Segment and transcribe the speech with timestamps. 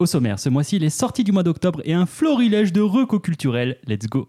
[0.00, 3.78] Au sommaire, ce mois-ci, les sorties du mois d'octobre et un florilège de recos culturels.
[3.88, 4.28] Let's go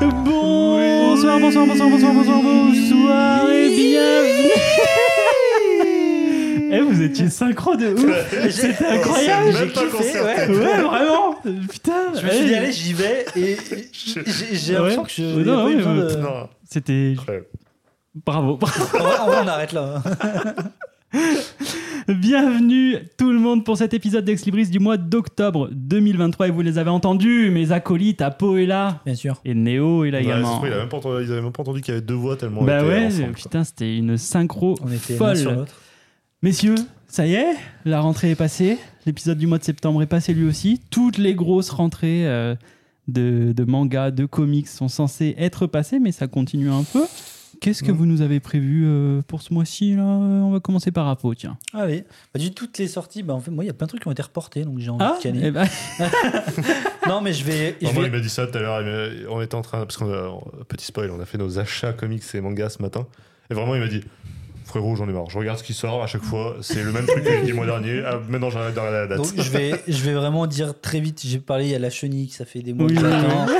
[0.00, 4.93] Bonsoir, bonsoir, bonsoir, bonsoir, bonsoir, bonsoir et bienvenue
[6.76, 10.48] eh, vous étiez synchro de ouf C'était incroyable J'ai même pas kiffé, ouais.
[10.48, 11.34] Ouais, vraiment
[11.70, 13.56] Putain Je me suis dit, eh, allez, j'y vais et
[14.52, 15.06] j'ai l'impression Ouais.
[15.06, 15.22] que je.
[15.40, 17.14] Non, pas non, de- Non, C'était...
[18.26, 18.68] Bravo, vrai,
[19.42, 20.02] on arrête là.
[22.08, 26.60] Bienvenue tout le monde pour cet épisode d'Ex Libris du mois d'octobre 2023 et vous
[26.60, 29.40] les avez entendus, mes acolytes, Apo est là Bien sûr.
[29.44, 30.56] et Néo est là Ouais, également.
[30.56, 32.14] trouve, il a même pas entendu- ils avaient même pas entendu qu'il y avait deux
[32.14, 35.42] voix tellement Bah ouais, ensemble, putain, c'était une synchro On était sur folle.
[35.56, 35.72] l'autre.
[36.44, 36.74] Messieurs,
[37.08, 37.54] ça y est,
[37.86, 38.76] la rentrée est passée.
[39.06, 40.78] L'épisode du mois de septembre est passé lui aussi.
[40.90, 42.54] Toutes les grosses rentrées euh,
[43.08, 47.04] de, de mangas, de comics sont censées être passées, mais ça continue un peu.
[47.62, 47.96] Qu'est-ce que Mm.
[47.96, 50.02] vous nous avez prévu euh, pour ce mois-ci là?
[50.02, 51.56] On va commencer par Apo, tiens.
[51.72, 52.04] Allez.
[52.34, 54.02] Bah, du toutes les sorties, bah, en fait, moi, il y a plein de trucs
[54.02, 55.40] qui ont été reportés, donc j'ai envie Ah de canner.
[55.44, 55.66] eh ben,
[57.08, 57.76] Non, mais je vais.
[57.80, 58.84] je Non, moi, vais- il m'a dit ça tout à l'heure.
[59.30, 59.78] On était en train.
[59.86, 60.38] Parce qu'on a.
[60.68, 63.06] Petit spoil, on a fait nos achats comics et mangas ce matin.
[63.50, 64.02] Et vraiment, il m'a dit
[64.74, 65.30] Frérot, j'en ai marre.
[65.30, 66.56] Je regarde ce qui sort à chaque fois.
[66.60, 68.02] C'est le même truc que j'ai dit le mois dernier.
[68.04, 69.18] Ah, maintenant, j'arrête regarder la date.
[69.18, 71.20] Donc, je vais, je vais vraiment dire très vite.
[71.24, 73.46] J'ai parlé, il y a la chenille, ça fait des mois Oui, que j'attends.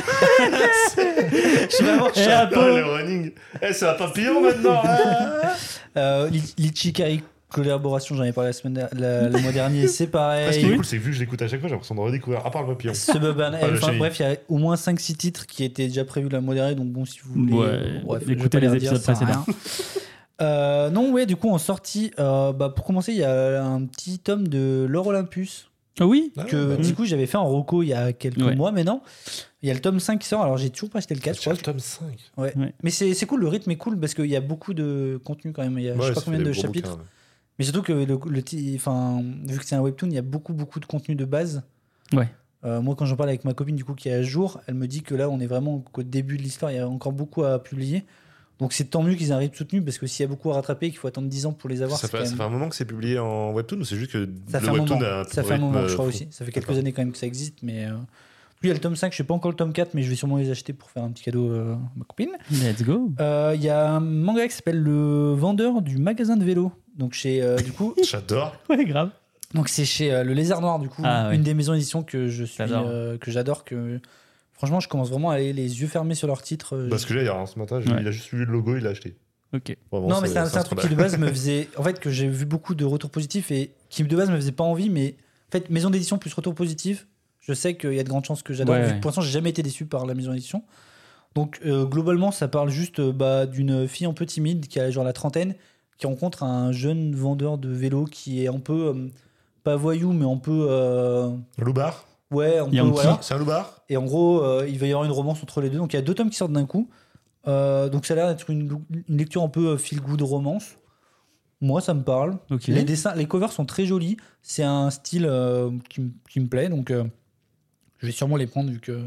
[0.97, 3.31] Je suis vraiment Eh, Ah, les running.
[3.63, 4.83] Eh, c'est un papillon maintenant.
[4.85, 5.53] ah.
[5.97, 10.43] Euh, Li- L'Ichikari collaboration, j'en ai parlé la semaine, la- le mois dernier, c'est Ah,
[10.47, 10.75] ce qui est pareil.
[10.77, 12.45] cool, c'est que vu que je l'écoute à chaque fois, j'ai l'impression de redécouvrir.
[12.45, 12.93] À part le papillon.
[12.95, 13.99] Suburban le enfin chenille.
[14.01, 16.75] bref, il y a au moins 5-6 titres qui étaient déjà prévus le mois dernier,
[16.75, 17.53] donc bon, si vous voulez.
[17.53, 19.47] Ouais, bref, vais écoutez les redire, épisodes à précédents.
[20.41, 23.85] Euh, non, ouais, du coup, en sortie, euh, bah, pour commencer, il y a un
[23.87, 27.47] petit tome de L'Or Olympus Ah oui Ah, que bah, du coup j'avais fait en
[27.47, 28.57] Roco il y a quelques Ouais.
[28.57, 29.01] mois maintenant.
[29.63, 31.37] Il y a le tome 5 qui sort, alors j'ai toujours pas acheté le 4,
[31.37, 31.53] je crois.
[31.53, 32.07] le tome 5.
[32.37, 32.53] Ouais.
[32.57, 32.75] Ouais.
[32.83, 35.53] Mais c'est c'est cool, le rythme est cool parce qu'il y a beaucoup de contenu
[35.53, 35.79] quand même.
[35.79, 36.99] Il y a je sais pas combien de chapitres.
[37.59, 38.43] Mais surtout que le, le
[38.75, 41.63] enfin, vu que c'est un webtoon, il y a beaucoup, beaucoup de contenu de base.
[42.13, 42.29] Ouais.
[42.65, 44.75] Euh, moi, quand j'en parle avec ma copine, du coup, qui est à jour, elle
[44.75, 47.13] me dit que là, on est vraiment qu'au début de l'histoire, il y a encore
[47.13, 48.05] beaucoup à publier.
[48.61, 50.87] Donc, c'est tant mieux qu'ils arrivent soutenus parce que s'il y a beaucoup à rattraper,
[50.87, 52.45] et qu'il faut attendre 10 ans pour les avoir, Ça fait, quand ça même- fait
[52.45, 54.75] un moment que c'est publié en webtoon ou c'est juste que ça le fait un
[54.75, 55.07] webtoon moment.
[55.11, 56.29] a un Ça fait un moment, je crois euh, aussi.
[56.31, 57.87] Ça fait quelques années quand même que ça existe, mais.
[57.87, 57.91] Euh...
[58.63, 60.03] Lui, il y a le tome 5, je sais pas encore le tome 4, mais
[60.03, 62.31] je vais sûrement les acheter pour faire un petit cadeau euh, à ma copine.
[62.51, 66.45] Let's go Euh, Il y a un manga qui s'appelle Le Vendeur du magasin de
[66.45, 66.73] vélo.
[66.97, 67.43] Donc, chez.
[67.43, 68.57] euh, du coup, J'adore.
[68.71, 69.11] Ouais, grave.
[69.53, 72.27] Donc c'est chez euh, le Lézard Noir du coup, Ah, une des maisons d'édition que
[72.29, 72.87] je suis, J'adore.
[72.89, 74.01] euh, que j'adore, que
[74.65, 76.75] franchement je commence vraiment à aller les yeux fermés sur leurs titres.
[76.77, 77.97] euh, Parce que là, il y a ce matin, Ouais.
[78.01, 79.15] il a juste vu le logo, il l'a acheté.
[79.55, 79.77] Ok.
[79.93, 82.27] Vraiment, non mais c'est un, truc qui de base me faisait, en fait que j'ai
[82.29, 85.15] vu beaucoup de retours positifs et qui de base me faisait pas envie, mais
[85.49, 87.07] en fait maison d'édition plus retour positif,
[87.41, 88.75] je sais qu'il y a de grandes chances que j'adore.
[88.75, 89.01] Ouais, ouais.
[89.01, 90.63] Pour l'instant j'ai jamais été déçu par la maison d'édition.
[91.35, 94.91] Donc euh, globalement ça parle juste euh, bah, d'une fille un peu timide qui a
[94.91, 95.55] genre la trentaine,
[95.99, 99.09] qui rencontre un jeune vendeur de vélo qui est un peu euh,
[99.63, 102.91] pas voyou mais un peu euh, Loubar ouais un peu Yankee.
[102.93, 103.19] voilà.
[103.21, 105.71] C'est un loubar Et en gros, euh, il va y avoir une romance entre les
[105.71, 105.79] deux.
[105.79, 106.89] Donc il y a deux tomes qui sortent d'un coup.
[107.47, 110.77] Euh, donc ça a l'air d'être une, une lecture un peu feel good romance.
[111.61, 112.39] Moi, ça me parle.
[112.69, 114.17] Les dessins, les covers sont très jolis.
[114.43, 116.69] C'est un style euh, qui, me plaît.
[116.69, 117.05] Donc euh,
[117.99, 119.01] je vais sûrement les prendre vu que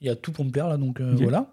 [0.00, 0.76] il y a tout pour me plaire là.
[0.76, 1.50] Donc euh, voilà.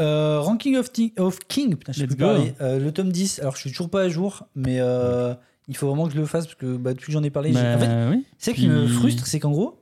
[0.00, 2.54] Euh, Ranking of, King, putain, je parler.
[2.60, 5.34] Euh, le tome 10, alors je suis toujours pas à jour, mais euh,
[5.68, 7.52] il faut vraiment que je le fasse parce que bah, depuis que j'en ai parlé,
[7.52, 8.24] Bah, en fait, oui.
[8.38, 9.81] c'est qui me frustre, c'est qu'en gros,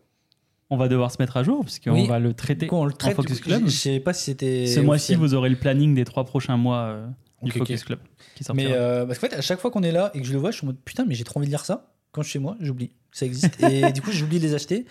[0.71, 2.07] On va devoir se mettre à jour parce qu'on Oui.
[2.07, 3.63] va le traiter quand on le traite, en Focus Club.
[3.65, 4.67] je je sais pas si c'était.
[4.67, 7.07] Ce mois-ci, vous aurez le planning des trois prochains mois euh,
[7.43, 7.83] du Focus.
[7.85, 7.99] Club
[8.37, 8.69] qui sortira.
[8.69, 10.39] Mais euh, parce qu'en fait, à chaque fois qu'on est là et que je le
[10.39, 11.93] vois, je suis en mode putain, mais j'ai trop envie de lire ça.
[12.13, 12.91] Quand je suis chez moi, j'oublie.
[13.13, 13.61] Ça existe.
[13.63, 14.87] et du coup, j'oublie de les acheter.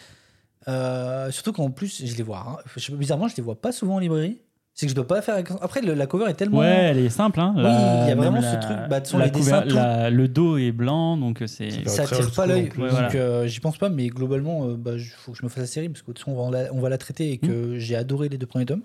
[0.68, 2.46] Euh, surtout qu'en plus, je les vois.
[2.46, 2.70] hein.
[2.76, 4.42] Je bizarrement, je les vois pas souvent en librairie.
[4.80, 5.36] C'est que je dois pas faire.
[5.62, 6.60] Après, le- la cover est tellement.
[6.60, 7.42] Ouais, elle est simple.
[7.42, 7.54] Hein.
[7.58, 8.78] Oui, La- il y a vraiment ce truc.
[8.90, 11.48] Bah, de toute façon, la les dessins, couver- la- le dos est blanc, donc euh,
[11.48, 11.70] c'est.
[11.90, 12.64] Ça attire pas l'œil.
[12.64, 13.10] Ouais, donc, voilà.
[13.16, 15.68] euh, j'y pense pas, mais globalement, euh, bah, il faut que je me fasse la
[15.68, 17.78] série parce que de toute façon, on va la, on va la traiter et que
[17.78, 18.84] j'ai adoré les deux premiers tomes.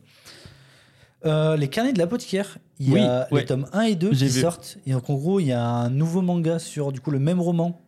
[1.27, 3.41] Euh, les carnets de l'apothicaire, il y Oui, a ouais.
[3.43, 4.41] les tomes 1 et 2 J'ai qui vu.
[4.41, 4.79] sortent.
[4.87, 7.41] Et donc, en gros, il y a un nouveau manga sur du coup, le même
[7.41, 7.81] roman.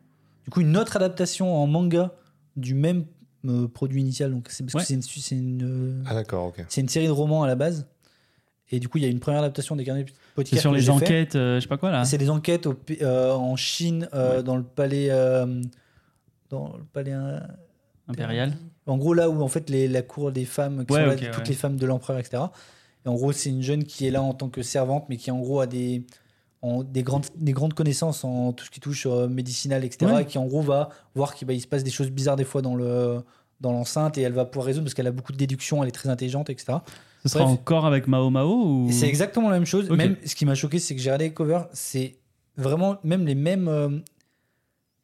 [0.45, 2.13] Du coup, une autre adaptation en manga
[2.57, 3.05] du même
[3.47, 4.31] euh, produit initial.
[4.31, 4.81] Donc, c'est parce Ouais.
[4.83, 6.65] que c'est une, c'est une, Ah, d'accord, ok.
[6.69, 7.87] c'est une série de romans à la base.
[8.71, 10.07] Et du coup, il y a une première adaptation des carnets
[10.45, 12.05] C'est sur les enquêtes, euh, je sais pas quoi là.
[12.05, 14.43] C'est des enquêtes au euh, en Chine, euh, Ouais.
[14.43, 15.09] dans le palais.
[15.11, 15.63] euh,
[16.51, 17.15] dans le palais.
[18.09, 18.53] Impérial.
[18.87, 21.17] En gros, là où en fait les, la cour des femmes, qui Ouais, sont là,
[21.17, 21.45] toutes ouais.
[21.49, 22.45] les femmes de l'empereur, etc.
[23.05, 25.31] Et en gros, c'est une jeune qui est là en tant que servante, mais qui
[25.33, 26.05] en gros a des,
[26.63, 30.13] en- des, grandes, des grandes connaissances en tout ce qui touche médicinal, etc.
[30.21, 32.63] Et qui en gros va voir qu'il bah, se passe des choses bizarres des fois
[32.63, 33.21] dans le,
[33.61, 35.93] dans l'enceinte et elle va pouvoir résoudre parce qu'elle a beaucoup de déductions, elle est
[35.93, 36.79] très intelligente, etc.
[37.27, 37.55] Ce sera Bref.
[37.59, 38.89] encore avec Mao Mao ou...
[38.93, 39.91] C'est exactement la même chose.
[39.91, 42.17] Même ce qui m'a choqué, c'est que j'ai regardé les covers, c'est
[42.57, 43.99] vraiment même les mêmes euh,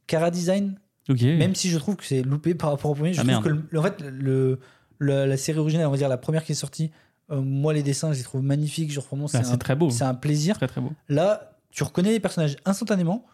[0.06, 0.78] cara design,
[1.08, 3.12] même si je trouve que c'est loupé par rapport au premier.
[3.12, 3.44] Je Ah, trouve merde.
[3.44, 4.58] que le- en fait, le,
[4.98, 6.90] le- la série originale, on va dire la première qui est sortie,
[7.30, 8.92] euh, moi les dessins, je les trouve magnifiques.
[8.92, 9.90] Genre vraiment, c'est Ah, c'est un, très beau.
[9.90, 10.56] c'est un plaisir.
[10.56, 10.92] Très très beau.
[11.08, 13.24] Là, tu reconnais les personnages instantanément,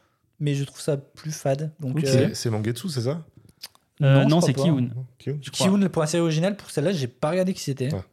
[0.40, 1.72] mais je trouve ça plus fade.
[1.80, 2.04] Donc, Ok.
[2.04, 3.22] euh, C'est- C'est Mangetsu, c'est ça?
[4.00, 4.52] Euh, je non, crois c'est.
[4.54, 4.90] Kiun.
[5.18, 5.66] Kiun je crois.
[5.66, 7.88] Kiun pour la série originale, pour celle-là, j'ai pas regardé qui c'était.
[7.92, 8.04] Ah.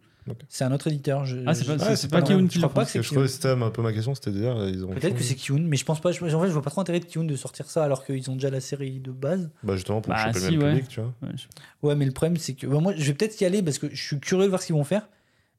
[0.50, 1.24] C'est un autre éditeur.
[1.26, 2.48] je- Ah, c'est pas, je- Ah, pas pas Kiun vrai.
[2.48, 4.32] qui Je crois pas que c'est Je trouvais que c'était un peu ma question, c'était
[4.32, 4.88] de dire, ils ont.
[4.90, 6.12] Peut-être que c'est Kiun, mais je pense pas.
[6.12, 8.30] je- En fait, je vois pas trop intérêt de Kiun de sortir ça alors qu'ils
[8.32, 9.50] ont déjà la série de base.
[9.64, 10.74] Bah justement pour Bah, choper si, le même ouais.
[10.74, 11.14] public, tu vois.
[11.22, 13.62] Ouais, je- Ouais, mais le problème, c'est que bah, moi, je vais peut-être y aller
[13.62, 15.08] parce que je suis curieux de voir ce qu'ils vont faire.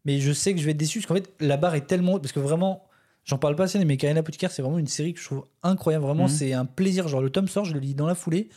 [0.05, 2.15] Mais je sais que je vais être déçu parce qu'en fait, la barre est tellement
[2.15, 2.23] haute.
[2.23, 2.85] Parce que vraiment,
[3.25, 6.05] j'en parle pas assez, mais Karina Apothicaire, c'est vraiment une série que je trouve incroyable.
[6.05, 6.29] Vraiment, Mhm.
[6.29, 7.09] c'est un plaisir.
[7.09, 8.49] Genre, le tome sort, je le lis dans la foulée.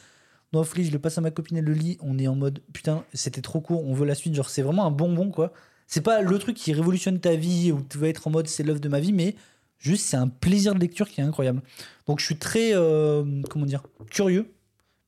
[0.52, 1.98] Dans la foulée, je le passe à ma copine, elle le lit.
[2.02, 4.34] On est en mode putain, c'était trop court, on veut la suite.
[4.36, 5.54] Genre, c'est vraiment un bonbon, quoi.
[5.90, 8.62] C'est pas le truc qui révolutionne ta vie où tu vas être en mode c'est
[8.62, 9.34] l'œuvre de ma vie, mais
[9.80, 11.64] juste c'est un plaisir de lecture qui est incroyable.
[12.06, 13.82] Donc, je suis très, euh, comment dire,
[14.12, 14.54] curieux.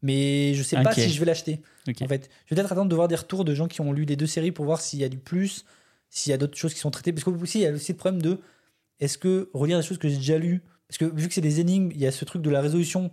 [0.01, 1.61] Mais je sais pas si je vais l'acheter.
[1.87, 4.05] En fait, je vais peut-être attendre de voir des retours de gens qui ont lu
[4.05, 5.65] les deux séries pour voir s'il y a du plus,
[6.09, 7.13] s'il y a d'autres choses qui sont traitées.
[7.13, 8.39] Parce que aussi, il y a aussi le problème de
[8.99, 11.59] est-ce que relire des choses que j'ai déjà lues Parce que vu que c'est des
[11.59, 13.11] énigmes, il y a ce truc de la résolution.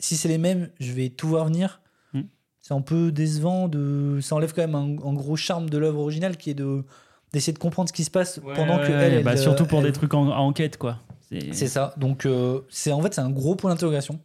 [0.00, 1.80] Si c'est les mêmes, je vais tout voir venir.
[2.12, 2.24] Hmm.
[2.60, 3.68] C'est un peu décevant.
[3.68, 4.18] De...
[4.20, 6.84] Ça enlève quand même un, un gros charme de l'œuvre originale qui est de
[7.32, 9.80] d'essayer de comprendre ce qui se passe pendant que Ouais, elle, elle, bah, surtout pour
[9.80, 11.00] elle- des trucs en, en enquête, quoi.
[11.30, 11.92] C'est- ça.
[11.96, 14.20] Donc, euh, c'est en fait, c'est un gros point d'interrogation.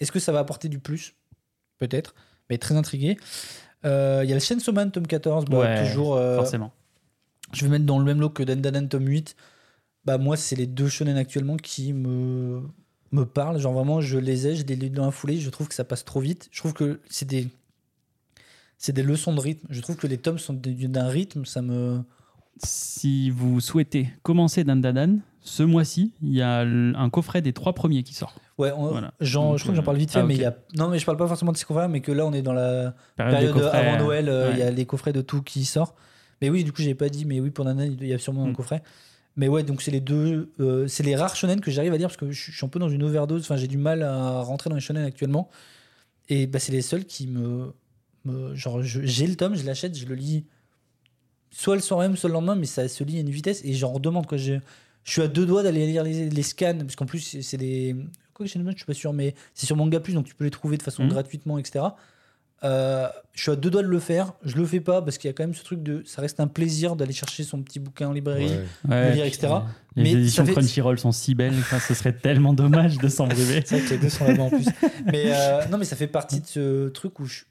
[0.00, 1.14] Est-ce que ça va apporter du plus?
[1.78, 2.14] Peut-être.
[2.48, 3.16] Mais très intrigué.
[3.84, 5.44] Euh, Il y a le Chainsaw Man, tome 14.
[5.46, 6.72] Bah, Ouais, toujours, euh, Forcément.
[7.52, 9.34] je vais mettre dans le même lot que Dandadan, tome 8.
[10.04, 12.62] Bah, moi, c'est les deux shonen actuellement qui me,
[13.10, 13.58] me parlent.
[13.58, 15.38] Genre, vraiment, je les ai, je les lis dans la foulée.
[15.40, 16.48] Je trouve que ça passe trop vite.
[16.52, 17.48] Je trouve que c'est des.
[18.78, 19.66] C'est des leçons de rythme.
[19.70, 22.02] Je trouve que les tomes sont d'un rythme, ça me.
[22.62, 28.02] Si vous souhaitez commencer Dandadan, ce mois-ci, il y a un coffret des trois premiers
[28.02, 28.34] qui sort.
[28.56, 29.08] Ouais, on- Voilà.
[29.08, 30.40] Donc, je crois que j'en euh, parle vite fait, ah, mais ok.
[30.40, 30.56] il y a.
[30.76, 32.52] Non, mais je parle pas forcément de ces coffrets, mais que là, on est dans
[32.52, 35.94] la Période, avant euh, Noël, euh, il y a les coffrets de tout qui sort.
[36.40, 38.44] Mais oui, du coup, j'ai pas dit, mais oui, pour Nana, il y a sûrement
[38.44, 38.54] un Mm.
[38.56, 38.82] coffret.
[39.36, 42.06] Mais ouais, donc c'est les deux, euh, c'est les rares shonen que j'arrive à lire
[42.06, 43.42] parce que je, suis un peu dans une overdose.
[43.42, 45.48] Enfin, j'ai du mal à rentrer dans les shonen actuellement.
[46.28, 47.72] Et bah, c'est les seuls qui me,
[48.24, 50.46] me- genre, j'ai le tome, je l'achète, je le lis
[51.56, 53.72] soit le soir même, soit le lendemain, mais ça se lit à une vitesse et
[53.74, 54.36] j'en redemande quoi.
[54.38, 54.54] Je,
[55.04, 57.94] je suis à deux doigts d'aller lire les, les scans parce qu'en plus c'est- des
[58.32, 60.50] quoi que je suis pas sûr, mais c'est sur Manga Plus donc tu peux les
[60.50, 61.10] trouver de façon Mhm.
[61.10, 61.84] gratuitement, etc.
[62.64, 64.32] Euh, je suis à deux doigts de le faire.
[64.42, 66.02] Je le fais pas parce qu'il y a quand même ce truc de.
[66.06, 68.46] Ça reste un plaisir d'aller chercher son petit bouquin en librairie.
[68.86, 68.90] Ouais.
[68.90, 69.48] Ouais, lire, etc.
[69.96, 73.28] Les Mais éditions fait- Crunchyroll sont si belles, enfin, ce serait tellement dommage de s'en
[73.28, 73.62] priver.
[73.66, 74.64] C'est vrai que les deux sont là-bas en plus.
[75.12, 77.42] Mais euh, non, mais ça fait partie de ce truc où je,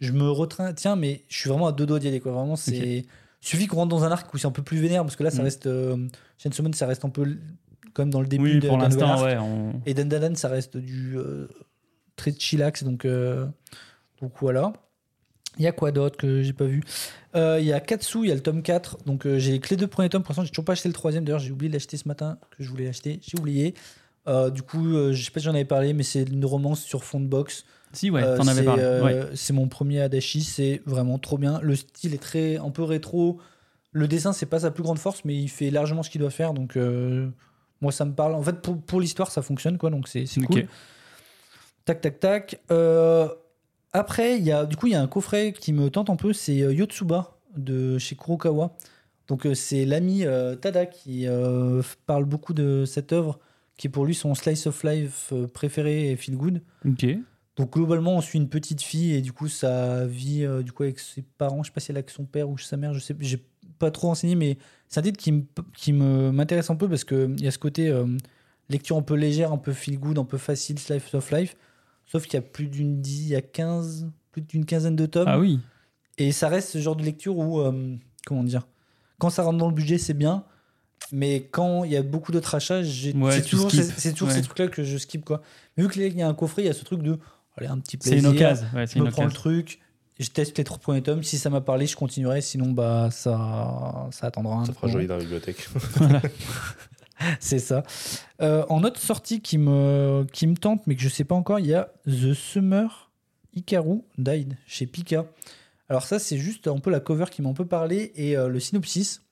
[0.00, 0.72] je me retreins.
[0.72, 2.18] Tiens, mais je suis vraiment à deux doigts d'y aller.
[2.20, 2.32] Quoi.
[2.32, 3.04] Vraiment, c'est.
[3.40, 5.30] Suffit qu'on rentre dans un arc où c'est un peu plus vénère parce que là,
[5.30, 5.44] ça Mm.
[5.44, 5.66] reste.
[5.66, 6.08] Euh,
[6.38, 7.38] Chainsaw Man, ça reste un peu l-
[7.94, 9.22] comme dans le début Oui, de, pour l'instant, arc.
[9.24, 9.36] ouais.
[9.38, 11.46] on- Et Dandadan, ça reste du euh,
[12.16, 12.82] très chillax.
[12.84, 13.46] Donc, euh,
[14.20, 14.72] donc voilà.
[15.56, 16.82] Il y a quoi d'autre que j'ai pas vu?
[17.34, 18.98] Euh, Il y a Katsu, il y a le tome 4.
[19.06, 20.22] Donc j'ai les deux premiers tomes.
[20.22, 21.24] Pour l'instant, j'ai toujours pas acheté le troisième.
[21.24, 23.20] D'ailleurs, j'ai oublié de l'acheter ce matin, que je voulais l'acheter.
[23.22, 23.74] J'ai oublié.
[24.52, 27.18] Du coup, je sais pas si j'en avais parlé, mais c'est une romance sur fond
[27.18, 27.64] de box.
[27.92, 28.82] Si, ouais, Euh, t'en avais c'est, parlé.
[28.82, 29.22] euh, ouais.
[29.34, 31.58] C'est mon premier Adachi, c'est vraiment trop bien.
[31.62, 33.38] Le style est très un peu rétro.
[33.92, 36.30] Le dessin, c'est pas sa plus grande force, mais il fait largement ce qu'il doit
[36.30, 36.52] faire.
[36.54, 37.28] Donc, euh,
[37.80, 38.34] moi, ça me parle.
[38.34, 39.90] En fait, pour, pour l'histoire, ça fonctionne, quoi.
[39.90, 40.66] Donc, c'est cool.
[41.84, 42.60] Tac, tac, tac.
[42.70, 43.28] Euh,
[43.92, 46.16] après, il y a, du coup, il y a un coffret qui me tente un
[46.16, 48.76] peu, c'est Yotsuba de chez Kurokawa.
[49.26, 53.38] Donc, c'est l'ami euh, Tada qui euh, parle beaucoup de cette œuvre,
[53.78, 56.60] qui est pour lui son slice of life préféré et feel good.
[56.86, 57.06] Ok.
[57.58, 60.84] Donc globalement, on suit une petite fille et du coup, sa vie euh, du coup
[60.84, 62.94] avec ses parents, je sais pas si elle a que son père ou sa mère,
[62.94, 63.44] je sais, j'ai
[63.80, 65.18] pas trop renseigné, mais c'est un titre
[65.74, 68.06] qui m'intéresse un peu parce que il y a ce côté euh,
[68.68, 71.56] lecture un peu légère, un peu feel good, un peu facile, slice of life.
[72.06, 75.06] Sauf qu'il y a plus d'une dix, il y a 15, plus d'une quinzaine de
[75.06, 75.28] tomes.
[75.28, 75.60] Ah oui.
[76.16, 78.66] Et ça reste ce genre de lecture où, euh, comment dire,
[79.18, 80.44] quand ça rentre dans le budget, c'est bien.
[81.12, 82.84] Mais quand il y a beaucoup d'autres achats, Ouais,
[83.32, 83.82] c'est toujours, Ouais.
[83.82, 85.24] ces trucs-là que je skip.
[85.24, 85.42] Quoi.
[85.76, 87.18] Mais vu qu'il y a un coffret, il y a ce truc de,
[87.58, 88.66] allez, un petit C'est une occasion.
[88.74, 89.80] Ouais, Je me prends le truc,
[90.18, 91.22] je teste les trois premiers tomes.
[91.22, 92.40] Si ça m'a parlé, je continuerai.
[92.40, 95.68] Sinon, bah, ça, ça attendra un Ça fera joli dans la bibliothèque.
[97.40, 97.82] C'est ça.
[98.40, 101.58] Euh, en autre sortie qui me, qui me tente, mais que je sais pas encore,
[101.60, 103.10] il y a The Summer
[103.54, 105.26] Hikaru Died chez Pika.
[105.88, 108.48] Alors ça, c'est juste un peu la cover qui m'a un peu parlé et euh,
[108.48, 109.22] le synopsis.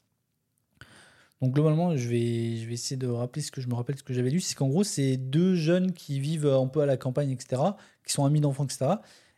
[1.42, 4.02] Donc globalement, je vais, je vais essayer de rappeler ce que je me rappelle, ce
[4.02, 4.40] que j'avais lu.
[4.40, 7.62] C'est qu'en gros, c'est deux jeunes qui vivent un peu à la campagne, etc.,
[8.06, 8.86] qui sont amis d'enfants, etc.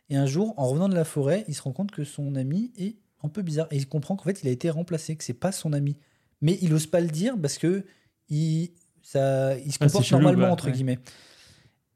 [0.09, 2.71] Et un jour, en revenant de la forêt, il se rend compte que son ami
[2.77, 3.67] est un peu bizarre.
[3.71, 5.97] Et il comprend qu'en fait, il a été remplacé, que c'est pas son ami.
[6.41, 7.85] Mais il ose pas le dire parce que
[8.29, 10.71] il, ça, il se Ah, comporte chelou, normalement, bah, entre ouais.
[10.71, 10.99] guillemets.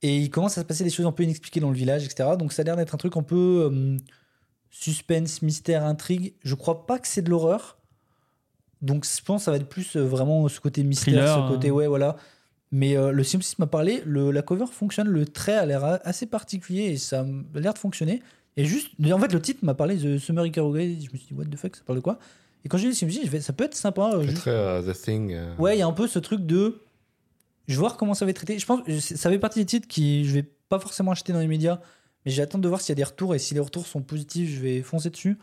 [0.02, 2.32] Et il commence à se passer des choses un peu inexpliquées dans le village, etc.
[2.38, 3.98] Donc ça a l'air d'être un truc un peu euh,
[4.70, 6.34] suspense, mystère, intrigue.
[6.44, 7.78] Je crois pas que c'est de l'horreur.
[8.84, 11.54] Donc je pense que ça va être plus euh, vraiment ce côté mystère, Thriller, ce
[11.54, 11.72] côté, hein.
[11.72, 12.16] ouais, voilà.
[12.72, 16.26] Mais euh, le Simpsons m'a parlé, le, la cover fonctionne, le trait a l'air assez
[16.26, 18.22] particulier et ça a l'air de fonctionner.
[18.58, 20.82] Et juste, en fait, le titre m'a parlé de Summer Ikaruga.
[20.84, 22.20] Je me suis dit, what the fuck, ça parle de quoi?
[22.66, 24.12] Et quand j'ai vu le fais, ça peut être sympa.
[24.14, 25.36] euh, juste- très euh, The Thing.
[25.58, 26.82] Ouais, il y a un peu ce truc de.
[27.68, 28.60] Je vais voir comment ça va être traité.
[28.60, 31.40] Je pense que ça fait partie des titres qui je vais pas forcément acheter dans
[31.40, 31.80] les médias,
[32.26, 34.50] mais j'attends de voir s'il y a des retours et si les retours sont positifs,
[34.50, 35.38] je vais foncer dessus.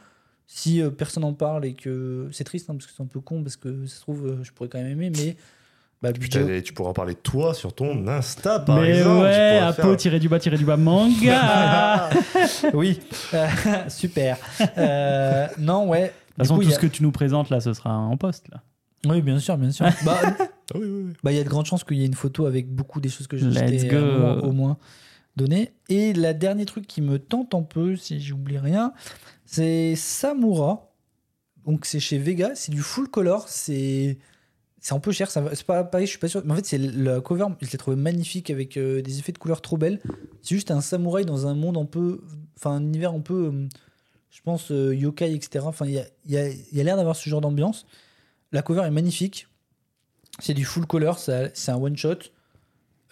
[0.53, 3.21] Si euh, personne en parle et que c'est triste hein, parce que c'est un peu
[3.21, 5.37] con parce que ça se trouve euh, je pourrais quand même aimer, mais
[6.03, 9.23] bah, Putain, tu pourras en parler toi sur ton Insta, par Mais exemple.
[9.23, 12.11] ouais, Apo faire- tiré du bas tiré du bas manga.
[12.75, 12.99] oui,
[13.89, 14.39] super.
[14.77, 16.01] Euh, non ouais.
[16.03, 18.49] De toute façon, coup, tout ce que tu nous présentes là, ce sera en poste
[18.51, 18.61] là.
[19.07, 19.87] Oui, bien sûr, bien sûr.
[20.05, 20.31] bah, Ah
[20.75, 21.13] oui, oui, oui.
[21.23, 23.09] Bah, il y a de grandes chances qu'il y ait une photo avec beaucoup des
[23.09, 24.79] choses que j'ai achetées, un au moins
[25.37, 25.73] donné.
[25.89, 28.93] Et la dernier truc qui me tente un peu, si j'oublie rien,
[29.45, 30.93] c'est Samura.
[31.67, 34.19] Donc c'est chez Vega, c'est du full color, c'est
[34.81, 36.43] c'est un peu cher, c'est pas pareil, je suis pas sûr.
[36.45, 39.39] Mais en fait, c'est la cover, je l'ai trouvé magnifique avec euh, des effets de
[39.39, 40.01] couleur trop belles.
[40.41, 42.23] C'est juste un samouraï dans un monde un peu,
[42.57, 43.69] enfin un univers un peu, euh,
[44.31, 45.67] je pense euh, yokai, etc.
[45.69, 47.85] Enfin, il y a, y a, y a l'air d'avoir ce genre d'ambiance.
[48.53, 49.49] La cover est magnifique.
[50.39, 52.19] C'est du full color, c'est un one shot.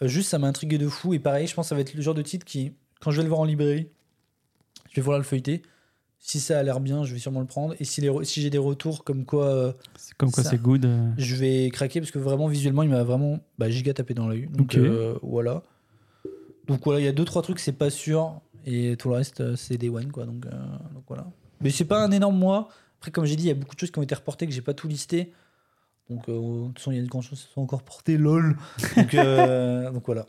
[0.02, 1.14] Euh, juste, ça m'a intrigué de fou.
[1.14, 3.18] Et pareil, je pense que ça va être le genre de titre qui, quand je
[3.18, 3.88] vais le voir en librairie,
[4.90, 5.62] je vais vouloir le feuilleter.
[6.20, 7.74] Si ça a l'air bien, je vais sûrement le prendre.
[7.78, 8.02] Et si,
[8.40, 10.84] j'ai des retours comme quoi euh, C'est comme quoi c'est good.
[10.84, 11.10] euh.
[11.16, 14.48] je vais craquer, parce que vraiment, visuellement, il m'a vraiment bah, giga tapé dans l'œil.
[14.52, 15.62] Donc euh, voilà.
[16.66, 18.40] Donc voilà, il y a deux, trois trucs, c'est pas sûr.
[18.66, 20.26] Et tout le reste, c'est des one, quoi.
[20.26, 20.50] Donc, euh,
[20.92, 21.26] donc voilà.
[21.60, 22.68] Mais c'est pas un énorme mois.
[22.98, 24.52] Après, comme j'ai dit, il y a beaucoup de choses qui ont été reportées que
[24.52, 25.32] j'ai pas tout listé.
[26.10, 28.16] Donc, euh, de toute façon, il y a de grandes choses qui sont encore portées,
[28.16, 28.56] lol.
[28.96, 30.26] Donc, euh, donc voilà.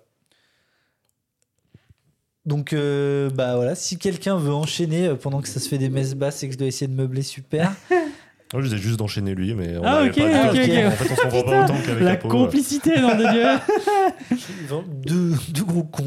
[2.45, 6.15] Donc, euh, bah voilà, si quelqu'un veut enchaîner pendant que ça se fait des messes
[6.15, 7.71] basses et que je dois essayer de meubler, super.
[8.51, 10.87] Moi, je disais juste d'enchaîner lui, mais on Ah, n'arrive ok, pas à ok, dire.
[10.87, 10.87] ok.
[10.87, 14.77] En fait, on se comprend pas autant qu'avec La Apo, complicité, nom de Dieu.
[15.05, 16.03] deux, deux gros cons.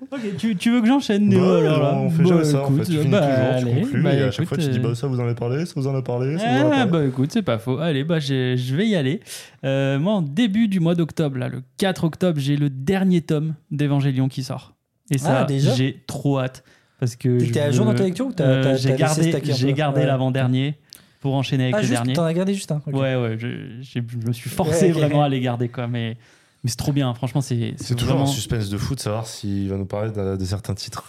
[0.12, 2.62] ok, tu, tu veux que j'enchaîne, Néo Bah, alors là on fait Bah, jamais ça
[2.64, 2.84] en fait.
[2.84, 4.78] Tu finis bah, toujours, tu allez, conclus, bah, et à chaque écoute, fois tu dis
[4.78, 6.60] euh, bah ça vous en avez parlé, ça vous en a parlé, ça vous en
[6.60, 6.90] a Ah, parlé.
[6.90, 7.78] bah écoute, c'est pas faux.
[7.78, 9.20] Allez, bah j'ai- je vais y aller.
[9.64, 13.54] Euh, moi, en début du mois d'octobre, là, le 4 octobre, j'ai le dernier tome
[13.70, 14.74] d'Evangélion qui sort.
[15.10, 15.74] Et ça, Ah, déjà?
[15.74, 16.64] j'ai trop hâte.
[17.00, 19.00] Parce que je à jour dans ta lecture ou t'as- Euh, t'as- J'ai t'as laissé
[19.02, 20.06] gardé, stacker un j'ai peu gardé Ouais.
[20.06, 20.74] l'avant-dernier
[21.20, 22.12] pour enchaîner avec Ah, le juste, dernier.
[22.12, 22.76] t'en as gardé juste un.
[22.86, 22.94] ok.
[22.94, 23.48] Ouais, ouais, je,
[23.80, 24.98] j'ai- je me suis forcé Ouais, ok.
[24.98, 25.86] vraiment à les garder, quoi.
[25.86, 26.16] Mais,
[26.64, 28.30] mais c'est trop bien, franchement, c'est C'est toujours vraiment...
[28.30, 31.04] un suspense de fou de savoir s'il va nous parler de, de certains titres.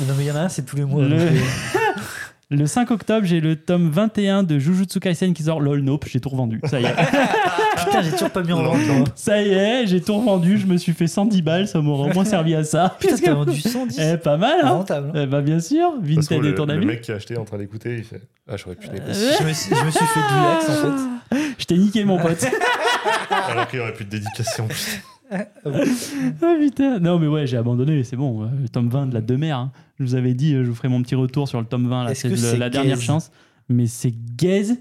[0.00, 1.02] Non, mais il y en a un, c'est tous les mois.
[1.04, 1.30] Le- euh,
[2.50, 5.58] Le 5 octobre, j'ai le tome 21 de Jujutsu Kaisen qui sort.
[5.60, 6.60] Lol, nope, j'ai tout revendu.
[6.64, 6.94] Ça y est.
[7.84, 9.12] Putain, j'ai toujours pas mis en vente.
[9.14, 10.58] ça y est, j'ai tout revendu.
[10.58, 11.68] Je me suis fait 110 balles.
[11.68, 12.96] Ça m'aura au moins servi à ça.
[12.98, 13.98] Putain, t'as vendu 110.
[13.98, 15.08] Eh, pas mal, hein Rentable.
[15.14, 15.20] hein.
[15.24, 15.92] Eh bah, bien sûr.
[16.14, 16.86] Parce que Vinted le, est ton le ami.
[16.86, 19.28] mec qui a acheté est en train d'écouter, il fait Ah, j'aurais pu négocier.
[19.28, 21.38] Euh, Je me, suis, je me suis fait du lax en fait.
[21.58, 22.44] Je t'ai niqué, mon pote.
[23.50, 25.00] Alors qu'il aurait pu te dédicacer en plus.
[25.30, 26.98] Ah putain.
[26.98, 28.04] Non, mais ouais, j'ai abandonné.
[28.04, 28.42] C'est bon.
[28.42, 29.58] euh, Le tome 20 de la demeure.
[29.58, 29.72] Hein.
[29.98, 32.04] Je vous avais dit, euh, je vous ferai mon petit retour sur le tome 20.
[32.04, 33.30] Là, Est-ce c'est que le- c'est la dernière gaze chance.
[33.68, 34.76] Mais c'est gaze.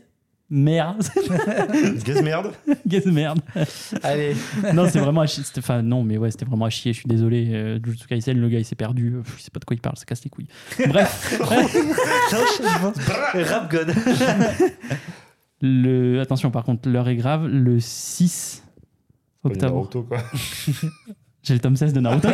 [0.54, 1.02] Merde.
[2.06, 2.52] Gaze merde.
[2.86, 3.40] gaze merde.
[4.04, 4.36] Allez.
[4.74, 5.44] non, c'est vraiment à chier.
[5.46, 6.92] C'était- Enfin, non, mais ouais, c'était vraiment à chier.
[6.92, 7.48] Je suis désolé.
[7.54, 9.14] Euh, Jujutsu Kaisen, le gars, il s'est perdu.
[9.16, 9.96] Euh, Je sais pas de quoi il parle.
[9.98, 10.48] Ça casse les couilles.
[10.90, 11.40] Bref.
[13.34, 13.94] Rap God.
[15.62, 16.20] le...
[16.20, 17.48] Attention, par contre, l'heure est grave.
[17.48, 18.64] Le 6
[19.44, 19.76] Comme octobre.
[19.76, 20.18] Naruto, quoi.
[21.44, 22.28] J'ai le tome 16 de Naruto.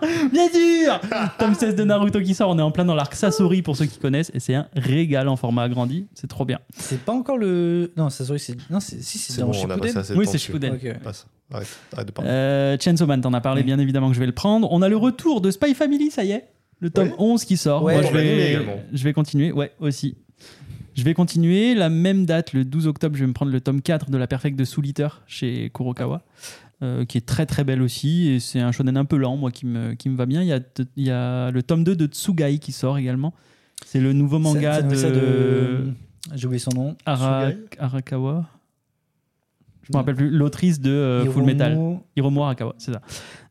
[0.32, 1.00] Bien sûr
[1.38, 2.50] Tome 16 de Naruto qui sort.
[2.50, 4.30] On est en plein dans l'arc Sasori pour ceux qui connaissent.
[4.34, 6.06] Et c'est un régal en format agrandi.
[6.14, 6.58] C'est trop bien.
[6.76, 7.92] C'est pas encore le.
[7.96, 8.56] Non, ça sorry, c'est.
[8.70, 9.02] Non, c'est.
[9.02, 10.02] Si, c'est C'est dans bon, Shippuden.
[10.16, 10.38] Oui, c'est.
[10.38, 10.74] Shippuden.
[10.74, 10.98] Ok.
[11.02, 11.26] Passe.
[11.52, 12.30] Arrête, arrête de parler.
[12.30, 13.66] Euh, Chainsaw Man, t'en as parlé, Oui.
[13.66, 14.68] bien évidemment que je vais le prendre.
[14.72, 16.48] On a le retour de Spy Family, ça y est.
[16.80, 17.14] Le tome Ouais.
[17.18, 17.82] 11 qui sort.
[17.84, 17.94] Ouais.
[17.94, 18.76] Moi, je vais, également.
[18.92, 19.52] je vais continuer.
[19.52, 20.16] Ouais, aussi.
[20.94, 21.74] Je vais continuer.
[21.74, 24.26] La même date, le 12 octobre, je vais me prendre le tome 4 de La
[24.26, 26.22] Perfecte de Soul-Eater chez Kurokawa,
[26.80, 28.28] qui est très très belle aussi.
[28.28, 30.42] Et c'est un shonen un peu lent, moi, qui me, qui me va bien.
[30.42, 30.60] Il y, a,
[30.96, 33.32] il y a le tome 2 de Tsugai qui sort également.
[33.84, 35.92] C'est le nouveau manga de, de-
[36.34, 36.96] J'ai oublié son nom.
[37.06, 38.46] Ara- Arakawa.
[39.82, 40.30] Je me rappelle plus.
[40.30, 41.78] L'autrice de euh, Full Metal.
[42.16, 43.00] Hiromu Arakawa, c'est ça.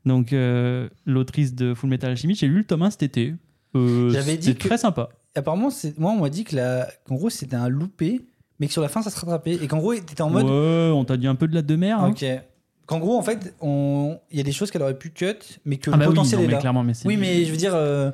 [0.06, 3.34] Donc, euh, l'autrice de Full Metal Alchemy, j'ai lu le tome 1 cet été.
[3.76, 5.10] Euh, c'était que- très sympa.
[5.36, 6.88] Apparemment, moi, on m'a dit que la...
[7.06, 8.22] qu'en gros, c'était un loupé,
[8.60, 9.56] mais que sur la fin, ça se rattrapait.
[9.56, 10.46] Et qu'en gros, t'étais en mode.
[10.46, 12.02] Ouais, on t'a dit un peu de la demeure.
[12.02, 12.12] hein.
[12.12, 12.26] Ok.
[12.86, 14.18] Qu'en gros, en fait, on...
[14.32, 15.26] il y a des choses qu'elle aurait pu cut,
[15.66, 16.60] mais que Ah le bah oui, potentiel non, est mais là.
[16.60, 18.12] clairement, mais Oui, mais je veux dire, euh,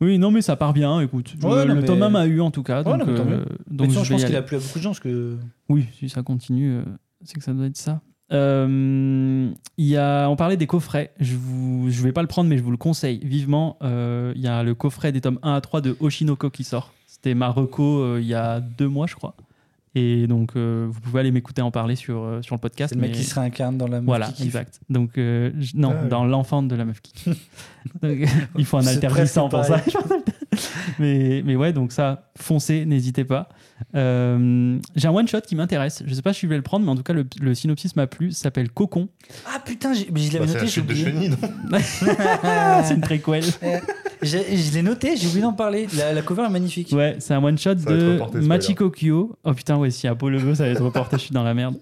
[0.00, 1.00] Oui, non, mais ça part bien.
[1.00, 2.82] Écoute, Ouais, le, non, le mais- tome 1 m'a eu en tout cas.
[2.82, 4.90] Ouais, donc, non, mais euh, donc je pense qu'il a plu à beaucoup de gens
[4.90, 5.36] parce que.
[5.68, 6.82] Oui, si ça continue, euh,
[7.24, 8.00] c'est que ça doit être ça.
[8.32, 11.12] Euh, il y a, on parlait des coffrets.
[11.20, 13.76] Je vous, je vais pas le prendre, mais je vous le conseille vivement.
[13.82, 16.92] Euh, Il y a le coffret des tomes 1 à 3 de Oshinoko qui sort.
[17.06, 19.34] C'était ma reco euh, il y a deux mois, je crois.
[19.96, 22.90] Et donc, euh, vous pouvez aller m'écouter en parler sur, euh, sur le podcast.
[22.90, 24.46] C'est le mec mais- qui se réincarne dans la meuf Voilà, qui kiffe.
[24.46, 24.80] exact.
[24.90, 26.08] Donc, euh, je- non, Ah oui.
[26.08, 27.48] dans l'enfant de la meuf qui kiffe.
[28.02, 28.18] Donc,
[28.58, 29.80] il faut un C'est alter presque glissant pour ça.
[30.98, 33.48] mais, mais ouais, donc ça, foncez, n'hésitez pas.
[33.94, 36.02] Euh, J'ai un one-shot qui m'intéresse.
[36.06, 37.94] Je sais pas si je vais le prendre, mais en tout cas, le, le synopsis
[37.96, 38.32] m'a plu.
[38.32, 39.08] S'appelle Cocon.
[39.46, 41.78] Ah putain, j'ai- mais je l'avais Bah, c'est noté, la j'ai chute de chenille, non
[42.84, 43.44] c'est une préquelle.
[44.22, 45.86] Je l'ai noté, j'ai oublié d'en parler.
[45.96, 46.90] La, la cover est magnifique.
[46.92, 48.38] Ouais, c'est un va être de reporté.
[48.40, 49.36] Machiko Kyo.
[49.44, 51.54] Oh putain, ouais, si Apollo le veut, ça va être reporté, je suis dans la
[51.54, 51.76] merde.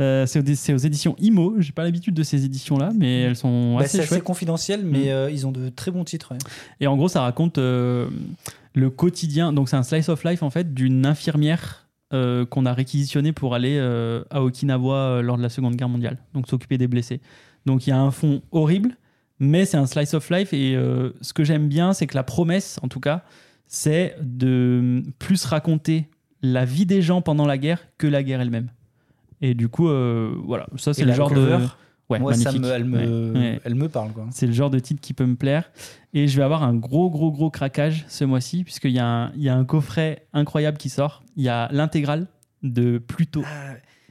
[0.00, 1.56] Euh, c'est aux, éditions Imo.
[1.58, 5.06] J'ai pas l'habitude de ces éditions-là, mais elles sont Bah, assez c'est assez confidentiel, mais
[5.06, 5.08] Mm.
[5.08, 6.32] euh, ils ont de très bons titres.
[6.32, 6.38] ouais.
[6.80, 8.08] Et en gros, ça raconte euh,
[8.74, 9.52] le quotidien.
[9.52, 13.54] Donc, c'est un slice of life en fait d'une infirmière euh, qu'on a réquisitionnée pour
[13.54, 16.16] aller euh, à Okinawa euh, lors de la Seconde Guerre mondiale.
[16.34, 17.20] Donc, s'occuper des blessés.
[17.66, 18.96] Donc, il y a un fond horrible,
[19.40, 20.52] mais c'est un slice of life.
[20.52, 23.24] Et euh, ce que j'aime bien, c'est que la promesse, en tout cas,
[23.66, 26.08] c'est de plus raconter
[26.42, 28.70] la vie des gens pendant la guerre que la guerre elle-même.
[29.40, 31.64] Et du coup, euh, voilà, ça c'est le genre cover, de.
[32.10, 33.60] Ouais, Moi, ça me, elle, me, Ouais, ouais.
[33.64, 34.10] elle me parle.
[34.32, 35.70] C'est le genre de titre qui peut me plaire.
[36.12, 39.32] Et je vais avoir un gros, gros, gros craquage ce mois-ci, puisqu'il y, a un-
[39.36, 41.22] il y a un coffret incroyable qui sort.
[41.36, 42.26] Il y a l'intégrale
[42.64, 43.42] de Pluto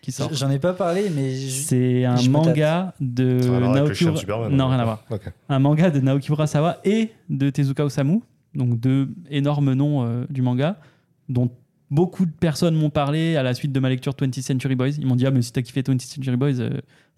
[0.09, 0.33] qui sort.
[0.33, 3.39] J'en ai pas parlé, mais C'est un je me manga de
[3.73, 4.69] Naoki chien de Ura- Superman, Non, hein.
[4.69, 5.03] rien à voir.
[5.49, 8.21] Un manga de Naoki Urasawa et de Tezuka Osamu,
[8.55, 10.79] donc deux énormes noms euh, du manga,
[11.27, 11.49] dont
[11.91, 14.89] beaucoup de personnes m'ont parlé à la suite de ma lecture 20th Century Boys.
[14.99, 16.69] Ils m'ont dit Ah, mais si t'as kiffé 20th Century Boys, euh,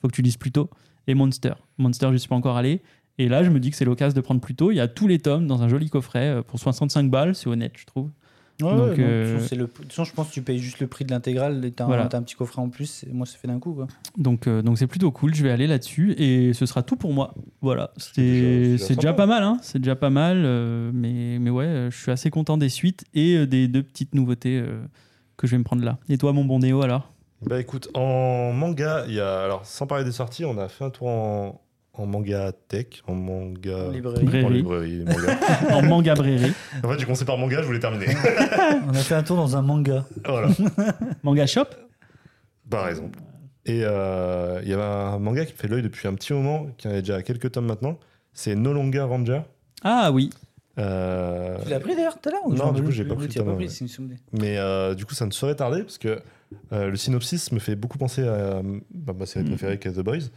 [0.01, 0.69] faut que tu lises Pluto.
[1.07, 1.53] Et Monster.
[1.77, 2.81] Monster, je suis pas encore allé.
[3.17, 4.71] Et là, je me dis que c'est l'occasion de prendre Pluto.
[4.71, 7.47] Il y a tous les tomes dans un joli coffret euh, pour 65 balles, c'est
[7.47, 8.09] honnête, je trouve.
[8.63, 10.87] Ouais, Donc, ouais, euh, le- de toute façon, je pense que tu payes juste le
[10.87, 12.07] prix de l'intégrale et t'as un, Voilà.
[12.07, 13.03] t'as un petit coffret en plus.
[13.03, 13.73] et moi, ça fait d'un coup.
[13.73, 13.87] Quoi.
[14.17, 15.33] Donc, euh, donc c'est plutôt cool.
[15.33, 17.33] Je vais aller là-dessus et ce sera tout pour moi.
[17.61, 19.13] Voilà, c'est déjà c'est déjà sympa.
[19.13, 19.57] pas mal, hein.
[19.61, 23.35] C'est déjà pas mal, euh, mais mais ouais, je suis assez content des suites et
[23.37, 24.81] euh, des deux petites nouveautés euh,
[25.37, 25.97] que je vais me prendre là.
[26.09, 27.11] Et toi, mon bon Néo, alors?
[27.43, 29.43] Bah écoute, en manga, il y a.
[29.43, 31.61] Alors, sans parler des sorties, on a fait un tour en,
[31.93, 33.87] en manga tech, en manga.
[33.87, 34.23] En librairie.
[34.25, 34.45] Brairie.
[34.45, 35.75] En librairie, manga.
[35.75, 36.51] En manga bréré.
[36.83, 38.07] en fait, j'ai commencé par manga, je voulais terminer.
[38.87, 40.05] On a fait un tour dans un manga.
[40.25, 40.49] voilà,
[41.23, 41.65] Manga shop
[42.69, 43.19] par exemple.
[43.65, 46.67] Et euh, il y avait un manga qui me fait l'œil depuis un petit moment,
[46.77, 47.99] qui en a déjà quelques tomes maintenant.
[48.33, 49.41] C'est No Longer Ranger.
[49.83, 50.29] Ah oui.
[50.79, 53.43] Euh, Tu l'as pris d'ailleurs tout à l'heure Non, du coup, j'ai pas pris pas
[53.43, 54.17] pris, souvenir.
[54.31, 56.21] Mais euh, du coup, ça ne saurait tarder parce que
[56.71, 58.61] euh, le synopsis me fait beaucoup penser à
[58.93, 59.49] bah, ma série Mm.
[59.49, 60.29] préférée qui est The Boys,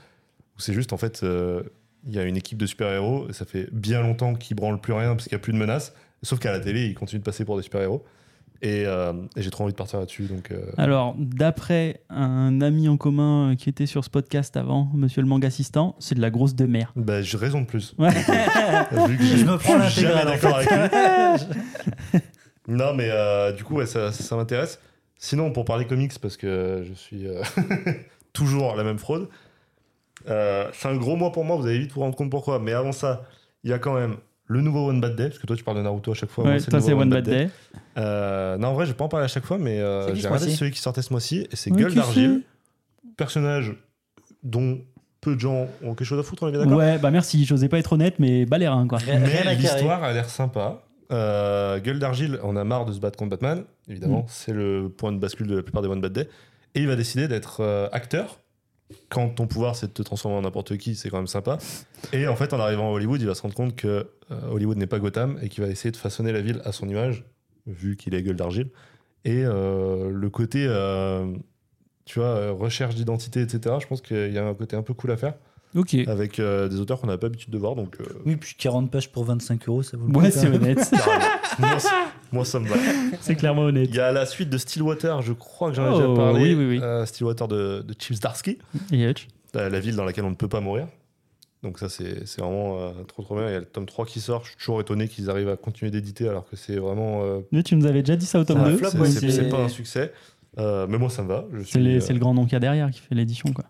[0.59, 1.63] c'est juste en fait, euh,
[2.07, 4.93] il y a une équipe de super-héros et ça fait bien longtemps qu'ils branlent plus
[4.93, 7.25] rien parce qu'il n'y a plus de menaces, sauf qu'à la télé, ils continuent de
[7.25, 8.05] passer pour des super-héros.
[8.63, 10.23] Et, euh, et j'ai trop envie de partir là-dessus.
[10.23, 15.21] Donc, euh, Alors, d'après un ami en commun qui était sur ce podcast avant, Monsieur
[15.21, 16.93] le manga assistant, c'est de la grosse de mer.
[16.97, 17.95] bah, j'ai raison de plus.
[17.99, 18.09] Ouais.
[19.09, 22.21] Vu que Je me prends suis jamais d'accord avec lui.
[22.69, 24.81] Non, mais euh, du coup, ouais, ça, ça m'intéresse.
[25.19, 27.43] Sinon, pour parler comics, parce que je suis euh,
[28.33, 29.29] toujours la même fraude,
[30.29, 32.59] euh, c'est un gros mois pour moi, vous allez vite vous rendre compte pourquoi.
[32.59, 33.23] Mais avant ça,
[33.63, 35.79] il y a quand même le nouveau One Bad Day, parce que toi, tu parles
[35.79, 36.45] de Naruto à chaque fois.
[36.45, 37.49] Ouais, toi, c'est nouveau One Bad Day.
[37.97, 40.27] Euh, non, en vrai, je vais pas en parler à chaque fois, mais euh, j'ai
[40.29, 42.43] regardé celui qui sortait ce mois-ci, et c'est Ouais, Gueule d'Argile,
[43.17, 43.75] personnage
[44.43, 44.81] dont
[45.21, 46.77] peu de gens ont quelque chose à foutre, on est bien d'accord?
[46.77, 48.99] Ouais, bah merci, j'osais pas être honnête, mais balérin quoi.
[48.99, 50.83] Rien- rien à Mais l'histoire a l'air sympa.
[51.13, 54.21] Euh, Gueule d'argile, on a marre de se battre contre Batman, évidemment.
[54.21, 54.27] Mm.
[54.29, 56.29] C'est le point de bascule de la plupart des One Bad Day.
[56.75, 58.41] Et il va décider d'être euh, acteur.
[59.09, 61.59] Quand ton pouvoir c'est de te transformer en n'importe qui, c'est quand même sympa.
[62.13, 64.77] Et en fait, en arrivant à Hollywood, il va se rendre compte que euh, Hollywood
[64.77, 67.25] n'est pas Gotham et qu'il va essayer de façonner la ville à son image,
[67.67, 68.71] vu qu'il est gueule d'argile.
[69.25, 71.35] Et euh, le côté, euh,
[72.05, 75.13] tu vois, recherche d'identité, etc., je pense qu'il y a un côté un peu cool
[75.13, 75.35] à faire
[75.75, 75.95] Ok.
[76.07, 77.75] avec euh, des auteurs qu'on n'a pas l'habitude de voir.
[77.75, 80.21] Donc, euh, Oui, puis 40 pages pour 25 euros, ça vaut le coup.
[80.21, 80.79] Ouais, c'est honnête.
[81.59, 81.91] moi, ça-
[82.33, 82.77] moi, ça me va.
[83.21, 83.89] c'est clairement honnête.
[83.91, 86.41] Il y a la suite de Stillwater, je crois que j'en ai Oh, déjà parlé.
[86.43, 86.81] oui, oui, oui.
[86.83, 88.59] Euh, Stillwater de, de Chips Darsky,
[88.93, 90.87] euh, la ville dans laquelle on ne peut pas mourir.
[91.63, 93.47] Donc ça, c'est vraiment euh, trop trop bien.
[93.49, 94.45] Il y a le tome 3 qui sort.
[94.45, 97.23] Je suis toujours étonné qu'ils arrivent à continuer d'éditer alors que c'est vraiment...
[97.25, 98.77] euh, Mais tu nous avais déjà dit ça au tome C'est un 2.
[98.77, 100.13] flop, c'est pas un succès.
[100.59, 101.47] Euh, mais moi, ça me va.
[101.55, 103.65] Euh, c'est le grand nom qu'il y a derrière qui fait l'édition quoi.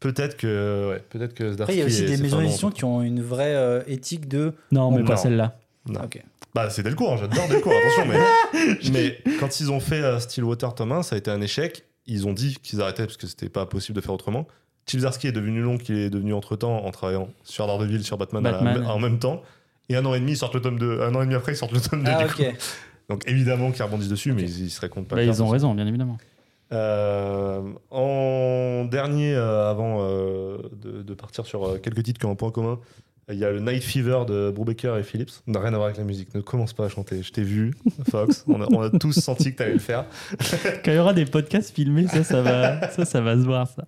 [0.00, 2.70] Peut-être que, ouais, peut-être que Après, il y a Zdarsky aussi est- des maisons d'édition
[2.70, 4.52] qui ont une vraie euh, éthique de.
[4.70, 5.04] Non, mais Non.
[5.06, 5.58] pas celle-là.
[5.86, 6.00] Non.
[6.04, 6.22] Ok.
[6.54, 10.74] Bah, c'est Delcourt, hein, j'adore Delcourt, attention, mais, mais quand ils ont fait euh, Stillwater
[10.74, 11.84] tome 1, ça a été un échec.
[12.06, 14.46] Ils ont dit qu'ils arrêtaient parce que c'était pas possible de faire autrement.
[14.86, 18.16] Chip Zdarsky est devenu long qu'il est devenu entre temps en travaillant sur Daredevil, sur
[18.16, 19.42] Batman, la- en même temps.
[19.90, 21.00] Et un an et demi, ils sortent le tome 2.
[21.02, 22.10] Un an et demi après, ils sortent le tome 2.
[22.14, 22.42] Ah, du coup.
[22.42, 22.54] ok.
[23.10, 25.16] Donc évidemment qu'ils rebondissent dessus, mais ils, ils se comptent pas.
[25.16, 26.18] Bah, ils ont raison, bien évidemment.
[26.72, 32.36] Euh, en dernier, euh, avant euh, de, de partir sur quelques titres qui ont un
[32.36, 32.78] point commun,
[33.30, 35.30] il y a le Night Fever de Brubaker et Phillips.
[35.46, 36.34] N'a rien à voir avec la musique.
[36.34, 37.22] Ne commence pas à chanter.
[37.22, 37.74] Je t'ai vu,
[38.10, 38.44] Fox.
[38.48, 40.06] On a, on a tous senti que tu allais le faire.
[40.84, 43.68] Quand il y aura des podcasts filmés, ça, ça va, ça, ça va se voir,
[43.68, 43.84] ça.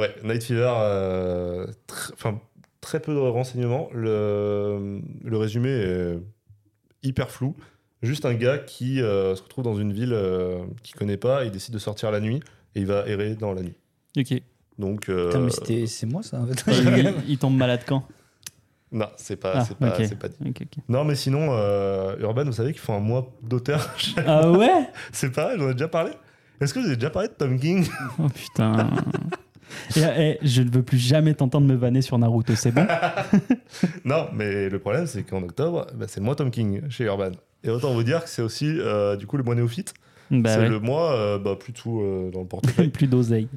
[0.00, 0.66] Ouais, Night Fever,
[1.88, 2.34] tr-
[2.80, 3.88] très peu de renseignements.
[3.94, 6.18] Le, le résumé est
[7.04, 7.54] hyper flou.
[8.04, 11.50] Juste un gars qui euh, se retrouve dans une ville euh, qu'il connaît pas, il
[11.50, 12.40] décide de sortir la nuit
[12.74, 13.74] et il va errer dans la nuit.
[14.18, 14.40] Ok.
[14.78, 16.64] Donc, euh, Putain, mais c'était- c'est moi ça en fait.
[16.68, 18.04] il, il tombe malade quand?
[18.92, 20.04] Non, c'est pas, Ah, c'est pas, ok.
[20.06, 20.36] c'est pas dit.
[20.46, 20.82] Ok, ok.
[20.88, 23.88] Non, mais sinon, euh, Urban, vous savez qu'ils font un mois d'auteur.
[24.26, 24.88] Ah ouais?
[25.12, 26.12] C'est pareil, j'en ai déjà parlé.
[26.60, 27.86] Est-ce que vous avez déjà parlé de Tom King?
[28.20, 28.90] Oh putain.
[29.96, 32.86] Et, et, je ne veux plus jamais t'entendre me vanner sur Naruto, c'est bon?
[34.04, 37.32] Non, mais le problème, c'est qu'en octobre, bah, c'est le mois Tom King chez Urban.
[37.64, 39.94] Et autant vous dire que c'est aussi, euh, du coup, le mois néophyte.
[40.30, 40.68] Bah c'est ouais.
[40.68, 42.88] le mois euh, bah, plutôt euh, dans le portefeuille.
[42.92, 43.48] Plus d'oseille.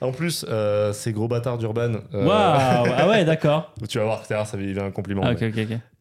[0.00, 2.28] en plus, euh, ces gros bâtards d'Urban, euh, Waouh
[2.96, 3.74] Ah ouais, d'accord.
[3.88, 5.22] tu vas voir, ça, ça il a un compliment.
[5.24, 5.34] Ah.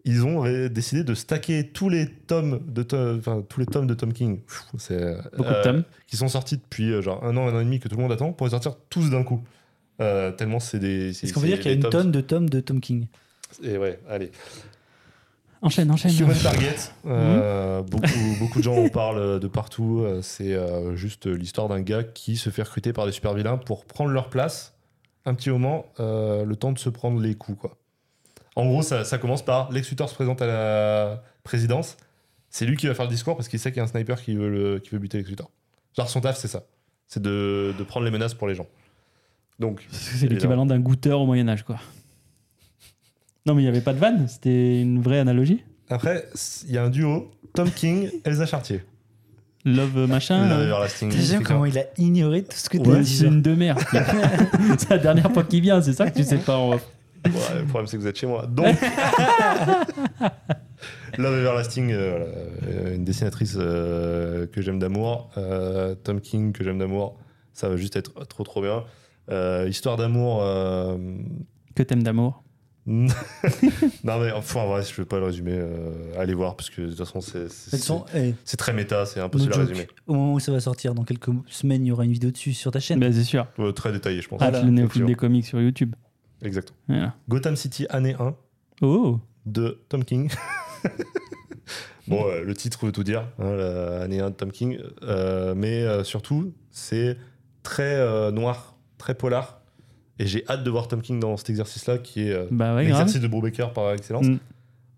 [0.06, 3.94] Ils ont décidé de stacker tous les tomes de, To- enfin, tous les tomes de
[3.94, 4.40] Tom King.
[4.78, 5.84] C'est Beaucoup de tomes.
[6.08, 8.02] qui sont sortis depuis euh, genre un an, un an et demi que tout le
[8.02, 9.42] monde attend pour les sortir tous d'un coup.
[10.02, 11.14] Euh, tellement c'est des.
[11.14, 12.82] c'est- Est-ce qu'on c'est dire qu'il y a une tomes- tonne de tomes de Tom
[12.82, 13.08] King?
[13.64, 14.32] Et ouais, allez.
[15.64, 16.12] Enchaîne, enchaîne.
[16.20, 16.76] Human Target.
[17.08, 17.90] euh, Mhm.
[17.90, 20.02] beaucoup, beaucoup de gens en parlent de partout.
[20.04, 23.58] Euh, C'est euh, juste l'histoire d'un gars qui se fait recruter par des super vilains
[23.58, 24.76] pour prendre leur place
[25.26, 27.58] un petit moment, euh, le temps de se prendre les coups.
[27.60, 27.78] Quoi.
[28.58, 31.96] En gros, ça, ça commence par Lex Luthor se présente à la présidence.
[32.50, 34.22] C'est lui qui va faire le discours parce qu'il sait qu'il y a un sniper
[34.22, 35.50] qui veut, le- qui veut buter Lex Luthor.
[35.98, 36.64] Genre, son taf, c'est ça.
[37.08, 38.68] C'est de, de prendre les menaces pour les gens.
[39.60, 41.78] Donc, C'est l'équivalent d'un goûteur au Moyen-Âge, quoi.
[43.46, 45.64] Non, mais il n'y avait pas de vanne, c'était une vraie analogie.
[45.90, 46.26] après,
[46.68, 48.82] il y a un duo Tom King, Elsa Chartier.
[49.66, 50.48] Love machin.
[50.50, 51.12] Love euh, Everlasting.
[51.12, 53.34] J'aime C'est comment il a ignoré tout ce que tu Ouais, as c'est dit.
[53.36, 53.80] une de merde.
[54.78, 56.58] c'est la dernière fois qu'il vient, c'est ça que tu sais pas.
[56.58, 56.86] en off.
[57.26, 58.46] Ouais, le problème, c'est que vous êtes chez moi.
[58.46, 58.76] Donc,
[61.18, 62.26] Love Everlasting, euh, voilà,
[62.68, 65.30] euh, une dessinatrice euh, que j'aime d'amour.
[65.38, 67.18] Euh, Tom King, que j'aime d'amour.
[67.54, 68.84] Ça va juste être trop, trop bien.
[69.32, 70.40] Euh, histoire d'amour.
[70.44, 70.98] euh,
[71.76, 72.43] Que t'aimes d'amour.
[72.86, 75.54] non, mais enfin, en vrai, je ne vais pas le résumer.
[75.54, 77.48] euh, allez voir, parce que de toute façon, c'est-
[78.14, 79.70] eh, très méta, c'est no impossible à joke.
[79.70, 79.88] résumer.
[80.08, 82.54] Au moment où ça va sortir, dans quelques semaines, il y aura une vidéo dessus
[82.54, 83.00] sur ta chaîne.
[83.00, 83.48] Bah, c'est sûr.
[83.60, 84.42] Euh, très détaillé, je pense.
[84.42, 85.96] Ah, le néophyte des comics sur YouTube.
[86.42, 86.78] Exactement.
[86.90, 87.14] Voilà.
[87.30, 88.36] Gotham City, année 1.
[88.82, 90.30] Oh de Tom King.
[92.08, 95.84] bon, euh, le titre veut tout dire, hein, l'année 1 de Tom King, Euh, mais
[95.84, 97.18] euh, surtout, c'est
[97.62, 99.62] très euh, noir, très polar,
[100.24, 102.86] et j'ai hâte de voir Tom King dans cet exercice-là, qui est euh, Bah ouais,
[102.86, 104.26] l'exercice de Brubaker par excellence.
[104.26, 104.38] Mm.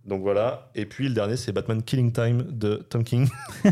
[0.05, 3.27] Donc voilà, et puis le dernier, c'est Batman Killing Time de Tom King.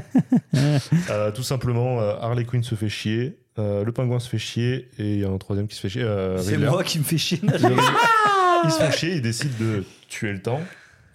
[1.09, 4.89] Euh, tout simplement, euh, Harley Quinn se fait chier, euh, le pingouin se fait chier,
[4.97, 6.03] et il y a un troisième qui se fait chier.
[6.03, 7.39] euh, C'est moi qui me fais chier.
[8.65, 10.61] Ils se font chier, ils décident de tuer le temps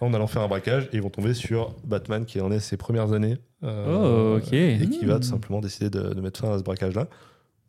[0.01, 2.77] en allant faire un braquage et ils vont tomber sur Batman qui en est ses
[2.77, 3.37] premières années.
[3.63, 4.53] euh, Oh, ok.
[4.53, 5.19] Et qui va Hmm.
[5.21, 7.07] tout simplement décider de, de mettre fin à ce braquage-là.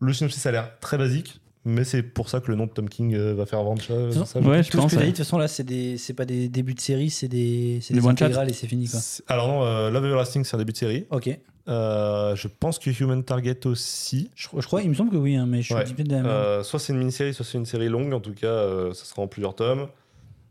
[0.00, 2.88] Le synopsis a l'air très basique, mais c'est pour ça que le nom de Tom
[2.88, 3.94] King euh, va faire vendre ça.
[3.94, 4.90] Ouais, je Tout ce pense.
[4.90, 5.04] que t'as dit, ouais.
[5.06, 7.94] de toute façon, là, c'est des, c'est pas des débuts de série, c'est des, c'est
[7.94, 8.24] Des des one-shots.
[8.24, 9.00] intégrales et c'est fini, quoi.
[9.00, 11.06] C'est- Alors non, euh, Love Everlasting, c'est un début de série.
[11.10, 11.30] Ok.
[11.68, 14.30] Euh, je pense que Human Target aussi.
[14.34, 15.80] Je, je crois, il me semble que oui, hein, mais je suis Ouais.
[15.80, 16.24] un petit peu de la.
[16.26, 18.12] Euh, soit c'est une mini-série, soit c'est une série longue.
[18.12, 19.86] En tout cas, euh, ça sera en plusieurs tomes.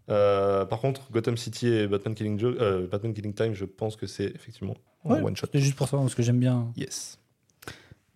[0.09, 3.95] Euh, par contre, Gotham City et Batman Killing, Jo- euh, Batman Killing Time, je pense
[3.95, 5.21] que c'est effectivement en Ouais.
[5.21, 5.47] one shot.
[5.51, 6.71] C'est juste pour ça, parce que j'aime bien.
[6.77, 7.19] Yes.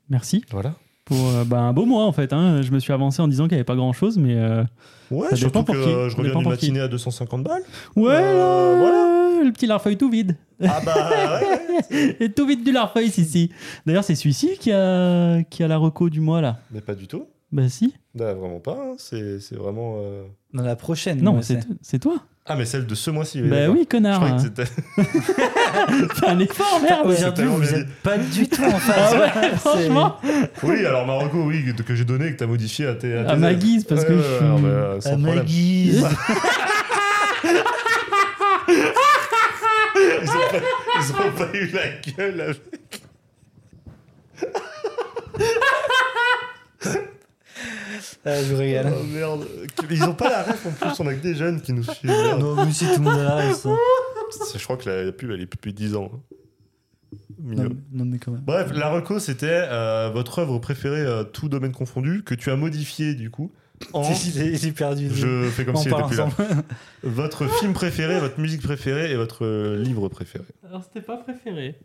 [0.10, 0.76] Merci Voilà.
[1.06, 2.34] Pour euh, bah, un beau mois en fait.
[2.34, 2.62] hein.
[2.62, 4.64] Je me suis avancé en disant qu'il n'y avait pas grand chose, mais euh,
[5.12, 5.90] Ouais, Ça surtout dépend pour que qui.
[5.90, 7.62] je reviens dépend d'une matinée à 250 balles.
[7.96, 9.44] ouais, Euh, là, voilà.
[9.44, 10.38] le petit Larfeuille tout vide.
[10.64, 11.10] Ah bah
[11.42, 12.16] ouais.
[12.20, 13.52] Et tout vide du Larfeuille ici.
[13.86, 16.60] D'ailleurs, c'est celui-ci qui a qui a la reco du mois là.
[16.72, 17.26] Mais pas du tout.
[17.52, 17.94] Bah si.
[18.16, 18.78] Bah, vraiment pas.
[18.80, 18.94] hein.
[18.98, 19.96] C'est c'est vraiment.
[19.98, 21.22] euh, Dans la prochaine.
[21.22, 21.40] Non,
[21.82, 22.16] c'est toi.
[22.46, 23.42] Ah, mais celle de ce mois-ci.
[23.42, 23.74] Bah d'accord.
[23.76, 24.20] oui, Je connard.
[24.20, 24.66] croyais que c'était.
[26.16, 27.04] Fais un effort, merde.
[27.06, 28.98] c'est Aujourd'hui, tellement vous bien êtes pas du tout en face.
[28.98, 30.18] Ah ouais, C'est- franchement,
[30.64, 33.14] oui, alors Marocco, oui, que, que j'ai donné et que t'as modifié à tes.
[33.18, 34.46] à tes ma guise, parce Ouais, que ouais, je suis.
[34.46, 35.46] ouais, bah, sans À ma problème.
[35.46, 36.06] guise.
[39.96, 40.60] Ils ont, pas,
[41.00, 43.02] ils ont pas eu la gueule avec.
[48.26, 48.94] Ah, je vous régale.
[49.00, 49.48] Oh merde.
[49.90, 52.10] Ils ont pas la ref en plus, on a que des jeunes qui nous suivent.
[52.12, 52.40] merde.
[52.42, 53.54] Non, mais si tout le monde a la.
[53.54, 53.70] C'est-
[54.58, 56.12] Je crois que la, pub elle est plus de 10 ans.
[57.40, 57.64] Mignon.
[57.64, 58.42] Non, non, mais quand même.
[58.42, 62.56] Bref, la reco c'était euh, votre œuvre préférée, euh, tout domaine confondu, que tu as
[62.56, 63.52] modifié du coup.
[63.92, 64.04] en.
[64.14, 65.10] J'ai j'ai perdu.
[65.14, 66.30] Je fais comme s'il était plus là.
[67.04, 70.46] Votre film préféré, votre musique préférée et votre euh, livre préféré.
[70.68, 71.76] Alors, c'était pas préféré.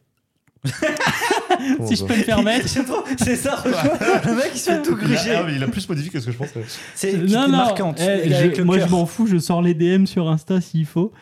[1.86, 2.66] Si je peux me permettre.
[3.18, 5.34] C'est ça, le mec il se fait tout gruger.
[5.36, 6.64] ah, mais il a plus modifié que ce que je pensais.
[6.94, 8.00] C'est Non, était non, marquante.
[8.00, 8.86] eh, je- moi cœur.
[8.88, 11.12] je m'en fous, je sors les DM sur Insta s'il faut.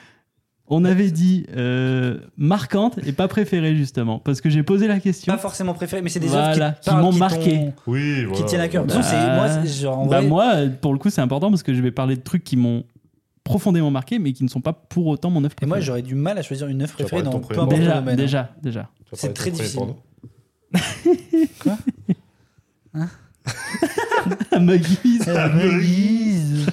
[0.69, 5.33] On avait dit euh, marquante et pas préférée justement, parce que j'ai posé la question.
[5.33, 7.53] Pas forcément préféré, mais c'est des Voilà, œuvres qui, m'ont marqué.
[7.53, 8.37] t'ont- Oui, voilà.
[8.37, 8.85] qui tiennent à cœur.
[8.85, 8.95] Bah,
[9.37, 11.93] moi, genre, en bah, vrai, moi, pour le coup, c'est important parce que je vais
[11.93, 12.83] parler de trucs qui m'ont
[13.45, 15.87] profondément marqué, mais qui ne sont pas pour autant mon œuvre et moi préférée.
[15.87, 18.15] j'aurais du mal à choisir une œuvre préférée dans ton peu le déjà, domaine.
[18.15, 18.17] hein.
[18.17, 18.91] déjà, déjà.
[19.13, 19.79] C'est très ton premier difficile.
[19.79, 20.03] porno
[24.61, 25.29] Me guise.
[25.29, 26.67] Ah, me guise.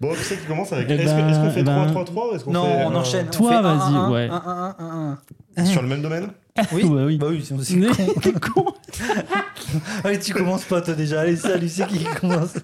[0.00, 1.86] Bon, qui c'est qui commence avec Eh Est-ce que- ben, est-ce qu'on fait eh ben,
[1.92, 3.30] 3-3-3 ou est-ce qu'on Non, fait, on euh, enchaîne.
[3.30, 4.28] Toi, on fait un, vas-y, un, un, ouais.
[4.30, 5.18] un, un, un,
[5.56, 5.64] un.
[5.66, 6.28] Sur le même domaine
[6.72, 7.18] Oui, Ouais, oui.
[7.18, 8.06] Bah oui, sinon c'est Mais- con.
[8.20, 8.64] T'es con.
[10.04, 11.20] Allez, tu commences pas toi déjà.
[11.22, 12.54] Allez, salut, c'est qui qui commence?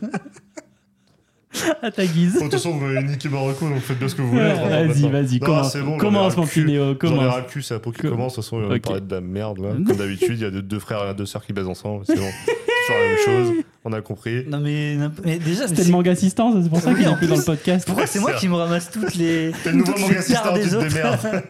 [1.83, 2.33] À ta guise.
[2.35, 4.43] Bon, De toute façon, vous m'avez niqué Marocco, donc faites bien ce que vous voulez.
[4.43, 5.77] Vas-y, vas-y, commence.
[5.77, 7.33] bon, Commence, mon petit Léo, J'en ai commence.
[7.35, 8.33] ras le cul, c'est peau qui Com- commence.
[8.33, 9.69] De toute façon, on parler de la merde, là.
[9.87, 12.05] Comme d'habitude, il y a deux, deux frères et deux sœurs qui baisent ensemble.
[12.07, 12.23] C'est bon.
[12.47, 13.65] C'est toujours la même chose.
[13.85, 14.45] On a compris.
[14.49, 17.17] Non mais, mais déjà, C'était c'est- le manga assistant, c'est pour ça Oui, qu'il est
[17.17, 17.87] plus dans le podcast.
[17.87, 20.69] pourquoi c'est moi qui me ramasse toutes les T'es le nouveau manga assistant, tu des
[20.71, 21.43] te démerdes.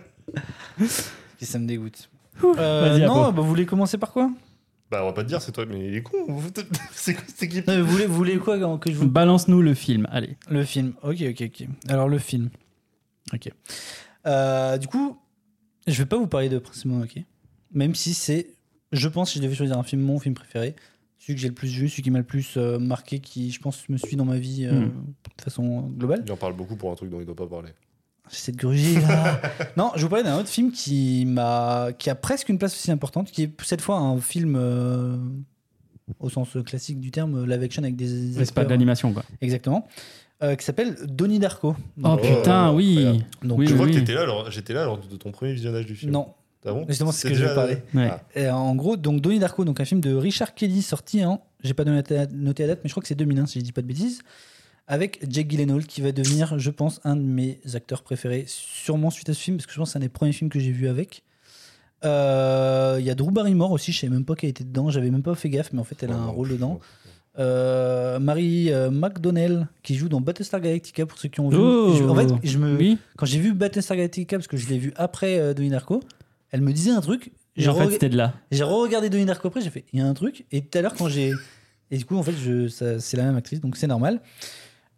[1.41, 2.09] Ça me dégoûte.
[2.59, 4.31] Euh, à non, bah, vous voulez commencer par quoi?
[4.95, 6.17] Bah, on va pas te dire, c'est toi, mais il est con.
[6.93, 7.67] C'est quoi cette équipe?
[7.67, 10.37] Non, mais vous voulez, vous voulez quoi que je vous Balance-nous le film, allez.
[10.49, 10.93] Le film.
[11.03, 11.67] Ok, ok, ok.
[11.89, 12.49] Alors, le film.
[13.33, 13.51] Ok.
[14.27, 15.19] Euh, du coup,
[15.89, 17.19] je vais pas vous parler de Prince Mononoke.
[17.73, 18.55] Même si c'est,
[18.93, 20.77] je pense, si je devais choisir un film, mon film préféré,
[21.19, 23.59] celui que j'ai le plus vu, celui qui m'a le plus euh, marqué, qui, je
[23.61, 24.91] pense, me suit dans ma vie euh, Hmm.
[25.39, 26.23] de façon globale.
[26.25, 27.71] Il en parle beaucoup pour un truc dont il doit pas parler.
[28.31, 29.41] J'essaie de gruger là.
[29.77, 32.91] non, je vous parlais d'un autre film qui m'a, qui a presque une place aussi
[32.91, 35.17] importante, qui est cette fois un film euh,
[36.21, 39.25] au sens classique du terme, live action avec des C'est pas de l'animation, quoi.
[39.41, 39.87] Exactement.
[40.43, 41.77] euh, qui s'appelle Donnie Darko.
[42.03, 43.23] Oh putain, oui.
[43.43, 45.53] Donc, Oui, Je oui, vois que t'étais là, alors j'étais là lors de ton premier
[45.53, 46.13] visionnage du film.
[46.13, 46.29] non,
[46.67, 46.87] Ah bon?
[46.89, 47.77] Justement, c'est ce que je vais parler.
[47.95, 48.09] Ouais.
[48.11, 48.23] Ah.
[48.35, 51.75] Et en gros, donc Donnie Darko, donc un film de Richard Kelly sorti en, j'ai
[51.75, 53.73] pas noté la noté la date, mais je crois que c'est 2001 si je dis
[53.73, 54.21] pas de bêtises,
[54.87, 59.29] avec Jake Gyllenhaal qui va devenir, je pense, un de mes acteurs préférés, sûrement suite
[59.31, 60.73] à ce film, parce que je pense que c'est un des premiers films que j'ai
[60.73, 61.23] vu avec.
[62.05, 65.11] Euh, Il y a Drew Barrymore aussi, je savais même pas qu'elle était dedans, j'avais
[65.11, 66.81] même pas fait gaffe, mais en fait elle a un rôle dedans.
[67.39, 71.57] Euh, Marie euh, McDonnell qui joue dans Battlestar Galactica pour ceux qui ont vu.
[71.59, 71.93] Oh.
[71.99, 72.97] Je- en fait, je me, Oui.
[73.17, 76.01] quand j'ai vu Battlestar Galactica, parce que je l'ai vu après euh, Donnie Darko,
[76.53, 77.33] elle me disait un truc.
[77.57, 78.35] J'ai en fait, c'était de là.
[78.53, 80.45] j'ai re-regardé Donnie Darko après, j'ai fait, il y a un truc.
[80.53, 81.33] Et tout à l'heure, quand j'ai.
[81.91, 84.21] Et du coup, en fait, je, ça- c'est la même actrice, donc c'est normal.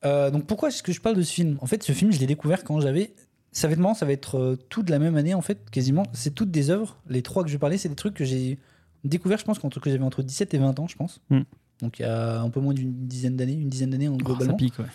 [0.06, 1.58] Euh, donc pourquoi est-ce que je parle de ce film?
[1.60, 3.14] En fait, ce film, je l'ai découvert quand j'avais.
[3.52, 5.70] Ça va être marrant, ça va être euh, tout de la même année, en fait,
[5.70, 6.02] quasiment.
[6.12, 6.98] C'est toutes des œuvres.
[7.08, 8.58] Les trois que je vais parler, c'est des trucs que j'ai
[9.04, 11.20] découvert, je pense, quand que j'avais entre 17 et 20 ans, je pense.
[11.30, 11.42] Hmm.
[11.80, 14.18] Donc il y a un peu moins d'une dizaine d'années, une dizaine d'années en Oh,
[14.18, 14.56] ça globalement.
[14.56, 14.86] pique, ouais.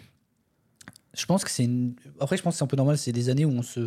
[1.15, 1.93] je pense que c'est une.
[2.19, 3.80] Après, je pense que c'est un peu normal, c'est des années où on se.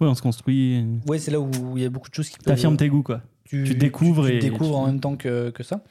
[0.00, 0.84] Ouais, on se construit.
[1.06, 2.46] Ouais, c'est là où il y a beaucoup de choses qui peuvent.
[2.54, 3.22] T'affirmes tes goûts, quoi.
[3.44, 5.82] tu découvres tu, tu et découvres en même temps que, que ça.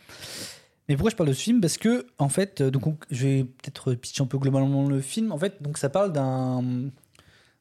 [0.89, 1.59] Mais pourquoi je parle de ce film?
[1.61, 5.01] Parce que, en fait, euh, donc on- je vais peut-être pitcher un peu globalement le
[5.01, 5.31] film.
[5.31, 6.91] En fait, donc ça parle d'un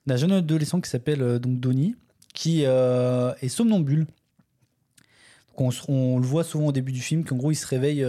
[0.07, 1.97] jeune adolescent qui s'appelle euh, donc Donnie,
[2.35, 4.07] qui euh, est somnambule.
[5.59, 8.05] On, le voit souvent au début du film, qu'en gros il se réveille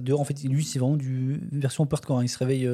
[0.00, 0.20] dehors.
[0.20, 2.18] En fait, lui c'est vraiment du une version hardcore.
[2.18, 2.24] hein.
[2.24, 2.68] Il se réveille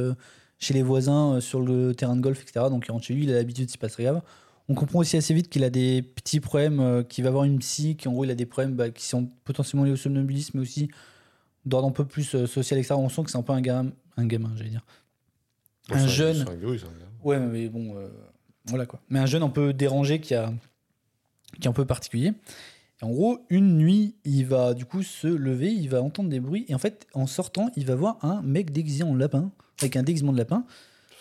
[0.59, 2.67] chez les voisins sur le terrain de golf, etc.
[2.71, 4.21] Donc il rentre chez lui, il a l'habitude, c'est pas très grave.
[4.69, 7.97] On comprend aussi assez vite qu'il a des petits problèmes, qu'il va avoir une psy,
[7.97, 10.89] qu'en gros il a des problèmes bah, qui sont potentiellement liés au somnambulisme, mais aussi
[11.67, 12.95] d'ordre un peu plus euh, social, etc.
[12.97, 14.85] On sent que c'est un peu un gamin, un gamin, j'allais dire.
[15.89, 16.37] Bon, un jeune.
[16.37, 16.91] c'est un gars, oui, c'est un.
[17.23, 18.09] Ouais, mais bon, euh,
[18.67, 19.01] voilà quoi.
[19.11, 20.53] Mais un jeune un peu dérangé qui, a,
[21.61, 22.33] qui est un peu particulier.
[23.03, 26.41] Et en gros, une nuit, il va du coup se lever, il va entendre des
[26.41, 29.97] bruits, et en fait, en sortant, il va voir un mec déguisé en lapin, avec
[29.97, 30.65] un déguisement de lapin,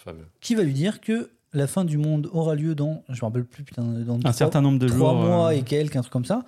[0.04, 0.26] Fameux.
[0.42, 3.46] qui va lui dire que la fin du monde aura lieu dans, je me rappelle
[3.46, 5.22] plus, putain, dans Un trois- certain nombre de trois jours.
[5.24, 6.44] mois euh, et quelques, un truc comme ça.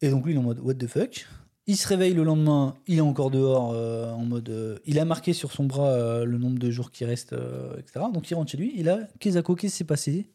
[0.00, 1.26] Et donc lui, il est en mode what the fuck?
[1.66, 4.50] Il se réveille le lendemain, il est encore dehors euh, en mode.
[4.50, 7.34] euh, il a marqué sur son bras euh, le nombre de jours qui restent,
[7.78, 8.06] etc.
[8.12, 8.78] Donc il rentre chez lui.
[8.78, 10.30] Et là, qu'est-ce qui s'est passé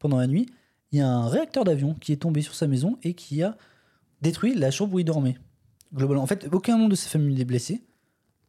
[0.00, 0.46] pendant la nuit
[0.90, 3.56] Il y a un réacteur d'avion qui est tombé sur sa maison et qui a
[4.22, 5.38] détruit la chambre où il dormait.
[5.94, 7.84] Globalement, en fait, aucun membre de sa famille n'est blessé.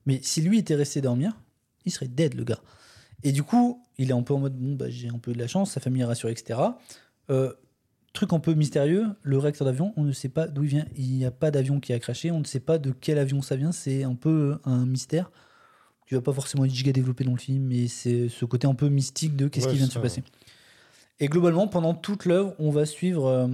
[0.08, 1.40] Mais si lui était resté dormir,
[1.86, 2.62] il serait dead, le gars.
[3.22, 5.40] Et du coup, il est un peu en mode bon, bah, j'ai un peu de
[5.40, 6.60] la chance, sa famille est rassurée, etc.
[8.14, 10.86] truc un peu mystérieux, le réacteur d'avion, on ne sait pas d'où il vient.
[10.96, 13.42] Il n'y a pas d'avion qui a craché, on ne sait pas de quel avion
[13.42, 13.72] ça vient.
[13.72, 15.32] C'est un peu un mystère
[16.08, 18.76] qui va pas forcément être giga développé dans le film, mais c'est ce côté un
[18.76, 20.24] peu mystique de qu'est-ce Ouais, qui vient de se passer.
[21.20, 23.48] Et globalement, pendant toute l'œuvre, on va suivre euh,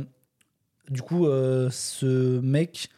[0.89, 2.89] du coup euh, ce mec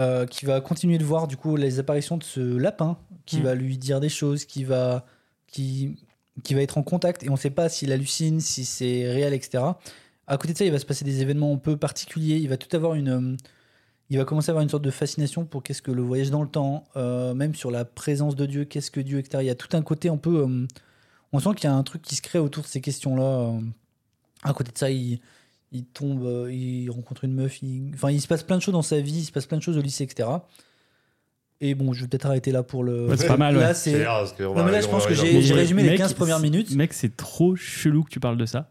[0.00, 3.42] euh, qui va continuer de voir du coup les apparitions de ce lapin, qui Mm.
[3.42, 5.06] va lui dire des choses, qui va,
[5.46, 5.96] qui,
[6.42, 9.32] qui va être en contact, et on ne sait pas s'il hallucine, si c'est réel,
[9.32, 9.62] etc.
[10.26, 12.36] À côté de ça, il va se passer des événements un peu particuliers.
[12.36, 13.36] Il va tout avoir une, euh,
[14.10, 16.42] il va commencer à avoir une sorte de fascination pour qu'est-ce que le voyage dans
[16.42, 19.38] le temps, euh, même sur la présence de Dieu, qu'est-ce que Dieu, etc.
[19.42, 20.66] Il y a tout un côté un peu, euh,
[21.32, 23.58] on sent qu'il y a un truc qui se crée autour de ces questions-là.
[24.42, 25.20] À côté de ça, il,
[25.72, 27.90] il tombe, euh, il rencontre une meuf, il...
[27.94, 29.62] enfin, il se passe plein de choses dans sa vie, il se passe plein de
[29.62, 30.28] choses au lycée, etc.
[31.60, 33.08] Et bon, je vais peut-être arrêter là pour le.
[33.08, 33.56] Ouais, c'est pas mal.
[33.58, 36.74] Là, C'est Non, mais là, je pense que j'ai résumé les mec, 15 premières minutes.
[36.74, 38.70] Mec, c'est trop chelou que tu parles de ça.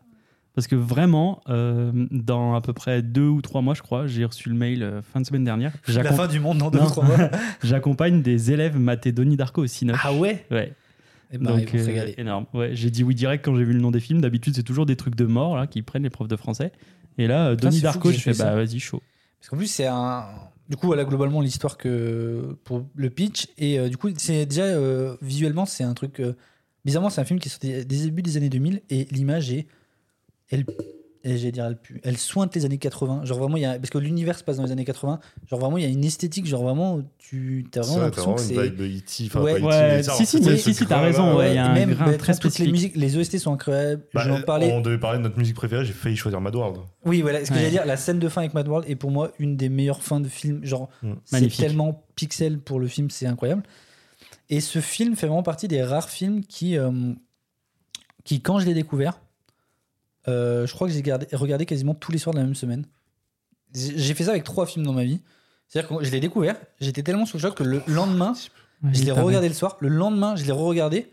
[0.55, 4.23] Parce que vraiment, euh, dans à peu près deux ou trois mois, je crois, j'ai
[4.23, 5.73] reçu le mail euh, fin de semaine dernière.
[5.87, 6.85] La fin du monde dans deux Non.
[6.85, 7.17] ou trois mois.
[7.63, 9.67] J'accompagne des élèves et Donnie Darko au.
[10.03, 10.73] Ah ouais Ouais.
[11.31, 12.45] Et bah, ils Donc, euh, énorme.
[12.53, 14.21] Ouais, j'ai dit oui direct quand j'ai vu le nom des films.
[14.21, 16.71] D'habitude, c'est toujours des trucs de mort là qui prennent les profs de français.
[17.17, 19.01] Et là, euh, Putain, Donnie Darko, je fais bah vas-y, chaud.
[19.39, 20.25] Parce qu'en plus, c'est un.
[20.69, 23.47] Du coup, voilà globalement l'histoire que pour le pitch.
[23.57, 24.67] Et du coup, c'est déjà
[25.19, 26.21] visuellement, c'est un truc.
[26.85, 29.65] bizarrement, c'est un film qui est sorti des débuts des années 2000 et l'image est.
[30.53, 30.65] Elle.
[31.25, 32.01] et J'allais dire, elle pue.
[32.03, 33.23] Elle sointe les années 80.
[33.23, 33.77] Genre vraiment, il y a.
[33.79, 35.19] Parce que l'univers se passe dans les années 80.
[35.49, 36.45] Genre vraiment, il y a une esthétique.
[36.45, 38.53] Genre vraiment, tu as vraiment l'impression que c'est.
[38.55, 39.23] une vibe E.T.
[39.27, 39.53] enfin, Ouais.
[39.53, 41.57] pas E.T., Ouais, mais ça, si, si, mais si, si, t'as raison, ouais, il y
[41.57, 42.71] a et un même grain bah, très toutes les spécifique.
[42.71, 44.03] musiques, les OST sont incroyables.
[44.13, 44.71] Bah, J'en parlais.
[44.73, 46.77] On devait parler de notre musique préférée, j'ai failli choisir Mad World.
[47.05, 47.59] Oui, voilà, ce que Ouais.
[47.61, 50.03] j'allais dire, la scène de fin avec Mad World est pour moi une des meilleures
[50.03, 50.63] fins de film.
[50.65, 51.13] Genre, Mm.
[51.25, 53.63] c'est tellement pixel pour le film, c'est incroyable.
[54.49, 56.91] Et ce film fait vraiment partie des rares films qui, euh,
[58.25, 59.21] qui quand je l'ai découvert,
[60.27, 62.85] euh, je crois que j'ai gardé- regardé quasiment tous les soirs de la même semaine.
[63.73, 65.19] J'ai fait ça avec trois films dans ma vie.
[65.67, 68.33] C'est-à-dire que je l'ai découvert, j'étais tellement sous le choc que le lendemain,
[68.83, 69.77] je l'ai re-regardé le soir.
[69.79, 71.11] Le lendemain, je l'ai re-regardé.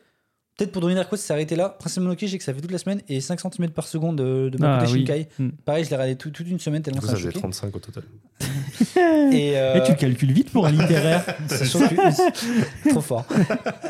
[0.60, 1.70] Peut-être pour Donnie Darko, ça s'arrêtait là.
[1.70, 4.16] Principalement, ok, je sais que ça fait toute la semaine et 5 cm par seconde
[4.16, 4.88] de, de Ah, oui.
[5.06, 5.28] Shinkai.
[5.38, 5.48] Mm.
[5.64, 7.38] Pareil, je l'ai regardé tout- toute une semaine tellement ça ça m'a faisait choqué.
[7.40, 8.02] 35 au total.
[9.32, 11.24] Et, euh, Et tu calcules vite pour un littéraire.
[11.48, 13.26] c'est trop fort.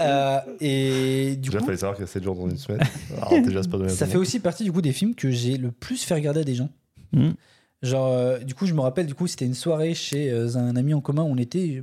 [0.00, 2.80] Euh, et du Déjà, coup, fallait savoir qu'il y a 7 jours dans une semaine.
[3.16, 5.30] Alors, déjà, c'est pas donné à ça fait aussi partie du coup des films que
[5.30, 6.70] j'ai le plus fait regarder à des gens.
[7.12, 7.30] Mm.
[7.82, 10.76] Genre, euh, du coup, je me rappelle, du coup, c'était une soirée chez euh, un
[10.76, 11.22] ami en commun.
[11.22, 11.82] On était euh,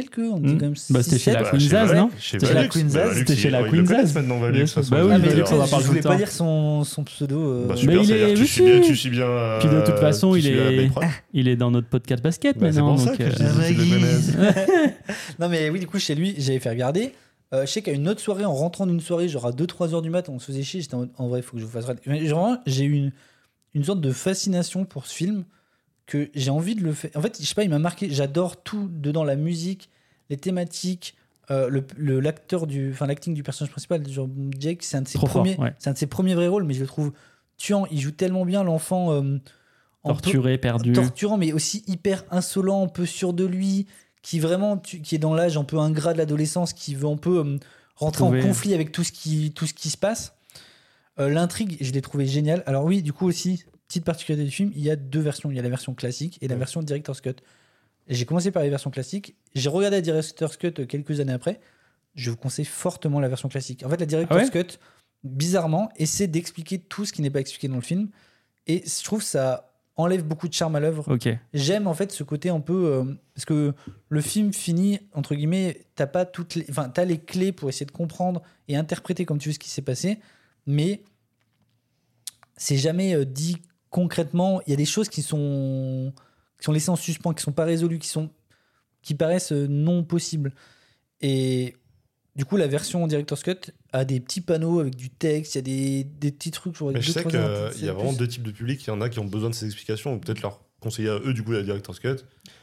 [0.00, 0.58] quelques, on Mm.
[0.58, 1.50] quand même Bah, c'était chez la sept.
[1.50, 3.50] Queen chez Zaz, Valux, non Chez C'était la Valux, Queen bah, Zaz, Valux, c'était chez
[3.50, 4.14] la il le Queen connaissent Zaz.
[4.14, 7.04] maintenant, Valux, Bah oui, Valux, on en je parle tout voulais pas dire son, son
[7.04, 7.38] pseudo.
[7.38, 9.22] euh, Bah, il est- tu suis bien, tu suis bien.
[9.26, 10.90] euh, Puis de toute façon, il suis est-.
[11.32, 12.94] Il est dans notre podcast basket Bah, c'est maintenant.
[12.96, 14.32] pour ça euh, je.
[15.38, 17.12] Non, mais oui, du coup, chez lui, j'avais fait regarder.
[17.54, 20.02] Euh, je sais qu'à une autre soirée, en rentrant d'une soirée, genre à 2-3 heures
[20.02, 20.80] du matin, on se faisait chier.
[20.80, 23.12] J'étais en, en vrai, il faut que je vous fasse Vraiment, j'ai eu une,
[23.74, 25.44] une sorte de fascination pour ce film
[26.06, 27.10] que j'ai envie de le faire.
[27.16, 28.08] En fait, je sais pas, il m'a marqué.
[28.10, 29.90] J'adore tout dedans, la musique,
[30.30, 31.16] les thématiques,
[31.50, 35.18] euh, le, l'acteur du, enfin l'acting du personnage principal, genre Jake, c'est un de ses
[35.18, 35.72] Trop premiers, ouais.
[35.78, 37.12] c'est un de ses premiers vrais rôles, mais je le trouve
[37.56, 37.86] tuant.
[37.90, 39.12] Il joue tellement bien l'enfant.
[39.12, 39.22] euh,
[40.04, 40.92] peu- torturé, perdu.
[40.92, 43.86] torturant, mais aussi hyper insolent, un peu sûr de lui,
[44.22, 47.16] qui vraiment, tu- qui est dans l'âge un peu ingrat de l'adolescence, qui veut un
[47.16, 47.58] peu euh,
[47.96, 50.34] rentrer en conflit avec tout ce qui, tout ce qui se passe.
[51.18, 52.62] L'intrigue, je l'ai trouvé géniale.
[52.66, 55.50] Alors oui, du coup aussi, petite particularité du film, il y a deux versions.
[55.50, 56.58] Il y a la version classique et la Ouais.
[56.58, 57.36] version Director's Cut.
[58.08, 59.34] J'ai commencé par la version classique.
[59.54, 61.60] J'ai regardé la Director's Cut quelques années après.
[62.14, 63.84] Je vous conseille fortement la version classique.
[63.84, 64.78] En fait, la Director's Ah ouais Cut,
[65.24, 68.08] bizarrement, essaie d'expliquer tout ce qui n'est pas expliqué dans le film.
[68.66, 71.16] Et je trouve que ça enlève beaucoup de charme à l'œuvre.
[71.54, 73.72] J'aime en fait ce côté un peu euh, parce que
[74.10, 77.86] le film finit entre guillemets, t'as pas toutes les, enfin t'as les clés pour essayer
[77.86, 80.18] de comprendre et interpréter comme tu veux ce qui s'est passé,
[80.66, 81.02] mais
[82.58, 83.56] c'est jamais euh, dit
[84.00, 84.60] concrètement.
[84.66, 86.12] Il y a des choses qui sont
[86.58, 88.30] qui sont laissées en suspens, qui sont pas résolues, qui sont
[89.02, 90.52] qui paraissent euh, non possibles.
[91.22, 91.74] Et
[92.34, 95.60] du coup, la version Director's Cut a des petits panneaux avec du texte, il y
[95.60, 96.76] a des, des petits trucs.
[96.76, 98.18] Genre Mais je sais qu'il y a vraiment plus.
[98.18, 98.82] deux types de publics.
[98.84, 101.18] Il y en a qui ont besoin de ces explications, ou peut-être leur conseiller à
[101.24, 102.16] eux, du coup, la Director's Cut.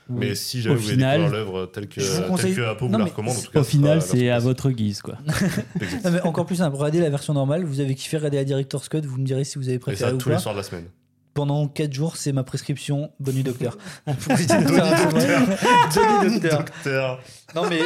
[0.09, 2.97] Mais si voulez final- découvrir l'œuvre telle que, Je telle conseille- que Apo Non, vous
[2.99, 3.59] la recommande, en tout cas.
[3.61, 5.17] Au final, c'est à votre guise, quoi.
[5.25, 6.03] classique.
[6.05, 8.89] Non, mais encore plus simple, regardez la version normale, vous avez kiffé regarder la Director's
[8.89, 10.59] Cut, vous me direz si vous avez Et préféré ça ou tous les soirs de
[10.59, 10.85] la semaine.
[11.33, 13.77] Pendant 4 jours, c'est ma prescription, bonne nuit docteur.
[14.05, 15.09] Bonne nuit docteur.
[15.11, 16.59] Bonne nuit docteur.
[16.65, 17.21] Docteur.
[17.55, 17.79] Non mais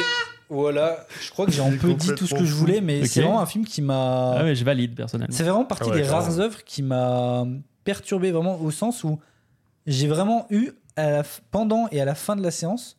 [0.50, 3.06] voilà, je crois que j'ai un peu dit tout ce que je voulais, mais Ok.
[3.06, 4.32] c'est vraiment un film qui m'a...
[4.38, 5.34] Ah ouais, je valide personnellement.
[5.34, 7.46] C'est vraiment partie Ah ouais, des rares œuvres qui m'a
[7.84, 9.18] perturbé vraiment au sens où
[9.86, 12.96] j'ai vraiment eu à la f- pendant et à la fin de la séance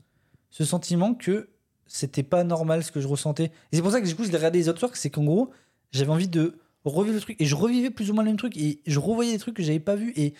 [0.51, 1.49] ce sentiment que
[1.85, 3.51] c'était pas normal ce que je ressentais.
[3.71, 5.23] Et c'est pour ça que du coup je l'ai regardé les autres soirs, c'est qu'en
[5.23, 5.51] gros
[5.91, 8.55] j'avais envie de revivre le truc et je revivais plus ou moins le même truc
[8.57, 10.33] et je revoyais des trucs que j'avais pas vus et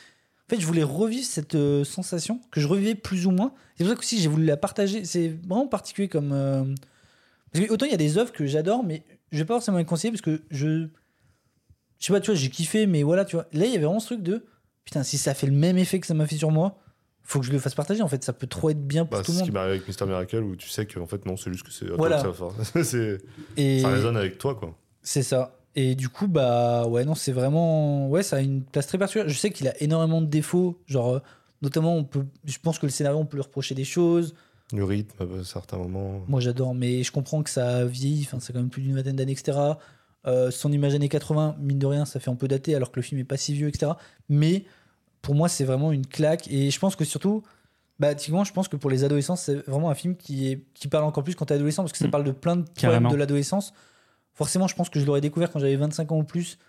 [0.48, 3.54] en fait je voulais revivre cette euh, sensation que je revivais plus ou moins.
[3.76, 5.06] C'est pour ça que aussi j'ai voulu la partager.
[5.06, 6.64] C'est vraiment particulier comme euh,
[7.52, 9.78] parce que autant il y a des œuvres que j'adore, mais je vais pas forcément
[9.78, 10.88] les conseiller parce que je.
[12.00, 13.46] Je sais pas, tu vois, j'ai kiffé, mais voilà, tu vois.
[13.52, 14.46] Là, il y avait vraiment ce truc de.
[14.86, 16.78] Putain, si ça fait le même effet que ça m'a fait sur moi,
[17.24, 18.02] faut que je le fasse partager.
[18.02, 19.56] En fait, ça peut trop être bien pour Bah, tout c'est le ce qui monde.
[19.56, 21.88] m'arrive avec Mister Miracle où tu sais que en fait non c'est juste que c'est
[21.90, 22.20] Voilà.
[22.20, 22.32] ça.
[22.84, 23.18] C'est-
[23.82, 24.78] ça résonne avec toi quoi.
[25.02, 25.59] c'est ça.
[25.76, 28.08] Et du coup, bah ouais, non, c'est vraiment.
[28.10, 29.30] Ouais, ça a une place très particulière.
[29.30, 30.80] Je sais qu'il a énormément de défauts.
[30.88, 31.20] Genre, euh,
[31.62, 32.26] notamment, on peut.
[32.46, 34.34] Je pense que le scénario, on peut lui reprocher des choses.
[34.74, 36.22] Le rythme à certains moments.
[36.28, 38.24] Moi, j'adore, mais je comprends que ça vieillit.
[38.28, 39.58] Enfin, c'est quand même plus d'une vingtaine d'années, etc.
[40.28, 42.98] Euh, son image années 80, mine de rien, ça fait un peu daté, alors que
[42.98, 43.94] le film est pas si vieux, etc.
[44.28, 44.66] Mais
[45.22, 46.48] pour moi, c'est vraiment une claque.
[46.52, 47.42] Et je pense que surtout,
[48.00, 50.88] bah, typiquement, je pense que pour les adolescents, c'est vraiment un film qui, est, qui
[50.88, 52.12] parle encore plus quand t'es adolescent, parce que ça Mm.
[52.12, 53.10] parle de plein de problèmes Carrément.
[53.12, 53.74] de l'adolescence.
[54.40, 56.60] Forcément, je pense que je l'aurais découvert quand j'avais 25 ans ou plus.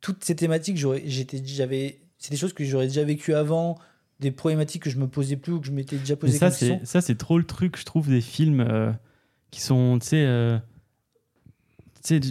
[0.00, 3.76] Toutes ces thématiques, j'avais, c'est des choses que j'aurais déjà vécues avant,
[4.20, 6.52] des problématiques que je me posais plus ou que je m'étais déjà Mais posé ça,
[6.52, 8.92] c'est ça, c'est trop le truc, je trouve, des films euh,
[9.50, 10.58] qui sont, tu sais, euh,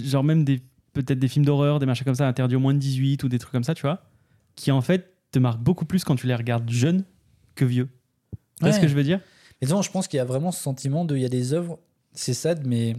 [0.06, 0.62] genre même des
[0.94, 3.40] peut-être des films d'horreur, des machins comme ça, interdits au moins de 18 ou des
[3.40, 4.10] trucs comme ça, tu vois,
[4.56, 7.04] qui en fait te marquent beaucoup plus quand tu les regardes jeunes
[7.56, 7.90] que vieux.
[8.32, 8.84] Tu vois ce Ouais.
[8.84, 9.20] que je veux dire?
[9.60, 11.18] Et non, je pense qu'il y a vraiment ce sentiment de.
[11.18, 11.78] Il y a des œuvres,
[12.14, 12.96] c'est sad, mais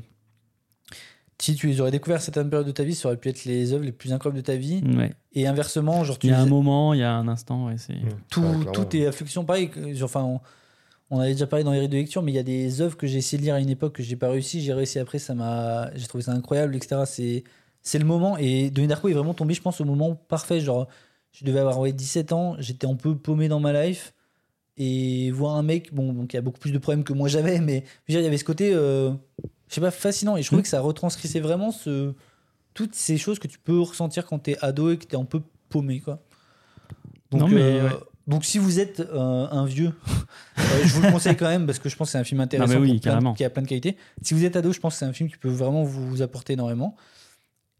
[1.40, 3.44] si tu les aurais découvert à certaines périodes de ta vie, ça aurait pu être
[3.44, 4.82] les œuvres les plus incroyables de ta vie.
[4.96, 5.12] Ouais.
[5.32, 7.76] Et inversement, genre, tu Il y a un moment, il y a un instant, ouais,
[7.78, 7.94] c'est.
[8.30, 9.44] tout, Ouais, tout est affection.
[9.44, 10.40] Pareil, genre, enfin, on,
[11.10, 12.96] on avait déjà parlé dans les rites de lecture, mais il y a des œuvres
[12.96, 14.60] que j'ai essayé de lire à une époque que j'ai pas réussi.
[14.60, 17.02] J'ai réussi après, ça m'a, j'ai trouvé ça incroyable, etc.
[17.06, 17.44] C'est,
[17.82, 18.36] c'est le moment.
[18.36, 20.60] Et Denis Darko est vraiment tombé, je pense, au moment parfait.
[20.60, 20.88] Genre,
[21.32, 24.12] je devais avoir ouais, 17 ans, j'étais un peu paumé dans ma life.
[24.76, 27.26] Et voir un mec, bon, donc il y a beaucoup plus de problèmes que moi
[27.26, 29.10] j'avais, mais je veux dire, il y avait ce côté, euh,
[29.68, 30.36] je sais pas, fascinant.
[30.36, 30.64] Et je trouvais Mm.
[30.64, 32.12] que ça retranscrivait vraiment ce,
[32.74, 35.42] toutes ces choses que tu peux ressentir quand t'es ado et que t'es un peu
[35.68, 36.22] paumé, quoi.
[37.30, 37.94] Donc, Non, mais euh, ouais.
[38.26, 39.92] donc si vous êtes euh, un vieux,
[40.58, 42.40] euh, je vous le conseille quand même parce que je pense que c'est un film
[42.40, 43.96] intéressant Non, oui, plein qui a plein de qualités.
[44.22, 46.54] Si vous êtes ado, je pense que c'est un film qui peut vraiment vous apporter
[46.54, 46.96] énormément.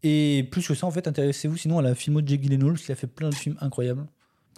[0.03, 2.83] Et plus que ça, en fait, intéressez-vous sinon à la filmo de Jake Gyllenhaal parce
[2.83, 4.05] qu'il a fait plein de films incroyables.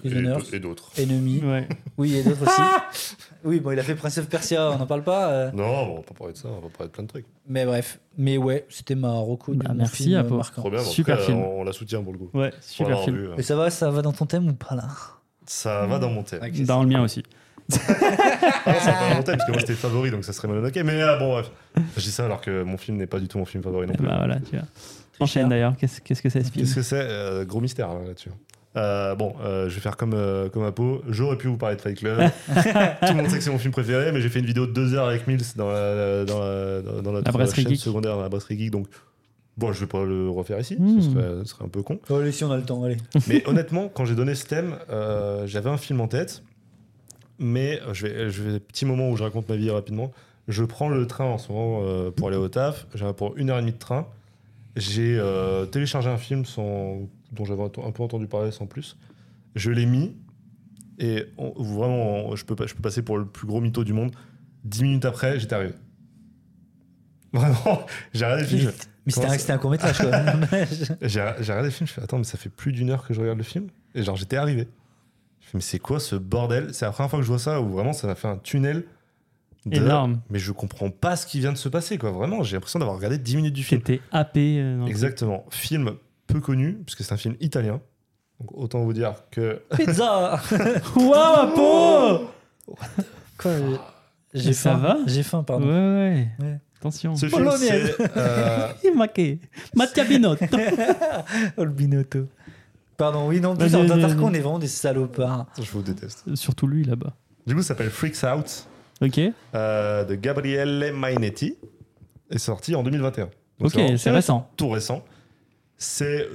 [0.04, 0.90] Et, Prisoners, et d'autres.
[1.00, 1.42] Enemy.
[1.44, 1.68] Ouais.
[1.98, 3.22] Oui, et d'autres aussi.
[3.44, 5.30] Oui, bon, il a fait Prince of Persia, on n'en parle pas.
[5.32, 7.08] euh, Non, bon, on va pas parler de ça, on va parler de plein de
[7.10, 7.26] trucs.
[7.48, 8.00] mais bref.
[8.18, 10.38] Mais ouais, c'était ma reco de Bah, merci, film Apo.
[10.38, 10.68] marquant.
[10.70, 11.38] Bien, Super cas, film.
[11.40, 12.30] On, on la soutient pour le coup.
[12.34, 13.16] Ouais, super film.
[13.16, 14.88] vu, euh, Mais ça va, ça va dans ton thème ou pas là?
[15.46, 16.40] Ça va dans mon thème.
[16.66, 17.22] Dans le mien aussi.
[17.72, 17.78] Ah,
[18.80, 20.76] ça va dans mon thème parce que moi c'était favori donc ça serait mal ok.
[20.84, 21.52] Mais ah, bon, bref.
[21.96, 23.94] Je dis ça alors que mon film n'est pas du tout mon film favori non
[23.94, 24.06] plus.
[24.06, 24.66] Bah voilà, tu vois.
[25.20, 26.66] Enchaîne d'ailleurs, qu'est-ce qu'est-ce que c'est ce film?
[26.66, 27.00] Qu'est-ce que c'est?
[27.00, 28.30] Euh, Gros mystère là, là-dessus.
[28.78, 31.02] Euh, bon, euh, je vais faire comme, euh, comme Apo.
[31.10, 32.20] J'aurais pu vous parler de Fight Club.
[32.48, 34.72] Tout le monde sait que c'est mon film préféré, mais j'ai fait une vidéo de
[34.72, 37.82] deux heures avec Mills dans la, dans la, dans, dans notre La brasserie chaîne geek.
[37.82, 38.72] secondaire, dans la brasserie geek.
[38.72, 38.88] Donc,
[39.58, 40.78] bon, je vais pas le refaire ici.
[40.80, 41.02] Hmm.
[41.02, 42.00] Ce, serait, ce serait un peu con.
[42.10, 42.98] Oh, Allez, si on a le temps, allez.
[43.28, 46.44] Mais honnêtement, quand j'ai donné ce thème, euh, j'avais un film en tête.
[47.40, 50.12] Mais je vais, je vais, petit moment où je raconte ma vie rapidement.
[50.48, 52.88] Je prends le train en ce moment euh, pour aller au taf.
[52.94, 54.08] J'ai pour une heure et demie de train.
[54.76, 58.98] J'ai euh, téléchargé un film sans, dont j'avais un peu entendu parler sans plus.
[59.56, 60.16] Je l'ai mis
[61.00, 63.84] et on- vraiment, on- je peux, pas- je peux passer pour le plus gros mytho
[63.84, 64.12] du monde.
[64.64, 65.74] Dix minutes après, j'étais arrivé.
[67.34, 68.72] Vraiment, j'ai regardé le film.
[69.06, 70.12] Mais c'était un, c'était court métrage quoi.
[71.02, 73.14] j'ai j'ai regardé le film, je fais attends, mais ça fait plus d'une heure que
[73.14, 73.68] je regarde le film.
[73.96, 74.68] Et genre, j'étais arrivé.
[75.40, 76.74] Je fais, mais c'est quoi ce bordel?
[76.74, 78.84] C'est la première fois que je vois ça où vraiment ça m'a fait un tunnel.
[79.66, 80.22] de- Énorme.
[80.30, 82.12] Mais je comprends pas ce qui vient de se passer, quoi.
[82.12, 83.82] Vraiment, j'ai l'impression d'avoir regardé 10 minutes du film.
[83.82, 84.58] T'étais happé.
[84.60, 85.46] euh, Exactement.
[85.52, 85.94] Film
[86.32, 87.80] peu connu, puisque c'est un film italien.
[88.40, 89.62] Donc autant vous dire que.
[89.78, 90.40] Pizza.
[90.96, 92.28] Waouh, Apo
[93.38, 93.52] Quoi
[94.34, 94.78] j'ai- Mais ça faim.
[94.78, 95.68] va J'ai faim, Ouais, pardon.
[95.68, 96.28] ouais.
[96.40, 96.60] Ouais.
[96.80, 97.16] Attention.
[97.16, 98.00] Ce film, c'est.
[98.18, 99.40] euh, Il maqué.
[99.76, 100.46] Mattia Binotto.
[101.58, 102.28] Oh, le binotto.
[102.98, 105.48] Pardon, oui, non, plus on est vraiment des salopards.
[105.62, 106.34] je vous déteste.
[106.36, 107.14] Surtout lui là-bas.
[107.46, 108.68] Du coup, ça s'appelle Freaks Out
[109.02, 109.20] Ok.
[109.56, 111.56] euh, de Gabriele Mainetti.
[112.30, 113.26] est sorti en 2021.
[113.60, 114.50] Donc, Ok, c'est récent.
[114.56, 115.04] tout récent.
[115.84, 116.28] C'est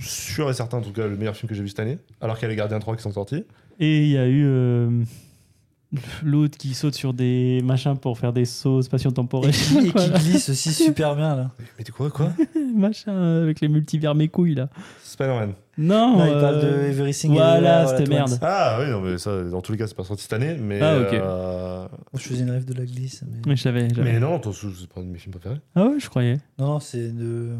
[0.00, 1.98] sûr et certain, en tout cas, le meilleur film que j'ai vu cette année.
[2.20, 3.44] Alors qu'il y a Les Gardiens 3 qui sont sortis.
[3.80, 5.02] Et il y a eu euh,
[6.22, 9.50] l'autre qui saute sur des machins pour faire des sauts Et spatio-temporels.
[9.50, 11.50] qui, et qui glisse aussi super bien, là.
[11.76, 12.32] Mais t'es quoi, quoi?
[12.76, 14.68] Machin euh, avec les multivers mes couilles là.
[15.02, 15.54] Spider-Man.
[15.78, 16.18] Non.
[16.18, 18.30] Là, il parle de euh, Everything voilà, c'était merde.
[18.30, 18.38] Once.
[18.40, 20.56] Ah oui, non, mais ça, dans tous les cas, c'est pas sorti cette année.
[20.60, 21.12] Mais, Ah, ok.
[21.12, 23.24] euh, Je faisais une rêve de la glisse.
[23.28, 23.38] Mais...
[23.48, 23.88] Mais je savais.
[23.96, 25.60] mais non, c'est pas un de mes films préférés.
[25.74, 26.38] Ah ouais, je croyais.
[26.58, 27.56] Non, non, c'est de.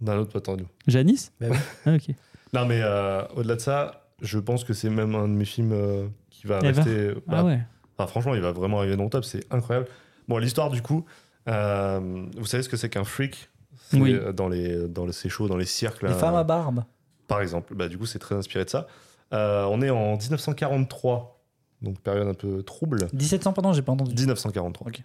[0.00, 0.68] D'un autre, pas tant de nous.
[0.86, 1.56] Janice Bah oui.
[1.86, 2.14] Ah ok.
[2.52, 5.72] Non, mais euh, au-delà de ça, je pense que c'est même un de mes films
[5.72, 7.14] euh, qui va Ever rester.
[7.26, 7.60] bah, Ah ouais.
[7.96, 9.88] Enfin, franchement, il va vraiment arriver dans le top, c'est incroyable.
[10.28, 11.04] Bon, l'histoire, du coup,
[11.48, 13.50] euh, vous savez ce que c'est qu'un freak?
[13.92, 14.12] Oui.
[14.14, 15.12] euh, Dans les, dans les,
[15.48, 16.02] dans les cirques.
[16.02, 16.84] Les là, femmes à barbe.
[17.26, 17.74] Par exemple.
[17.74, 18.86] Bah, du coup, c'est très inspiré de ça.
[19.34, 21.42] Euh, on est en 1943,
[21.82, 23.08] donc période un peu trouble.
[23.12, 24.14] 1700, pardon, j'ai pas entendu.
[24.14, 24.88] 1943.
[24.88, 25.02] Ok.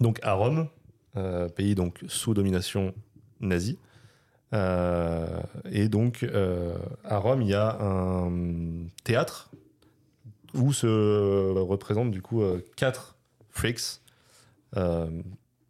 [0.00, 0.68] Donc à Rome,
[1.16, 2.92] euh, pays donc sous domination
[3.40, 3.78] nazie.
[4.54, 5.40] Euh,
[5.70, 8.32] et donc euh, à Rome, il y a un
[9.04, 9.50] théâtre
[10.54, 13.16] où se représentent du coup euh, quatre
[13.50, 14.00] freaks,
[14.76, 15.06] euh,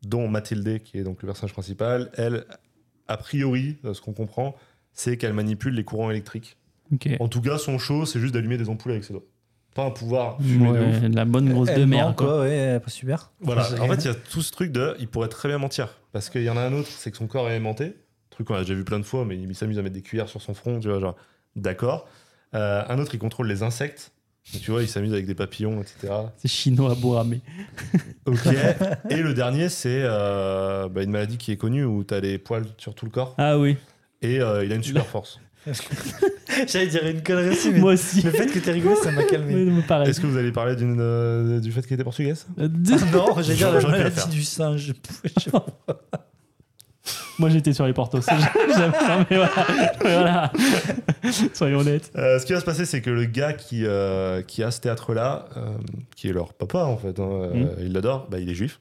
[0.03, 2.11] dont Mathilde, qui est donc le personnage principal.
[2.15, 2.45] Elle,
[3.09, 4.55] a priori, ce qu'on comprend,
[4.93, 6.57] c'est qu'elle manipule les courants électriques.
[7.21, 9.25] En tout cas, son show, c'est juste d'allumer des ampoules avec ses doigts.
[9.75, 11.03] Pas un pouvoir de ouf.
[11.03, 12.17] Ouais, de la bonne grosse Elle de merde.
[12.17, 12.27] Quoi.
[12.27, 13.31] quoi, ouais, pas super.
[13.41, 13.63] Voilà.
[13.81, 14.97] En fait, il y a tout ce truc de.
[14.99, 15.99] Il pourrait très bien mentir.
[16.13, 17.95] Parce qu'il y en a un autre, c'est que son corps est aimanté.
[18.39, 20.29] Truc qu'on a déjà vu plein de fois, mais il s'amuse à mettre des cuillères
[20.29, 21.17] sur son front, tu vois, genre.
[21.57, 22.07] D'accord.
[22.55, 24.13] Euh, un autre, il contrôle les insectes.
[24.53, 26.15] Donc, tu vois, il s'amuse avec des papillons, etc.
[26.37, 27.41] C'est chinois Boramé.
[28.27, 28.39] Ok.
[29.11, 32.39] Et le dernier, c'est euh, bah, une maladie qui est connue où tu as des
[32.39, 33.35] poils sur tout le corps.
[33.39, 33.77] Ah oui,
[34.23, 35.41] Et euh, il a une super force.
[36.69, 38.23] J'allais dire une connerie aussi, mais moi aussi.
[38.23, 39.53] le fait que t'aies rigolé, ça m'a calmé.
[39.53, 40.09] Oui, me pareil.
[40.09, 42.47] Est-ce que vous allez parler d'une, euh, du fait qu'il était portugaise?
[42.61, 42.69] Euh,
[43.13, 44.95] non, j'allais dire la maladie du singe.
[45.25, 45.51] Je-
[47.39, 48.21] Moi j'étais sur les portos.
[48.77, 49.53] J'aime- non, mais voilà.
[50.01, 50.53] Voilà.
[51.55, 52.11] Soyons honnêtes.
[52.17, 54.81] Euh, ce qui va se passer, c'est que le gars qui, euh, qui a ce
[54.81, 55.71] théâtre-là, euh,
[56.17, 57.69] qui est leur papa en fait, hein, euh, Mm.
[57.81, 58.81] il l'adore, bah, il est juif.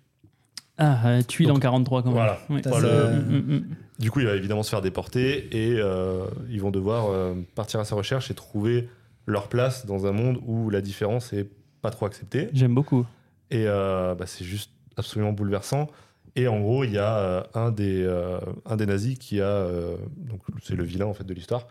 [0.79, 2.15] Ah, euh, tuile en 43 quand même.
[2.17, 2.39] voilà.
[2.49, 2.61] Oui.
[2.65, 3.09] Voilà.
[3.09, 3.63] Mm, mm, mm.
[3.99, 7.79] Du coup, il va évidemment se faire déporter et euh, ils vont devoir euh, partir
[7.79, 8.87] à sa recherche et trouver
[9.25, 11.47] leur place dans un monde où la différence est
[11.81, 12.49] pas trop acceptée.
[12.53, 13.05] J'aime beaucoup.
[13.49, 15.87] Et euh, bah, c'est juste absolument bouleversant.
[16.35, 19.45] Et en gros, il y a euh, un, des, euh, un des nazis qui a,
[19.45, 21.67] euh, donc c'est le vilain en fait de l'histoire,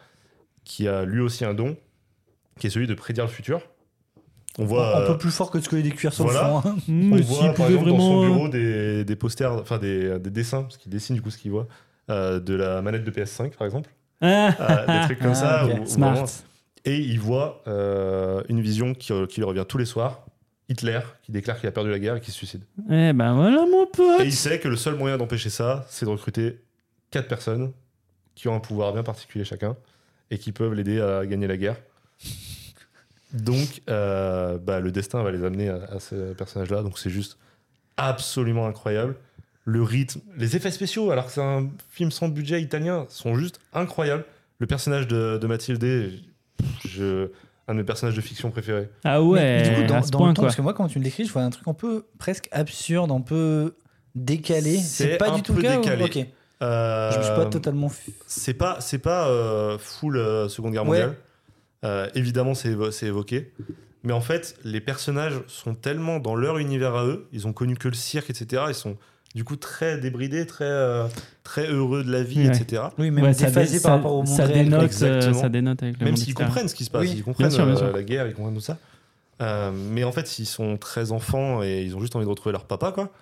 [0.65, 1.77] qui a lui aussi un don,
[2.59, 3.61] qui est celui de prédire le futur.
[4.59, 6.41] On voit, un peu plus fort que coller des cuillères sur voilà.
[6.43, 6.71] le front.
[6.71, 6.77] hein.
[6.89, 10.31] On mais voit par pouvait exemple dans son bureau des, des posters, enfin des, des
[10.31, 11.69] dessins, parce qu'il dessine du coup ce qu'il voit,
[12.11, 13.91] euh, de la manette de PS5 par exemple,
[14.23, 14.55] Ah,
[14.89, 15.61] Euh, des trucs comme ça.
[15.61, 16.13] Ah, où Smart.
[16.15, 16.27] vraiment-
[16.87, 20.25] et il voit euh, une vision qui, qui lui revient tous les soirs.
[20.69, 22.63] Hitler qui déclare qu'il a perdu la guerre et qui se suicide.
[22.91, 24.21] Eh ben voilà mon pote.
[24.21, 26.61] Et il sait que le seul moyen d'empêcher ça, c'est de recruter
[27.11, 27.73] quatre personnes
[28.35, 29.77] qui ont un pouvoir bien particulier chacun
[30.31, 31.77] et qui peuvent l'aider à gagner la guerre.
[33.33, 36.83] Donc, euh, bah, le destin va les amener à, à ce personnage-là.
[36.83, 37.39] Donc, c'est juste
[37.97, 39.17] absolument incroyable.
[39.65, 43.61] Le rythme, les effets spéciaux, alors que c'est un film sans budget italien, sont juste
[43.73, 44.25] incroyables.
[44.59, 46.21] Le personnage de, de Mathilde,
[46.87, 47.29] je,
[47.69, 48.89] un de mes personnages de fiction préférés.
[49.05, 50.47] Ah ouais, mais du coup, dans, à ce dans point le ton, quoi.
[50.47, 53.11] parce que moi, quand tu me l'écris, je vois un truc un peu presque absurde,
[53.11, 53.75] un peu
[54.15, 54.79] décalé.
[54.79, 56.31] C'est pas un du tout peu le cas ou- décalé.
[56.63, 57.91] Euh, Je me suis pas totalement.
[58.27, 61.01] C'est pas, c'est pas euh, full euh, Seconde Guerre Ouais.
[61.01, 61.17] mondiale.
[61.85, 63.53] Euh, évidemment, c'est évo- c'est évoqué.
[64.05, 67.75] Mais en fait, les personnages sont tellement dans leur univers à eux, ils ont connu
[67.77, 68.63] que le cirque, etc.
[68.69, 68.97] Ils sont
[69.37, 71.05] du coup très débridés, très, euh,
[71.45, 72.57] très heureux de la vie, Ouais.
[72.57, 72.85] etc.
[72.99, 74.65] Oui, même Ouais, ça, déphasé dé- par rapport au monde ça réel.
[74.65, 77.15] dénote, euh, ça dénote avec le Même s'ils comprennent ce qui se passe, Oui.
[77.19, 77.93] ils comprennent Bien sûr, bien euh, sûr.
[77.93, 78.79] la guerre, ils comprennent tout ça.
[79.43, 82.53] Euh, mais en fait, ils sont très enfants et ils ont juste envie de retrouver
[82.53, 83.13] leur papa, quoi.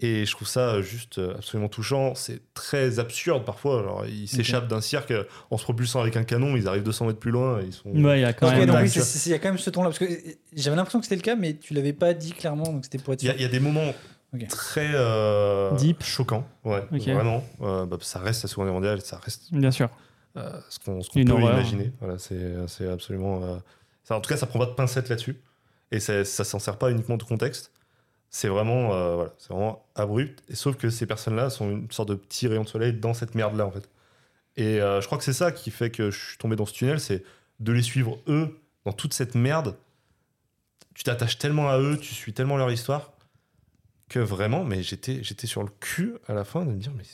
[0.00, 2.14] Et je trouve ça juste absolument touchant.
[2.14, 3.80] C'est très absurde parfois.
[3.80, 5.12] Alors, ils s'échappent d'un cirque
[5.50, 7.58] en se propulsant avec un canon, ils arrivent 200 mètres plus loin.
[7.60, 7.88] et Ils sont...
[7.88, 8.60] Ouais, il y a quand même.
[8.70, 8.90] oui,
[9.26, 9.88] il y a quand même ce ton-là.
[9.88, 10.04] Parce que
[10.54, 13.14] j'avais l'impression que c'était le cas, mais tu l'avais pas dit clairement, donc c'était pour
[13.14, 13.92] être y, il y a des moments
[14.48, 16.02] Très euh, Deep.
[16.02, 16.46] choquants.
[16.64, 17.42] Ouais, vraiment.
[17.62, 19.88] Euh, bah, ça reste la Seconde Guerre mondiale, ça reste Bien sûr.
[20.36, 21.52] euh, ce qu'on peut horreur.
[21.54, 21.92] imaginer.
[22.00, 23.60] Voilà, c'est c'est absolument.
[24.04, 25.40] ça- en tout cas, ça prend pas de pincettes là-dessus.
[25.90, 27.72] Et ça, ça s'en sert pas uniquement de contexte.
[28.30, 30.42] C'est vraiment, voilà, c'est vraiment abrupt.
[30.50, 33.34] Et sauf que ces personnes-là sont une sorte de petit rayon de soleil dans cette
[33.34, 33.88] merde-là, en fait.
[34.58, 37.00] Et je crois que c'est ça qui fait que je suis tombé dans ce tunnel,
[37.00, 37.24] c'est
[37.60, 39.74] de les suivre eux dans toute cette merde.
[40.94, 43.12] Tu t'attaches tellement à eux, tu suis tellement leur histoire
[44.08, 47.04] que vraiment, mais j'étais, j'étais sur le cul à la fin de me dire, mais,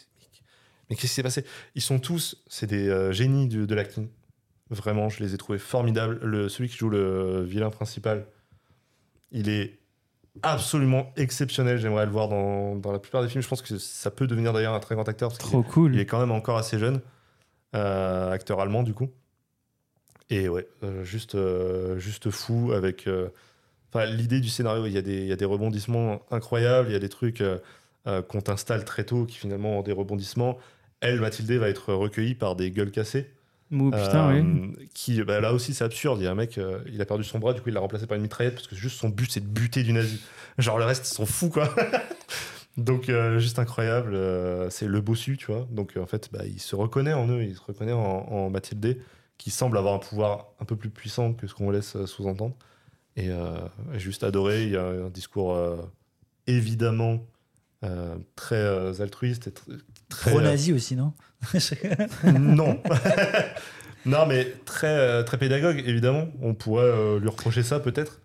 [0.89, 1.45] mais qu'est-ce qui s'est passé?
[1.75, 4.09] Ils sont tous, c'est des euh, génies du- de l'acting.
[4.71, 6.19] Vraiment, je les ai trouvés formidables.
[6.23, 8.27] Le, celui qui joue le vilain principal,
[9.31, 9.79] il est
[10.43, 11.79] absolument exceptionnel.
[11.79, 13.43] J'aimerais le voir dans, dans la plupart des films.
[13.43, 15.95] Je pense que ça peut devenir d'ailleurs un très grand acteur parce Trop est- cool.
[15.95, 17.01] il est quand même encore assez jeune,
[17.75, 19.11] euh, acteur allemand du coup.
[20.31, 21.37] Et ouais, euh, juste,
[21.99, 23.07] juste fou avec
[23.95, 24.87] enfin, l'idée du scénario.
[24.87, 27.41] Il y, a des, il y a des rebondissements incroyables, il y a des trucs
[27.41, 27.59] euh,
[28.07, 30.59] euh, qu'on t'installe très tôt qui finalement ont des rebondissements.
[31.01, 33.31] Elle, Mathilde, va être recueillie par des gueules cassées.
[33.71, 34.89] Putain, Euh, oui.
[34.95, 36.21] Qui, bah, là aussi, c'est absurde.
[36.21, 37.81] Il y a un mec, euh, il a perdu son bras, du coup, il l'a
[37.81, 40.21] remplacé par une mitraillette parce que juste son but, c'est de buter du nazi.
[40.59, 41.75] Genre, le reste, ils sont fous, quoi.
[42.77, 44.19] Donc, euh, juste incroyable.
[44.71, 45.67] c'est le bossu, tu vois.
[45.71, 48.99] Donc, en fait, bah, il se reconnaît en eux, il se reconnaît en, en Mathilde,
[49.39, 52.55] qui semble avoir un pouvoir un peu plus puissant que ce qu'on laisse sous-entendre.
[53.17, 53.57] Et euh,
[53.95, 54.65] juste adoré.
[54.65, 55.77] Il y a un discours euh,
[56.47, 57.21] évidemment
[57.85, 60.31] euh, très euh, altruiste et tr- très.
[60.31, 61.13] euh, Pro-nazi aussi, non?
[62.25, 62.81] Non.
[64.07, 66.27] non, mais très, très pédagogue, évidemment.
[66.43, 68.21] On pourrait euh, lui reprocher ça, peut-être.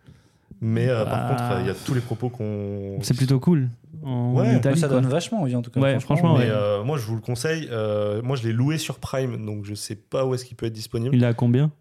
[0.61, 1.29] Mais euh, par Ah.
[1.29, 2.97] contre, euh, il y a tous les propos qu'on.
[3.01, 3.69] C'est plutôt cool.
[4.03, 4.99] En Ouais, Italie, Ça quoi.
[4.99, 5.79] donne vachement envie, en tout cas.
[5.79, 6.51] Ouais, franchement, Mais ouais.
[6.51, 7.67] euh, moi, je vous le conseille.
[7.71, 10.65] Euh, moi, je l'ai loué sur Prime, donc je sais pas où est-ce qu'il peut
[10.65, 11.15] être disponible.
[11.15, 11.71] Il est à combien?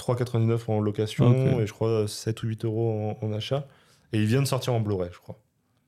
[0.00, 1.60] 3,99 en location Ok.
[1.62, 3.66] et je crois 7 ou 8 euros en, en achat.
[4.12, 5.40] Et il vient de sortir en Blu-ray, je crois.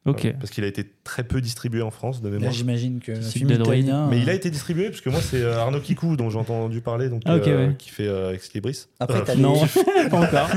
[0.04, 0.32] Ok.
[0.38, 2.52] Parce qu'il a été très peu distribué en France de mémoire.
[2.52, 4.06] j'imagine que film italien.
[4.08, 6.38] Mais il a euh, été distribué parce que moi c'est euh, Arnaud Kikou dont j'ai
[6.38, 7.74] entendu parler donc Ah, euh, ouais.
[7.76, 8.86] qui fait euh, Ex Libris.
[9.00, 9.54] Après, Euh, t'as Non,
[10.10, 10.48] pas encore.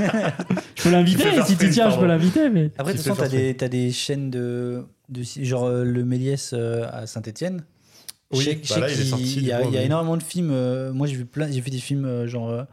[0.76, 2.52] Je peux l'inviter, si tu tiens, je peux l'inviter.
[2.52, 2.70] Mais...
[2.78, 6.52] Après, de toute façon, t'as des, t'as des chaînes de, de genre euh, le Méliès
[6.54, 7.64] euh, à Saint-Etienne.
[8.32, 8.56] Oui, bah il est
[8.94, 10.52] qu'il- sorti, il y y a énormément de films.
[10.52, 12.64] euh, moi, j'ai vu plein, j'ai fait des films euh, genre, euh,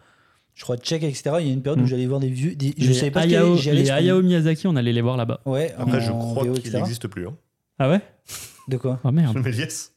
[0.56, 1.36] je crois tchèques, etc.
[1.40, 1.86] Il y a une période où Mm.
[1.86, 2.56] j'allais voir des vieux.
[2.56, 4.74] des- je Les savais pas ce Hayao, qu'il y j'y allais, les Hayao Miyazaki, on
[4.74, 5.40] allait les voir là-bas.
[5.46, 5.72] Ouais.
[5.78, 7.28] Après je crois VO, qu'il n'existe plus.
[7.28, 7.34] Hein.
[7.78, 8.00] Ah ouais?
[8.66, 8.98] De quoi?
[9.04, 9.36] Oh merde.
[9.36, 9.92] Le Méliès.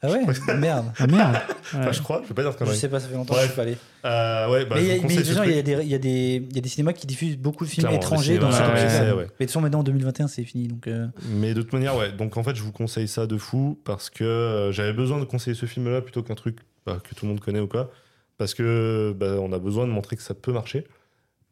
[0.00, 0.20] Ah ouais?
[0.56, 0.86] Merde.
[0.98, 1.36] Ah merde.
[1.74, 3.40] Enfin, je crois, je vais pas dire de Je sais pas, ça fait longtemps que
[3.40, 3.76] je suis pas allé.
[4.06, 5.54] Euh, ouais, bah, mais il y a, vous mais de conseille toute ce façon, il
[5.54, 7.64] y, a des, il, y a des, il y a des cinémas qui diffusent beaucoup
[7.66, 8.76] de films Clairement, étrangers dans cette ouais.
[8.78, 10.68] Mais de toute façon, maintenant en 2021, c'est fini.
[10.68, 12.12] Donc, euh, Mais de toute manière, ouais.
[12.12, 15.24] Donc en fait, je vous conseille ça de fou parce que euh, j'avais besoin de
[15.24, 17.90] conseiller ce film-là plutôt qu'un truc bah, que tout le monde connaît ou quoi.
[18.38, 20.86] Parce que bah, on a besoin de montrer que ça peut marcher.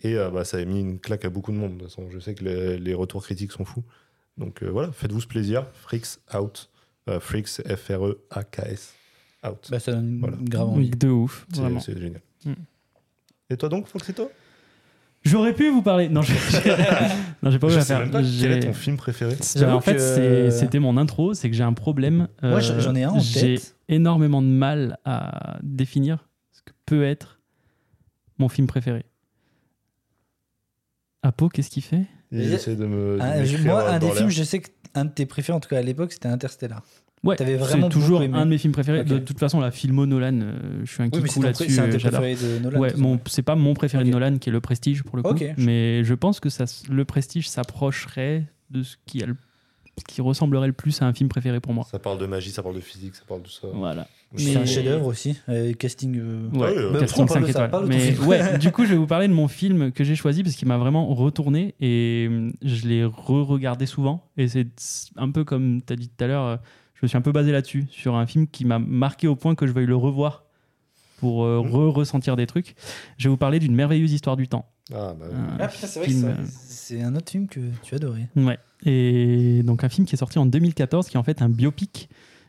[0.03, 1.75] Et euh, bah, ça a mis une claque à beaucoup de monde.
[1.75, 3.83] De toute façon, je sais que les, les retours critiques sont fous.
[4.39, 5.67] Donc euh, voilà, faites-vous ce plaisir.
[5.75, 6.71] Freaks out.
[7.09, 8.95] Euh, Freaks, F-R-E-A-K-S.
[9.47, 9.69] Out.
[9.71, 10.37] bah, ça donne Voilà.
[10.43, 10.91] grave Oui, envie.
[10.91, 11.47] de ouf.
[11.53, 11.81] C'est Vraiment.
[11.81, 12.21] c'est génial.
[12.45, 12.53] Mm.
[13.51, 14.31] Et toi donc, Foxito
[15.23, 16.09] J'aurais pu vous parler.
[16.09, 16.35] Non, j'ai
[17.59, 17.99] pas Je eu à faire.
[18.01, 19.35] même pas quel est ton film préféré.
[19.65, 22.29] En fait, que- c'est- c'était mon intro, c'est que j'ai un problème.
[22.43, 23.59] Moi, euh, j'en ai un en J'ai
[23.89, 26.29] énormément de mal à définir
[26.87, 27.41] peut être
[28.39, 29.05] mon film préféré.
[31.23, 32.07] Apo, qu'est-ce qu'il fait?
[32.33, 33.17] Il essaie de me.
[33.17, 35.69] de Ah, moi, un des films, je sais que un de tes préférés, en tout
[35.69, 36.83] cas à l'époque, c'était Interstellar.
[37.25, 39.03] Ouais, c'est toujours un de mes films préférés.
[39.05, 41.71] De toute façon, la filmo Nolan, euh, je suis un kikou là-dessus.
[41.71, 42.21] c'est un de tes J'adore.
[42.21, 42.79] préférés de Nolan.
[42.81, 42.93] Ouais,
[43.27, 45.65] c'est pas mon préféré de Nolan qui est le Prestige pour le coup, Ok, je-
[45.65, 49.37] mais je pense que ça, le Prestige s'approcherait de ce qui, a le-
[49.99, 51.85] ce qui ressemblerait le plus à un film préféré pour moi.
[51.91, 53.69] Ça parle de magie, ça parle de physique, ça parle de ça.
[53.73, 54.07] Voilà.
[54.37, 55.39] C'est un chef-d'œuvre aussi.
[55.49, 56.19] euh, casting.
[56.19, 57.87] euh, Ouais, oui, bah, casting pourquoi on parle 5 de ça étoiles.
[57.87, 58.29] Mais film.
[58.29, 60.69] ouais, du coup, je vais vous parler de mon film que j'ai choisi parce qu'il
[60.69, 64.29] m'a vraiment retourné et hum, je l'ai re-regardé souvent.
[64.37, 64.67] Et c'est
[65.17, 66.57] un peu comme tu as dit tout à l'heure, euh,
[66.95, 69.55] je me suis un peu basé là-dessus, sur un film qui m'a marqué au point
[69.55, 70.45] que je veuille le revoir
[71.19, 71.71] pour euh, Mhm.
[71.71, 72.75] re-ressentir des trucs.
[73.17, 74.67] Je vais vous parler d'une merveilleuse histoire du temps.
[74.93, 77.95] Ah, bah, Un Ah c'est vrai film, que euh, c'est un autre film que tu
[77.95, 78.29] adorais.
[78.37, 78.59] Ouais.
[78.85, 82.09] Et donc un film qui est sorti en 2014, qui est en fait un biopic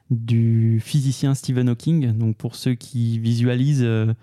[0.10, 2.18] du physicien Stephen Hawking.
[2.18, 4.14] Donc pour ceux qui visualisent euh,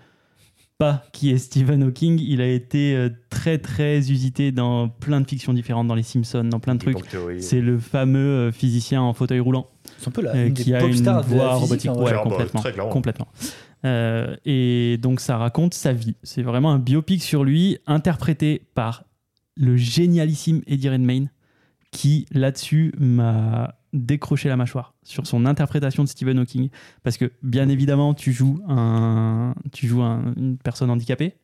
[0.77, 5.27] pas qui est Stephen Hawking, il a été euh, très très usité dans plein de
[5.27, 6.97] fictions différentes, dans les Simpsons, dans plein de trucs.
[7.39, 10.73] C'est le fameux euh, physicien en fauteuil roulant C'est un peu la une qui des
[10.73, 11.91] a pop une stars de la voix robotique.
[11.91, 12.61] en Ouais, complètement.
[12.61, 12.91] très clairement.
[12.91, 13.27] complètement.
[13.85, 16.15] Euh, et donc ça raconte sa vie.
[16.23, 19.05] C'est vraiment un biopic sur lui, interprété par
[19.55, 21.29] le génialissime Eddie Redmayne,
[21.95, 26.69] qui là-dessus m'a décroché la mâchoire sur son interprétation de Stephen Hawking.
[27.03, 31.35] Parce que bien évidemment, tu joues, un, tu joues un- une personne handicapée.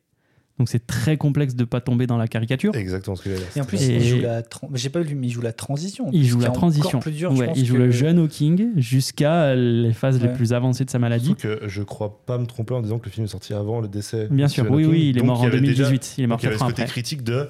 [0.58, 2.76] Donc c'est très complexe de pas tomber dans la caricature.
[2.76, 3.56] Exactement ce que j'allais dire.
[3.56, 4.42] Et en plus, Et- il joue la.
[4.74, 6.08] J'ai pas vu, mais il joue la transition.
[6.12, 6.98] Il joue la transition.
[7.00, 10.28] Plus dur, je Ouais, pense, il joue que- le jeune Hawking jusqu'à les phases les
[10.28, 11.34] plus avancées de sa maladie.
[11.38, 13.80] Surtout que je crois pas me tromper en disant que le film est sorti avant
[13.80, 14.28] le décès.
[14.30, 15.00] Bien de sûr, Stephen oui, Hawking.
[15.00, 16.14] oui, il est Donc, mort en avait déjà- 2018.
[16.18, 16.92] il est mort donc il y avait ce 4 ans côté après.
[16.92, 17.48] critique de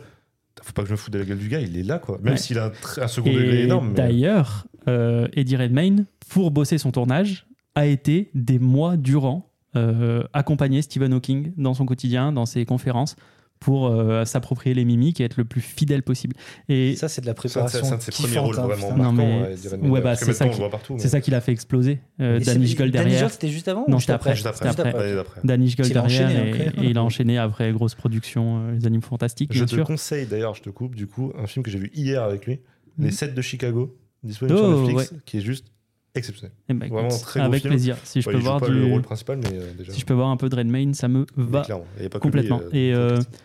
[0.62, 2.18] faut pas que je me foute de la gueule du gars, il est là quoi.
[2.22, 2.38] Même Ouais.
[2.38, 3.88] s'il a un, second degré Et énorme.
[3.88, 10.22] mais- d'ailleurs, euh, Eddie Redmayne, pour bosser son tournage, a été des mois durant euh,
[10.34, 13.16] accompagner Stephen Hawking dans son quotidien, dans ses conférences,
[13.62, 16.34] pour euh, s'approprier les mimiques et être le plus fidèle possible.
[16.68, 17.78] Et Ça, c'est de la préparation.
[17.80, 18.96] C'est c'est un de ses premiers rôles hein, vraiment.
[18.96, 22.00] Non, mais- ouais, bah, c'est ça qui- ça qui l'a fait exploser.
[22.20, 22.96] Euh, Danish Gold
[23.30, 24.34] c'était juste avant Non, après.
[24.34, 25.14] Juste après, Juste après.
[25.14, 25.40] d'après.
[25.44, 26.84] Danish Gold Il a enchaîné derrière et, après.
[26.84, 29.86] et il a enchaîné après grosse production euh, Les Animaux Fantastiques, Je bien te sûr.
[29.86, 32.60] conseille d'ailleurs, je te coupe, du coup, un film que j'ai vu hier avec lui.
[32.98, 35.18] Les 7 de Chicago, disponible Oh, sur Netflix, ouais.
[35.24, 35.66] qui est juste
[36.14, 36.52] exceptionnel.
[36.68, 37.72] Eh ben, Vraiment très beau avec film.
[37.72, 37.96] plaisir.
[38.04, 39.92] Si je Ouais, peux voir du, le rôle principal, mais euh, déjà.
[39.92, 42.10] si je peux voir un peu de Redmayne, ça me va clairement, il y a
[42.10, 42.60] pas que complètement.
[42.70, 43.40] lui, Et, euh, fantastique.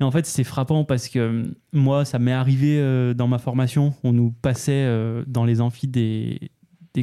[0.00, 3.38] Et en fait, c'est frappant parce que euh, moi, ça m'est arrivé euh, dans ma
[3.38, 3.94] formation.
[4.02, 6.50] On nous passait euh, dans les amphis des,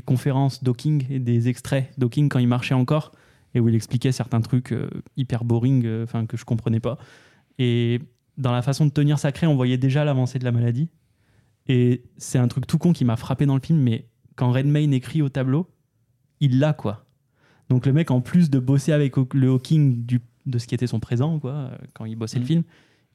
[0.06, 3.12] conférences d'Hawking et des extraits d'Hawking quand il marchait encore
[3.54, 4.74] et où il expliquait certains trucs
[5.18, 6.98] hyper boring, que je comprenais pas.
[7.60, 8.00] Et
[8.38, 10.90] dans la façon de tenir sa craie, on voyait déjà l'avancée de la maladie.
[11.68, 14.94] Et c'est un truc tout con qui m'a frappé dans le film, mais quand Redmayne
[14.94, 15.68] écrit au tableau,
[16.40, 17.06] il l'a quoi.
[17.68, 20.88] Donc le mec, en plus de bosser avec le Hawking du, de ce qui était
[20.88, 22.48] son présent, quoi, quand il bossait le Mhm.
[22.48, 22.64] film,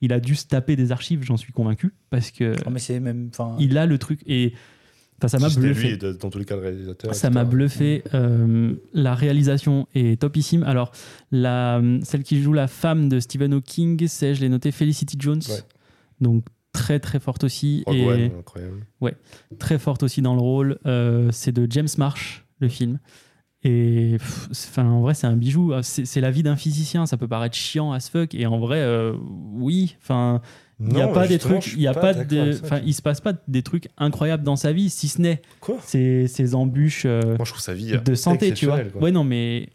[0.00, 3.00] il a dû se taper des archives, j'en suis convaincu, parce que Oh, mais c'est
[3.00, 3.30] même.
[3.58, 4.20] il a le truc.
[4.26, 4.52] Et
[5.18, 5.96] enfin, ça m'a Si bluffé.
[5.96, 7.14] lui dans tous les cas le réalisateur.
[7.14, 8.02] Ça m'a bluffé.
[8.14, 10.62] Euh, la réalisation est topissime.
[10.64, 10.92] Alors,
[11.32, 15.40] la, celle qui joue la femme de Stephen Hawking, c'est, je l'ai noté, Felicity Jones.
[15.48, 15.60] Ouais.
[16.20, 17.82] Donc, très, très forte aussi.
[17.86, 18.86] Rogue et One, incroyable.
[19.58, 20.78] très forte aussi dans le rôle.
[20.84, 22.98] Euh, c'est de James Marsh, le film.
[23.66, 24.16] Et
[24.50, 25.72] enfin, en vrai, c'est un bijou.
[25.82, 27.06] C'est c'est la vie d'un physicien.
[27.06, 28.34] Ça peut paraître chiant as fuck.
[28.34, 29.12] Et en vrai, euh,
[29.54, 29.96] oui.
[30.00, 30.40] Enfin,
[30.80, 31.72] il n'y a pas des trucs.
[31.72, 32.36] Il y a pas, ça, tu
[32.84, 35.78] il se passe pas des trucs incroyables dans sa vie, si ce n'est Quoi?
[35.82, 37.04] ces, ces embûches.
[37.06, 38.80] euh, Moi, je trouve sa vie de santé, tu vois.
[38.84, 39.02] quoi.
[39.02, 39.70] Ouais, non, mais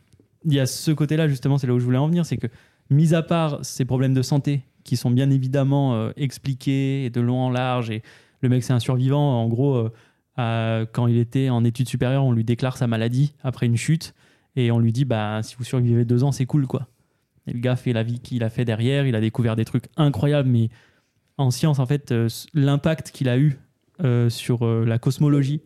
[0.45, 2.47] il y a ce côté-là, justement, c'est là où je voulais en venir, c'est que,
[2.89, 7.19] mis à part ces problèmes de santé, qui sont bien évidemment euh, expliqués et de
[7.21, 8.03] long en large, et
[8.41, 9.89] le mec, c'est un survivant, en gros,
[10.39, 14.13] euh, quand il était en études supérieures, on lui déclare sa maladie après une chute,
[14.55, 16.87] et on lui dit, bah, si vous survivez deux ans, c'est cool, quoi.
[17.47, 19.85] Et le gars fait la vie qu'il a fait derrière, il a découvert des trucs
[19.97, 20.69] incroyables, mais
[21.37, 23.57] en science, en fait, euh, l'impact qu'il a eu
[24.03, 25.61] euh, sur euh, la cosmologie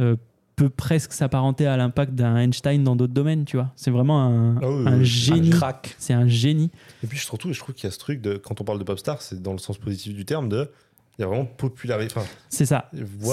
[0.00, 0.16] euh,
[0.56, 3.72] peut presque s'apparenter à l'impact d'un Einstein dans d'autres domaines, tu vois.
[3.76, 5.04] C'est vraiment un, Ah oui, un oui, oui.
[5.04, 5.50] génie.
[5.98, 6.70] C'est un génie.
[7.02, 8.84] Et puis surtout, je trouve qu'il y a ce truc de quand on parle de
[8.84, 10.70] pop star, c'est dans le sens positif du terme de
[11.18, 12.10] il a vraiment popularisé.
[12.14, 12.90] Enfin, C'est ça.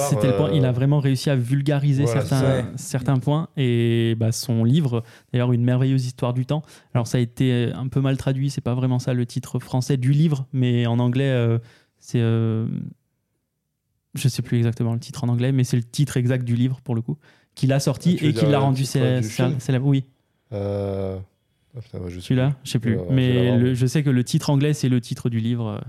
[0.10, 0.50] C'était le point.
[0.50, 3.48] euh, Il a vraiment réussi à vulgariser voilà, certains, certains points.
[3.58, 5.04] Et bah, son livre,
[5.34, 6.62] d'ailleurs, Une merveilleuse histoire du temps.
[6.94, 8.50] Alors, ça a été un peu mal traduit.
[8.50, 11.58] C'est pas vraiment ça le titre français du livre, mais en anglais, euh,
[12.00, 12.20] c'est.
[12.22, 12.68] euh,
[14.14, 16.82] je sais plus exactement le titre en anglais, mais c'est le titre exact du livre
[16.82, 17.18] pour le coup,
[17.56, 19.86] qu'il a sorti Ah, et qu'il l'a rendu célèbre.
[19.88, 20.06] Oui,
[20.52, 21.18] euh,
[21.78, 21.80] ah,
[22.20, 22.98] celui-là, je sais plus.
[23.10, 25.80] Mais le- je sais que le titre anglais, c'est le titre du livre euh,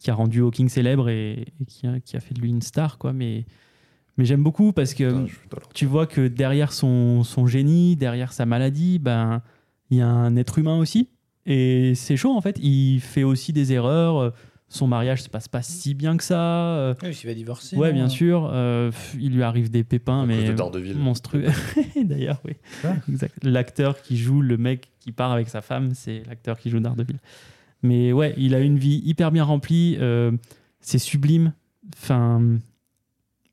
[0.00, 2.62] qui a rendu Hawking célèbre et, et qui, a, qui a fait de lui une
[2.62, 3.12] star, quoi.
[3.12, 3.44] Mais,
[4.16, 8.46] mais j'aime beaucoup parce que Putain, tu vois que derrière son, son génie, derrière sa
[8.46, 9.42] maladie, ben
[9.90, 11.08] il y a un être humain aussi.
[11.46, 12.58] Et c'est chaud en fait.
[12.62, 14.32] Il fait aussi des erreurs.
[14.72, 16.76] Son mariage se passe pas si bien que ça.
[16.76, 17.76] Euh, Oui, il va divorcer.
[17.76, 18.48] Ouais, non bien sûr.
[18.52, 21.46] Euh, il lui arrive des pépins, À mais de monstrueux.
[22.04, 22.52] D'ailleurs, oui.
[23.42, 27.18] L'acteur qui joue le mec qui part avec sa femme, c'est l'acteur qui joue Daredevil.
[27.82, 29.96] Mais ouais, il a une vie hyper bien remplie.
[30.00, 30.30] euh,
[30.80, 31.52] c'est sublime.
[31.96, 32.58] Enfin,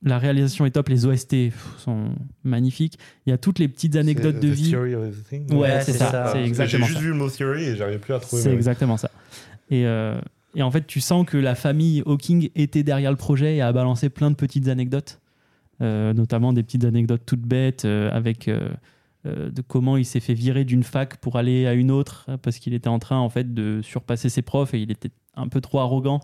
[0.04, 0.90] la réalisation est top.
[0.90, 1.36] Les OST
[1.78, 2.10] sont
[2.44, 2.98] magnifiques.
[3.26, 4.70] Il y a toutes les petites anecdotes de The vie.
[4.72, 5.52] Theory of Everything.
[5.54, 6.12] Ouais, Ouais, c'est c'est ça.
[6.12, 6.32] ça.
[6.34, 7.00] C'est J'ai juste ça.
[7.00, 8.42] vu le mot theory et j'arrive plus à trouver.
[8.42, 9.10] C'est exactement ça.
[9.70, 10.20] Et, euh,
[10.56, 13.72] et en fait, tu sens que la famille Hawking était derrière le projet et a
[13.74, 15.20] balancé plein de petites anecdotes,
[15.82, 18.50] euh, notamment des petites anecdotes toutes bêtes euh, avec
[19.52, 22.60] de comment il s'est fait virer d'une fac pour aller à une autre euh, parce
[22.60, 25.62] qu'il était en train en fait de surpasser ses profs et il était un peu
[25.62, 26.20] trop arrogant.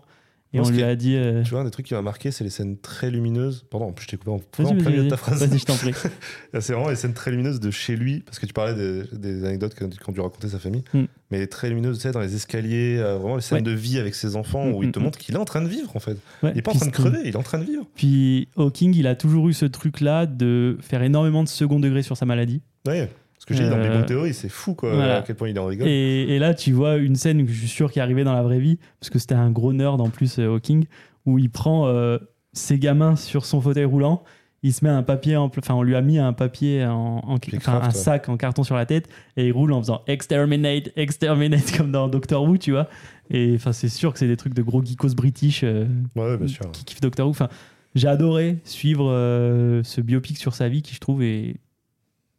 [0.56, 1.16] Et on lui a dit.
[1.16, 3.66] euh, Tu vois, un des trucs qui m'a marqué, c'est les scènes très lumineuses.
[3.70, 5.44] Pardon, en plus, je t'ai coupé en, plein milieu de ta phrase.
[5.44, 5.90] Vas-y, je t'en prie.
[6.60, 9.44] C'est vraiment les scènes très lumineuses de chez lui, parce que tu parlais des, des
[9.44, 11.06] anecdotes qu'ont dû raconter sa famille, Mm.
[11.32, 13.62] mais très lumineuses, tu sais, dans les escaliers, euh, vraiment les scènes Ouais.
[13.62, 15.02] de vie avec ses enfants, Mm, où il mm, te mm.
[15.02, 16.16] montre qu'il est en train de vivre, en fait.
[16.44, 17.84] Ouais, Il est pas en train de crever, il est en train de vivre.
[17.96, 22.16] Puis Hawking, il a toujours eu ce truc-là de faire énormément de second degré sur
[22.16, 22.62] sa maladie.
[22.86, 23.10] Ouais.
[23.38, 25.18] Ce que j'ai dit dans Euh, Big Bang Theory, c'est fou, quoi, voilà.
[25.18, 25.86] à quel point il en rigole.
[25.86, 28.32] Et, et là, tu vois une scène que je suis sûr qui est arrivée dans
[28.32, 30.86] la vraie vie, parce que c'était un gros nerd en plus, euh, Hawking,
[31.26, 32.18] où il prend euh,
[32.54, 34.22] ses gamins sur son fauteuil roulant,
[34.62, 37.80] il se met un papier, en, enfin, on lui a mis un papier, en, enfin,
[37.82, 41.92] un sac en carton sur la tête, et il roule en faisant exterminate, exterminate, comme
[41.92, 42.88] dans Doctor Who, tu vois.
[43.30, 45.84] Et enfin, c'est sûr que c'est des trucs de gros geekos british euh,
[46.16, 46.70] Ouais, ouais, bien sûr.
[46.72, 47.30] qui kiffent Doctor Who.
[47.32, 47.48] Enfin,
[47.94, 51.56] j'ai adoré suivre euh, ce biopic sur sa vie qui, je trouve, est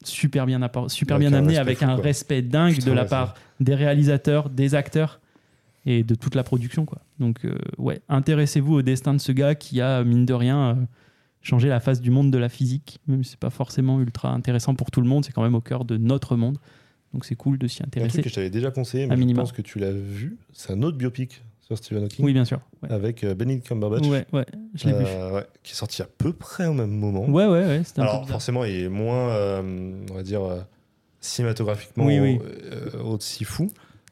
[0.07, 2.03] super bien, super Avec bien amené, avec fou, un quoi.
[2.03, 5.19] respect dingue Putain, de la ouais, part des réalisateurs, des acteurs
[5.85, 6.85] et de toute la production.
[6.85, 6.99] Quoi.
[7.19, 10.75] Donc, euh, ouais, intéressez-vous au destin de ce gars qui a, mine de rien, euh,
[11.41, 12.99] changé la face du monde de la physique.
[13.07, 15.61] Même si c'est pas forcément ultra intéressant pour tout le monde, c'est quand même au
[15.61, 16.57] cœur de notre monde.
[17.13, 18.13] Donc, c'est cool de s'y a un intéresser.
[18.13, 20.73] truc que je t'avais déjà conseillé, À mais je pense que tu l'as vu, c'est
[20.73, 22.59] un autre biopic sur Stephen Hawking, Oui, bien sûr.
[22.83, 24.45] Ouais, avec euh, Benedict Cumberbatch, ouais, ouais,
[24.75, 25.03] je l'ai vu.
[25.07, 27.25] euh, ouais, qui est sorti à peu près au même moment.
[27.25, 30.59] Ouais, ouais, ouais, un Alors forcément, il est moins, euh, on va dire, euh,
[31.21, 32.39] cinématographiquement Oui, oui.
[32.71, 33.67] euh, aussi fou,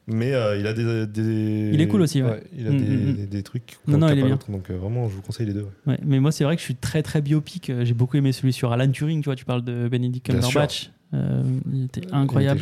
[0.08, 2.42] mais euh, il a des, des- Il est cool aussi, ouais.
[2.56, 3.14] il a Mm, des, mm, mm.
[3.14, 4.38] des- des trucs Non, non, il est bien.
[4.48, 5.62] donc euh, vraiment, je vous conseille les deux.
[5.86, 5.92] ouais.
[5.92, 7.70] Ouais, mais moi, c'est vrai que je suis très très biopic.
[7.70, 9.20] Euh, J'ai beaucoup aimé celui sur Alan Turing.
[9.22, 10.90] Tu vois, tu parles de Benedict Cumberbatch.
[11.14, 12.60] Euh, il était incroyable.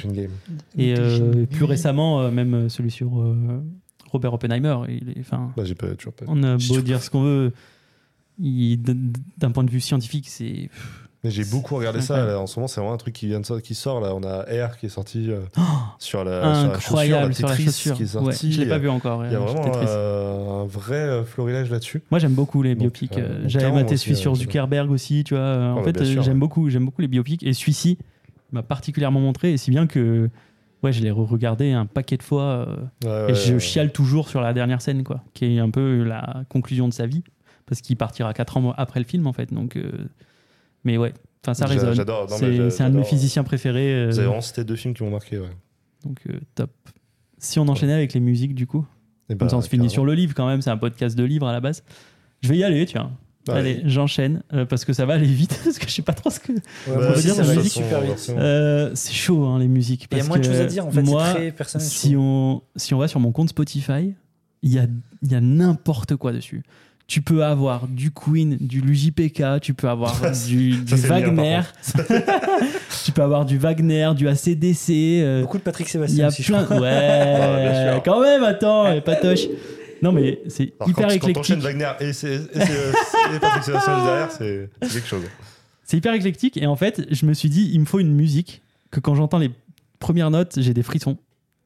[0.76, 3.62] Et euh, plus récemment, euh, même celui sur euh,
[4.12, 4.76] Robert Oppenheimer.
[4.88, 6.24] Il est, enfin, j'ai pas, toujours pas.
[6.28, 7.52] on a beau dire pas ce qu'on veut,
[8.38, 10.68] d'un point de vue scientifique, c'est
[11.24, 12.14] Mais j'ai beaucoup regardé ça.
[12.14, 12.32] incroyable.
[12.32, 14.00] là, en ce moment, c'est vraiment un truc qui vient de qui sort.
[14.00, 15.62] Là, on a Air qui est sorti euh, Oh,
[15.98, 17.96] sur, la, sur la chaussure, incroyable la sur la Tetris chaussure.
[17.96, 18.52] qui est Ouais, sorti.
[18.52, 19.24] je l'ai pas vu encore.
[19.26, 19.86] Il y a euh, vraiment Tetris.
[19.88, 22.02] euh, un vrai euh, florilège là-dessus.
[22.10, 23.16] Moi, j'aime beaucoup les biopics.
[23.18, 25.56] euh, Euh, J'avais maté celui sur Zuckerberg aussi, tu vois.
[25.74, 26.34] En Ouais, fait, j'aime ouais.
[26.34, 27.42] beaucoup, j'aime beaucoup les biopics.
[27.44, 27.98] Et celui-ci
[28.50, 30.28] m'a particulièrement montré, et si bien que
[30.82, 32.66] ouais, je l'ai regardé un paquet de fois.
[33.04, 36.02] euh, Ouais, Et je chiale toujours sur la dernière scène, quoi, qui est un peu
[36.02, 37.22] la conclusion de sa vie,
[37.66, 39.52] parce qu'il partira 4 ans après le film, en fait.
[39.52, 39.90] Donc, euh,
[40.84, 41.12] mais ouais,
[41.44, 41.94] enfin, ça résonne.
[41.94, 42.26] j'adore.
[42.70, 43.94] C'est un de mes physiciens préférés.
[43.94, 45.38] euh, Vous avez vraiment cité deux films qui m'ont marqué.
[45.38, 45.50] Ouais.
[46.04, 46.70] donc, euh, top.
[47.38, 48.86] Si on enchaînait avec les musiques, du coup,
[49.28, 51.16] Et comme bah, ça on se finit sur le livre quand même, c'est un podcast
[51.18, 51.82] de livres à la base.
[52.40, 53.10] Je vais y aller, tiens.
[53.48, 53.54] Ouais.
[53.54, 56.30] Allez, j'enchaîne euh, parce que ça va aller vite parce que je sais pas trop
[56.30, 56.52] ce que.
[56.52, 58.10] Ouais, Bah, dire, ça va musique, super vite.
[58.10, 60.06] version- Euh, c'est chaud hein, les musiques.
[60.12, 61.02] Il y a moins de choses à dire, en fait.
[61.02, 61.86] Moi, très personnel.
[61.86, 64.14] si on, si on va sur mon compte Spotify,
[64.62, 64.86] il y a,
[65.22, 66.62] il y a n'importe quoi dessus.
[67.08, 70.14] Tu peux avoir du Queen, du LuJPK, tu peux avoir
[70.46, 71.60] du, Wagner,
[73.04, 74.90] tu peux avoir du Wagner, du ACDC.
[74.90, 76.64] euh, Beaucoup de Patrick Il Sébastien y a aussi, je plein.
[76.64, 76.80] crois.
[76.80, 78.02] Ouais, bien sûr.
[78.04, 79.46] quand même, attends, Patoche.
[80.02, 81.34] Non, mais c'est Alors, hyper quand, quand éclectique.
[81.36, 82.50] t'enchaînes Wagner et, c'est-
[83.40, 85.22] Patrick Sébastien derrière, c'est quelque chose.
[85.84, 86.56] C'est hyper éclectique.
[86.56, 89.38] Et en fait, je me suis dit, il me faut une musique que quand j'entends
[89.38, 89.50] les
[89.98, 91.18] premières notes, j'ai des frissons.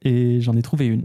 [0.02, 1.04] Et j'en ai trouvé une.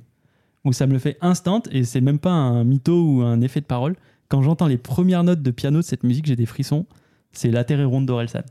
[0.66, 1.64] Où ça me le fait instant.
[1.72, 3.96] Et c'est même pas un mytho ou un effet de parole.
[4.28, 6.86] Quand j'entends les premières notes de piano de cette musique, j'ai des frissons.
[7.32, 8.42] C'est La Terre est ronde d'Orelsan.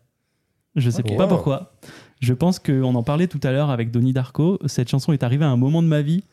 [0.76, 1.72] Je sais pas pourquoi.
[2.20, 4.58] Je pense qu'on en parlait tout à l'heure avec Donnie Darko.
[4.66, 6.24] Cette chanson est arrivée à un moment de ma vie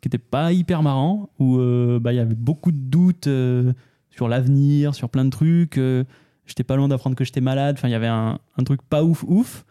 [0.00, 3.72] qui était pas hyper marrant, où euh, bah, il y avait beaucoup de doutes euh,
[4.10, 5.78] sur l'avenir, sur plein de trucs.
[5.78, 6.04] euh,
[6.46, 7.76] j'étais pas loin d'apprendre que j'étais malade.
[7.78, 9.64] Enfin, il y avait un, un truc pas ouf, ouf.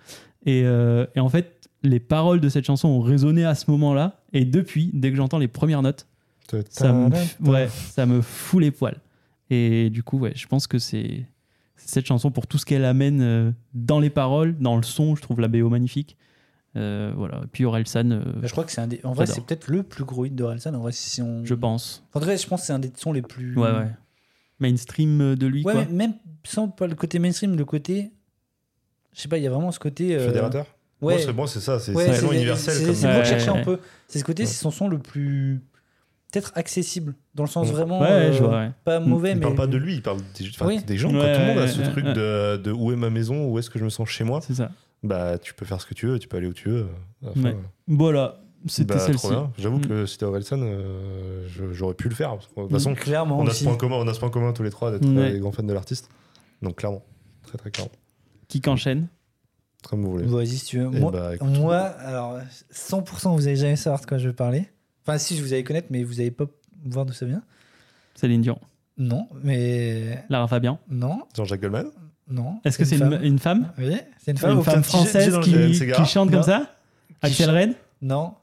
[0.46, 4.22] Et, et en fait, les paroles de cette chanson ont résonné à ce moment-là.
[4.32, 6.08] Et depuis, dès que j'entends les premières notes,
[6.70, 7.10] ça me,
[7.52, 9.00] ouais, ça me fout les poils.
[9.50, 11.26] Et du coup, ouais, je pense que c'est
[11.76, 15.16] cette chanson pour tout ce qu'elle amène dans les paroles, dans le son.
[15.16, 16.16] Je trouve la BO magnifique.
[16.80, 17.42] Euh, voilà.
[17.44, 19.00] Et puis Orelsan, euh, Je crois que c'est un des.
[19.04, 20.74] En vrai, c'est peut-être le plus gros hit de Orelsan.
[20.74, 21.44] En vrai, si on.
[21.46, 22.04] je pense.
[22.14, 23.56] En vrai, je pense que c'est un des sons les plus.
[23.58, 23.88] Ouais, ouais.
[24.60, 25.86] Mainstream euh, de lui, Ouais, quoi.
[25.90, 26.14] mais même
[26.44, 28.12] sans pas le côté mainstream, le côté.
[29.14, 30.16] Je sais pas, il y a vraiment ce côté.
[30.16, 30.66] euh, Fédérateur
[31.02, 31.14] Ouais.
[31.16, 33.60] Moi, c'est moi, c'est ça, c'est Ouais, c'est- universel C'est que cherchais ouais.
[33.60, 33.80] un peu.
[34.10, 34.48] C'est ce côté, Ouais.
[34.48, 35.62] c'est son son le plus.
[36.32, 37.16] Peut-être accessible.
[37.34, 38.02] Dans le sens vraiment.
[38.02, 38.72] Ouais, euh, je vois, ouais.
[38.84, 39.42] Pas mauvais, Il mais.
[39.42, 40.84] parle pas de lui, il parle des, enfin, Oui.
[40.84, 41.10] des gens.
[41.10, 41.22] quoi.
[41.22, 42.14] Ouais, Tout le monde a ce ouais, truc ouais.
[42.14, 44.42] de, de où est ma maison, où est-ce que je me sens chez moi.
[44.42, 44.70] C'est ça.
[45.04, 46.88] Bah, tu peux faire ce que tu veux, tu peux aller où tu veux.
[47.26, 47.58] Enfin, Ouais.
[47.88, 48.42] Voilà.
[48.68, 49.20] C'était bah, celle-ci.
[49.20, 49.54] trop bien.
[49.58, 49.86] J'avoue Mm.
[49.88, 52.32] que si c'était Orelsan, euh, j'aurais pu le faire.
[52.32, 54.30] parce que, De toute façon, Clairement on a, ce point commun, on a ce point
[54.30, 55.30] commun tous les trois d'être Ouais.
[55.30, 56.10] euh, des grands fans de l'artiste.
[56.62, 57.02] Donc, clairement.
[57.44, 57.92] Très, très clairement.
[58.50, 59.08] Qui qu'enchaîne?
[59.90, 60.26] Comme vous voulez.
[60.26, 60.90] Vas-y, si tu veux.
[60.94, 61.48] Eh Moi, bah, écoute.
[61.48, 62.38] moi, alors,
[62.70, 64.68] 100%, vous allez jamais savoir de quoi je vais parler.
[65.06, 66.44] Enfin, si, je vous allez connaître, mais vous allez pas
[66.84, 67.42] voir d'où ça vient.
[68.16, 68.60] Céline Dion.
[68.98, 70.26] Non, mais.
[70.28, 70.80] Lara Fabian.
[70.90, 71.88] Non, Jean-Jacques Goldman?
[72.30, 72.60] Non.
[72.66, 74.58] Est-ce que c'est une, une femme Oui, c'est une femme.
[74.58, 76.68] Une femme française qui, chante comme ça
[77.22, 78.34] Axel Red Non.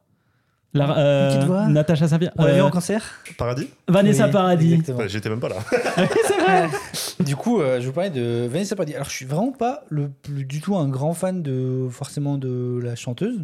[0.74, 1.68] Lara- euh, Petite voix.
[1.68, 3.03] Natacha Saint-Pierre On l'a vu euh, en cancer
[3.39, 4.72] Paradis Vanessa Oui, Paradis.
[4.74, 4.99] exactement.
[4.99, 5.57] Ouais, J'étais même pas là.
[6.26, 6.68] c'est vrai
[7.20, 8.95] Du coup, euh, je vais vous parler de Vanessa Paradis.
[8.95, 12.78] Alors, je suis vraiment pas le plus du tout un grand fan de forcément de
[12.82, 13.39] la chanteuse.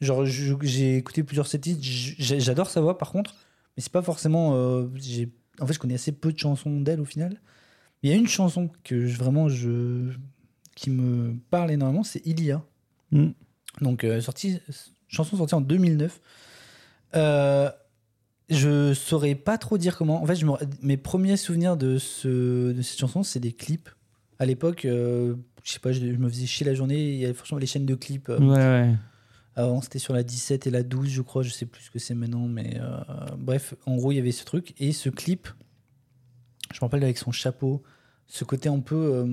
[0.00, 1.78] Genre, j'ai écouté plusieurs de ses titres.
[2.18, 3.34] J'adore sa voix, par contre,
[3.76, 4.54] mais c'est pas forcément.
[4.56, 5.30] euh, j'ai-
[5.60, 7.36] en fait, je connais assez peu de chansons d'elle au final.
[8.02, 10.10] Il y a une chanson que je- vraiment je
[10.74, 12.64] qui me parle énormément, c'est Ilia.
[13.12, 13.28] Mm.
[13.82, 14.58] Donc, euh, sortie,
[15.08, 16.20] chanson sortie en 2009.
[17.14, 17.70] Euh,
[18.48, 20.22] je saurais pas trop dire comment.
[20.22, 23.88] En fait, je me- mes premiers souvenirs de, ce, de cette chanson, c'est des clips.
[24.38, 27.12] À l'époque, euh, je sais pas, je, je me faisais chier la journée.
[27.12, 28.28] Il y avait franchement les chaînes de clips.
[28.30, 28.56] euh, Ouais,
[28.88, 28.94] ouais.
[29.54, 31.42] Avant, c'était sur la 17 et la 12, je crois.
[31.42, 32.96] Je sais plus ce que c'est maintenant, mais euh,
[33.38, 34.74] bref, en gros, il y avait ce truc.
[34.80, 35.48] Et ce clip,
[36.72, 37.82] je me rappelle avec son chapeau,
[38.34, 39.26] ce côté un peu, euh,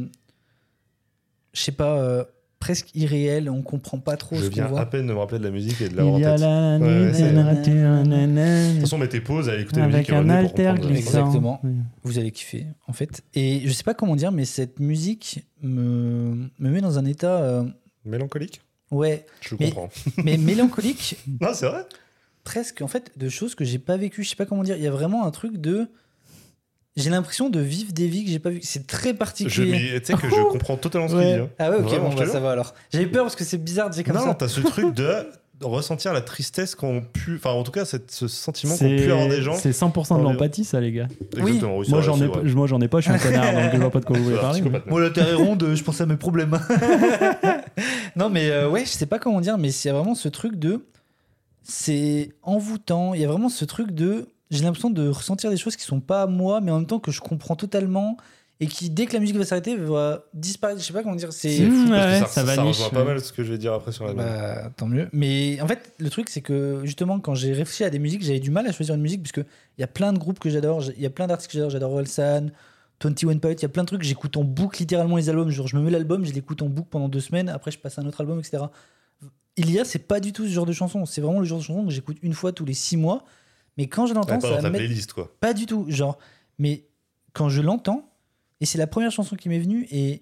[1.53, 2.25] je sais pas, euh,
[2.59, 3.49] presque irréel.
[3.49, 4.85] On comprend pas trop Je ce qu'on viens à voit.
[4.87, 6.41] peine de me rappeler de la musique et de l'avoir en tête.
[6.41, 11.19] De toute façon, mettez pause à écouter la musique Avec et un alter glissant.
[11.19, 11.61] Exactement.
[11.63, 11.71] Oui.
[12.03, 13.21] Vous allez kiffer, en fait.
[13.35, 17.41] Et je sais pas comment dire, mais cette musique me, me met dans un état,
[17.41, 17.63] euh,
[18.05, 18.61] Mélancolique?
[18.91, 19.89] Ouais, Je Mais- comprends.
[20.25, 21.85] mais mélancolique, Non, c'est vrai?
[22.43, 24.23] Presque en fait de choses que j'ai pas vécues.
[24.23, 24.75] Je sais pas comment dire.
[24.77, 25.87] Il y a vraiment un truc de.
[26.97, 28.59] J'ai l'impression de vivre des vies que j'ai pas vues.
[28.63, 29.99] C'est très particulier.
[30.01, 31.35] Tu sais que je comprends totalement ce qu'il Ouais.
[31.35, 31.39] dit.
[31.41, 31.49] hein.
[31.59, 32.73] Ah ouais, ok, Vraiment, bon, bah, ça va alors.
[32.91, 34.33] J'avais peur parce que c'est bizarre de dire comme Non, ça.
[34.35, 35.27] t'as ce truc de
[35.61, 37.35] ressentir la tristesse qu'ont pu.
[37.35, 39.53] Enfin, en tout cas, cette- ce sentiment qu'ont pu avoir des gens.
[39.55, 41.07] C'est 100% de l'empathie, ça, les gars.
[41.37, 43.71] Exactement, oui, Moi, j'en ai, pas- moi, j'en ai pas, je suis un connard, donc
[43.73, 44.61] je vois pas de quoi vous voulez parler.
[44.87, 46.57] Moi, la terre est ronde, je pense à mes problèmes.
[48.15, 50.27] non, mais euh, ouais, je sais pas comment dire, mais il y a vraiment ce
[50.29, 50.85] truc de.
[51.63, 53.13] C'est envoûtant.
[53.13, 54.27] Il y a vraiment ce truc de.
[54.51, 56.99] J'ai l'impression de ressentir des choses qui sont pas à moi, mais en même temps
[56.99, 58.17] que je comprends totalement.
[58.61, 60.81] Et qui, dès que la musique va s'arrêter, va disparaître.
[60.81, 61.31] Je sais pas comment dire.
[61.31, 61.55] C'est.
[61.55, 63.05] Fou Mmh, que ouais, ça, ça ça, rejoint pas ouais.
[63.05, 64.27] mal ce que je vais dire après sur la musique.
[64.27, 65.07] Bah, tant mieux.
[65.13, 68.41] Mais en fait, le truc, c'est que justement, quand j'ai réfléchi à des musiques, j'avais
[68.41, 69.45] du mal à choisir une musique, parce qu'il
[69.77, 71.69] y a plein de groupes que j'adore, il y a plein d'artistes que j'adore.
[71.69, 72.47] J'adore Orelsan,
[73.01, 75.49] 21 Pilot, il y a plein de trucs, j'écoute en boucle littéralement les albums.
[75.51, 77.97] Genre, je me mets l'album, je l'écoute en boucle pendant deux semaines, après, je passe
[77.97, 78.63] à un autre album, etc.
[79.55, 81.05] Il y a, c'est pas du tout ce genre de chanson.
[81.05, 83.23] C'est vraiment le genre de chanson que j'écoute une fois tous les six mois.
[83.79, 85.33] Mais quand je l'entends, pas ça dans va ta playlist, quoi.
[85.39, 85.85] pas du tout.
[85.87, 86.19] Genre,
[86.59, 86.83] mais
[87.33, 88.07] quand je l'entends,
[88.61, 90.21] et c'est la première chanson qui m'est venue, et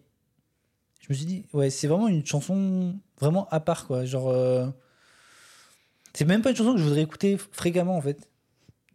[1.01, 4.05] je me suis dit, ouais, c'est vraiment une chanson vraiment à part, quoi.
[4.05, 4.68] Genre, euh,
[6.14, 8.30] c'est même pas une chanson que je voudrais écouter fréquemment, en fait.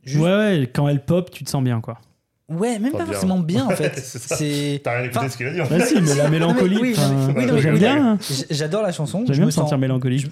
[0.05, 2.01] Juste- Ouais, ouais, quand elle pop, tu te sens bien, quoi.
[2.49, 3.13] Ouais, même Pas pas bien.
[3.15, 3.99] forcément bien en fait.
[3.99, 4.81] C'est.
[4.85, 6.77] T'as rien écouté Enfin, ce qu'il a dit en Bah si, mais la mélancolie.
[6.81, 8.13] Oui, J'aime oui, bien.
[8.13, 8.19] hein.
[8.51, 9.21] J'adore la chanson.
[9.27, 9.79] J'aime bien me me sentir sens.
[9.81, 10.27] mélancolique.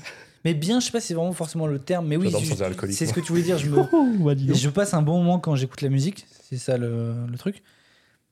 [0.44, 2.30] Mais bien, je sais pas si c'est vraiment forcément le terme, mais oui,
[2.90, 3.58] c'est ce que tu voulais dire.
[3.58, 6.78] Je me, Oh, bah, je passe un bon moment quand j'écoute la musique, c'est ça
[6.78, 7.62] le, le truc.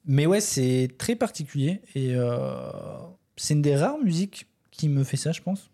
[0.06, 2.70] Mais ouais, c'est très particulier et euh,
[3.36, 5.68] c'est une des rares musiques qui me fait ça, je pense.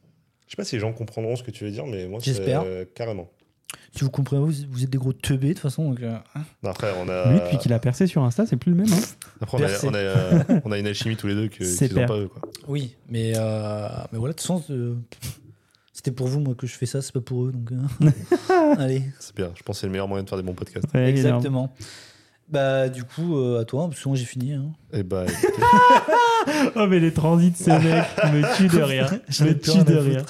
[0.47, 2.63] Je sais pas si les gens comprendront ce que tu veux dire, mais moi, J'espère.
[2.67, 3.31] euh, carrément.
[3.97, 5.91] Si vous comprenez, vous, vous êtes des gros teubés de toute façon.
[5.91, 6.43] Donc, euh, hein.
[6.65, 8.93] Non, Après, on a, Lui, depuis qu'il a percé sur Insta, c'est plus le même.
[8.93, 9.01] hein.
[9.41, 11.89] après, on a, on a, euh, on a une alchimie tous les deux que- C'est
[11.89, 12.29] qu'ils n'ont pas eux.
[12.29, 12.43] Quoi.
[12.67, 14.97] Oui, mais, euh, mais voilà, de toute façon, euh,
[15.95, 17.53] c'était pour vous, moi, que je fais ça, c'est pas pour eux.
[17.53, 19.51] Donc, euh, allez, C'est bien.
[19.57, 20.93] Je pense que c'est le meilleur moyen de faire des bons podcasts.
[20.93, 21.73] Ouais, exactement.
[22.49, 24.53] Bah, du coup, euh, à toi, parce que moi j'ai fini.
[24.53, 24.73] hein.
[24.93, 25.63] Et bah, écoutez,
[26.77, 29.13] Oh, mais les transits de ce mec me tue de rire.
[29.15, 30.25] Ai me tue rien de rire.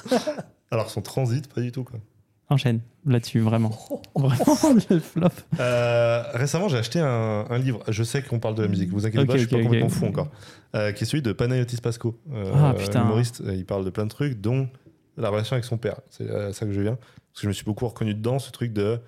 [0.71, 1.83] alors son transit, pas du tout.
[1.83, 1.99] Quoi.
[2.47, 3.75] Enchaîne là-dessus, vraiment.
[4.15, 4.57] Vraiment,
[4.89, 5.27] le flop.
[5.59, 7.83] Euh, récemment, j'ai acheté un, un livre.
[7.89, 8.91] Je sais qu'on parle de la musique.
[8.91, 10.29] Vous inquiétez pas, je suis pas complètement fou encore.
[10.75, 12.17] Euh, qui est celui de Panayotis Pasco.
[12.33, 13.03] Euh, Ah, putain.
[13.03, 13.43] Humoriste.
[13.51, 14.69] Il parle de plein de trucs, dont
[15.17, 15.99] la relation avec son père.
[16.09, 16.95] C'est à ça que je viens.
[16.95, 18.99] Parce que je me suis beaucoup reconnu dedans, ce truc de.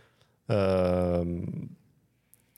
[0.49, 1.41] euh,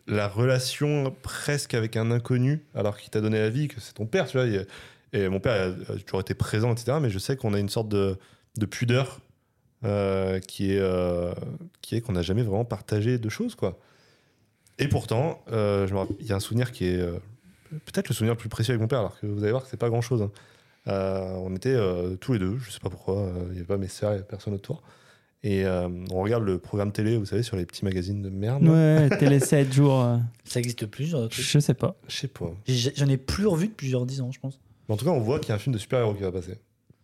[0.08, 4.08] la relation presque avec un inconnu, alors qu'il t'a donné la vie, que c'est ton
[4.08, 4.48] père, tu vois.
[5.14, 6.98] Et, mon père a, toujours été présent, etc.
[7.02, 8.18] Mais je sais qu'on a une sorte de,
[8.58, 9.22] de pudeur
[9.86, 11.34] euh, qui est euh,
[11.82, 13.80] qui est qu'on n'a jamais vraiment partagé de choses, quoi.
[14.80, 15.88] Et pourtant, euh,
[16.20, 17.20] il y a un souvenir qui est euh,
[17.86, 19.70] peut-être le souvenir le plus précieux avec mon père, alors que vous allez voir que
[19.70, 20.22] c'est pas grand-chose.
[20.22, 20.32] hein.
[20.88, 23.66] Euh, on était euh, tous les deux, je sais pas pourquoi, euh, il n'y avait
[23.68, 24.82] pas mes sœurs, il n'y avait personne autour.
[25.44, 28.64] Et euh, on regarde le programme télé, vous savez, sur les petits magazines de merde.
[28.68, 30.02] Ouais, télé 7 jours.
[30.04, 31.46] euh, Ça existe plus, ce genre de truc?
[31.46, 31.96] je sais pas.
[32.08, 32.52] Je sais pas.
[32.68, 34.60] J'en ai plus revu depuis genre 10 ans, je pense.
[34.88, 36.32] Mais en tout cas, on voit qu'il y a un film de super-héros qui va
[36.32, 36.56] passer.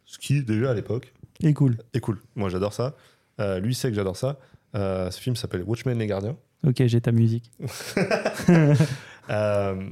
[0.05, 1.77] Ce qui, déjà à l'époque, Et cool.
[1.93, 2.19] est cool.
[2.35, 2.95] Moi, j'adore ça.
[3.39, 4.37] Euh, lui sait que j'adore ça.
[4.75, 6.35] Euh, ce film s'appelle Watchmen les Gardiens.
[6.67, 7.51] Ok, j'ai ta musique.
[9.29, 9.89] Euh,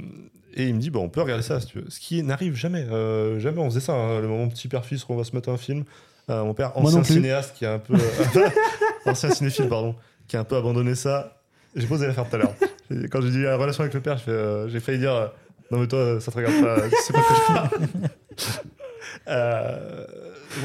[0.54, 1.90] et il me dit, bah, on peut regarder ça si tu veux.
[1.90, 2.86] Ce qui n'arrive jamais.
[2.90, 3.92] Euh, jamais on faisait ça.
[3.92, 5.84] hein, le moment petit père-fils, on va se mettre un film.
[6.30, 7.94] Euh, mon père, ancien cinéaste, qui a un peu.
[9.06, 9.94] ancien cinéphile, pardon,
[10.28, 11.40] qui a un peu abandonné ça.
[11.74, 12.54] J'ai posé l'affaire tout à l'heure.
[13.10, 15.26] Quand j'ai dit la relation avec le père, euh, j'ai failli dire, euh,
[15.70, 16.82] non mais toi, ça te regarde pas.
[16.88, 18.58] Tu sais pas que je fais.
[19.28, 20.06] Euh,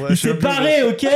[0.00, 1.06] ouais, Il s'est barré, ok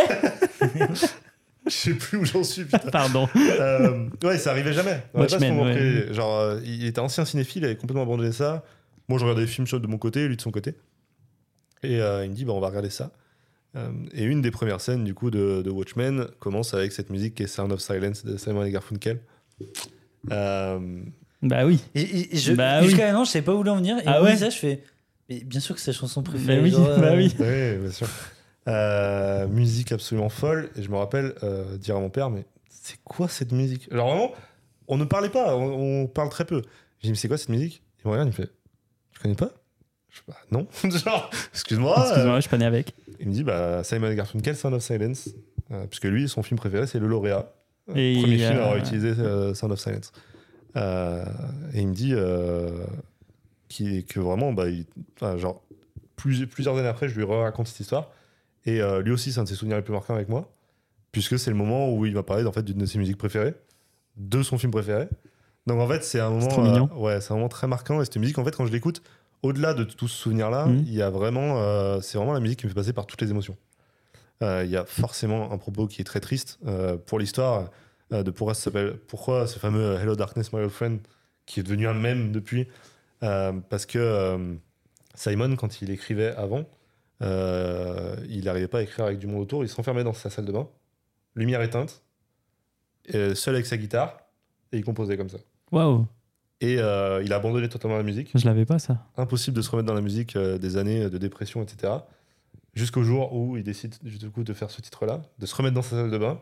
[1.66, 2.78] Je sais plus où j'en suis, putain.
[2.90, 3.28] Pardon.
[3.36, 5.02] Euh, ouais, ça arrivait jamais.
[5.14, 6.02] On avait pas ce Watchmen, moment ouais.
[6.04, 6.14] près.
[6.14, 8.64] Genre, euh, il était ancien cinéphile, il avait complètement abandonné ça.
[9.08, 10.74] Moi, je regardais des films de mon côté, lui de son côté.
[11.82, 13.12] Et euh, il me dit, bah, on va regarder ça.
[13.76, 17.34] Euh, et une des premières scènes, du coup, de, de Watchmen commence avec cette musique
[17.34, 19.20] qui est Sound of Silence de Simon et Garfunkel.
[20.30, 20.78] Euh,
[21.42, 21.80] Bah oui.
[21.94, 22.86] Et, et je, Bah oui.
[22.88, 23.98] jusqu'à maintenant, je savais pas où voulait en venir.
[23.98, 24.82] Et Ah ouais ça, je fais.
[25.28, 26.56] Mais bien sûr que c'est sa chanson préférée.
[26.58, 27.34] Bah oui, genre, euh, bah oui.
[27.38, 28.06] oui, bien sûr.
[28.66, 30.70] Euh, musique absolument folle.
[30.76, 33.88] Et je me rappelle euh, dire à mon père, mais c'est quoi cette musique?
[33.92, 34.32] Alors vraiment,
[34.88, 36.62] on ne parlait pas, on, on parle très peu.
[36.98, 37.82] Je dis, mais c'est quoi cette musique?
[38.04, 38.50] Il me regarde, il me fait,
[39.12, 39.50] tu connais pas?
[40.10, 40.66] Je fais, bah non.
[40.90, 41.96] Genre, excuse-moi.
[42.06, 42.94] Excuse-moi, je suis pas né avec.
[43.20, 45.28] Il me dit, bah Simon Garfunkel, Sound of Silence.
[45.70, 47.52] Euh, puisque lui, son film préféré, c'est Le Lauréat.
[47.94, 49.14] Et Premier il, film à avoir utilisé
[49.54, 50.12] Sound of Silence.
[50.76, 52.14] Et il me dit
[53.68, 54.86] qu'il- que vraiment, bah, il-
[55.16, 55.62] enfin, genre,
[56.16, 58.10] plus- plusieurs années après, je lui raconte cette histoire.
[58.66, 60.50] Et euh, lui aussi, c'est un de ses souvenirs les plus marquants avec moi,
[61.12, 63.54] puisque c'est le moment où il m'a parlé en fait, d'une de ses musiques préférées,
[64.16, 65.08] de son film préféré.
[65.66, 66.88] Donc en fait, c'est un moment, mignon.
[66.92, 68.00] euh, ouais, c'est un moment très marquant.
[68.00, 69.02] Et cette musique, en fait, quand je l'écoute,
[69.42, 70.84] au-delà de tout ce souvenir-là, Mhm.
[70.86, 73.20] il y a vraiment, euh, c'est vraiment la musique qui me fait passer par toutes
[73.22, 73.56] les émotions.
[74.42, 76.58] Il y a forcément un propos qui est très triste
[77.06, 77.70] pour l'histoire
[78.10, 78.70] de pourquoi, ça
[79.08, 80.98] pourquoi ce fameux Hello Darkness, My Old Friend,
[81.46, 82.68] qui est devenu un mème depuis,
[83.20, 84.56] parce que
[85.14, 86.64] Simon, quand il écrivait avant,
[88.28, 90.52] il n'arrivait pas à écrire avec du monde autour, il s'enfermait dans sa salle de
[90.52, 90.68] bain,
[91.34, 92.02] lumière éteinte,
[93.06, 94.18] et seul avec sa guitare,
[94.72, 95.38] et il composait comme ça.
[95.72, 96.06] Waouh,
[96.60, 99.06] Et euh, il a abandonné totalement la musique je l'avais pas ça.
[99.16, 101.92] impossible de se remettre dans la musique euh, des années de dépression, etc.
[102.74, 105.82] Jusqu'au jour où il décide du coup de faire ce titre-là, de se remettre dans
[105.82, 106.40] sa salle de bain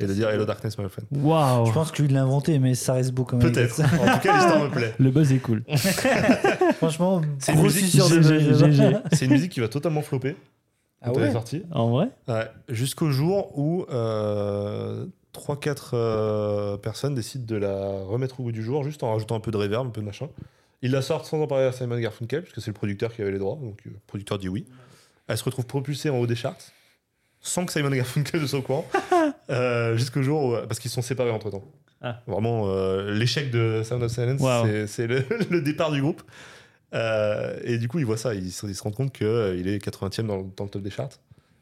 [0.00, 1.06] et de dire Hello Darkness, my friend.
[1.12, 1.66] Waouh.
[1.66, 3.52] Je pense que lui il l'a inventé, mais ça reste beau quand même.
[3.52, 3.78] Peut-être.
[3.80, 4.94] en tout cas, l'histoire me plaît.
[4.98, 5.62] Le buzz est cool.
[6.76, 8.64] Franchement, C'est une musique suceur de GG, buzz.
[8.64, 8.96] GG.
[9.12, 10.36] C'est une musique qui va totalement flopper
[11.02, 11.62] Ah ouais sortie.
[11.70, 18.52] En vrai Ouais, Jusqu'au jour où euh, 3-4 personnes décident de la remettre au goût
[18.52, 20.28] du jour, juste en rajoutant un peu de reverb, un peu de machin.
[20.82, 23.32] Ils la sortent sans en parler à Simon Garfunkel, puisque c'est le producteur qui avait
[23.32, 24.64] les droits, donc euh, le producteur dit oui.
[25.28, 26.56] Elle se retrouve propulsée en haut des charts,
[27.40, 28.86] sans que Simon Garfunkel ne soit au courant,
[29.50, 30.56] euh, jusqu'au jour où.
[30.66, 31.64] Parce qu'ils sont séparés entre temps.
[32.02, 32.20] Ah.
[32.26, 34.64] Vraiment, euh, l'échec de Sound of Silence, Wow.
[34.66, 36.22] c'est- c'est le, le départ du groupe.
[36.94, 39.78] Euh, et du coup, il voit ça, il, se- il se rend compte qu'il est
[39.84, 41.10] 80e dans, le- dans le top des charts.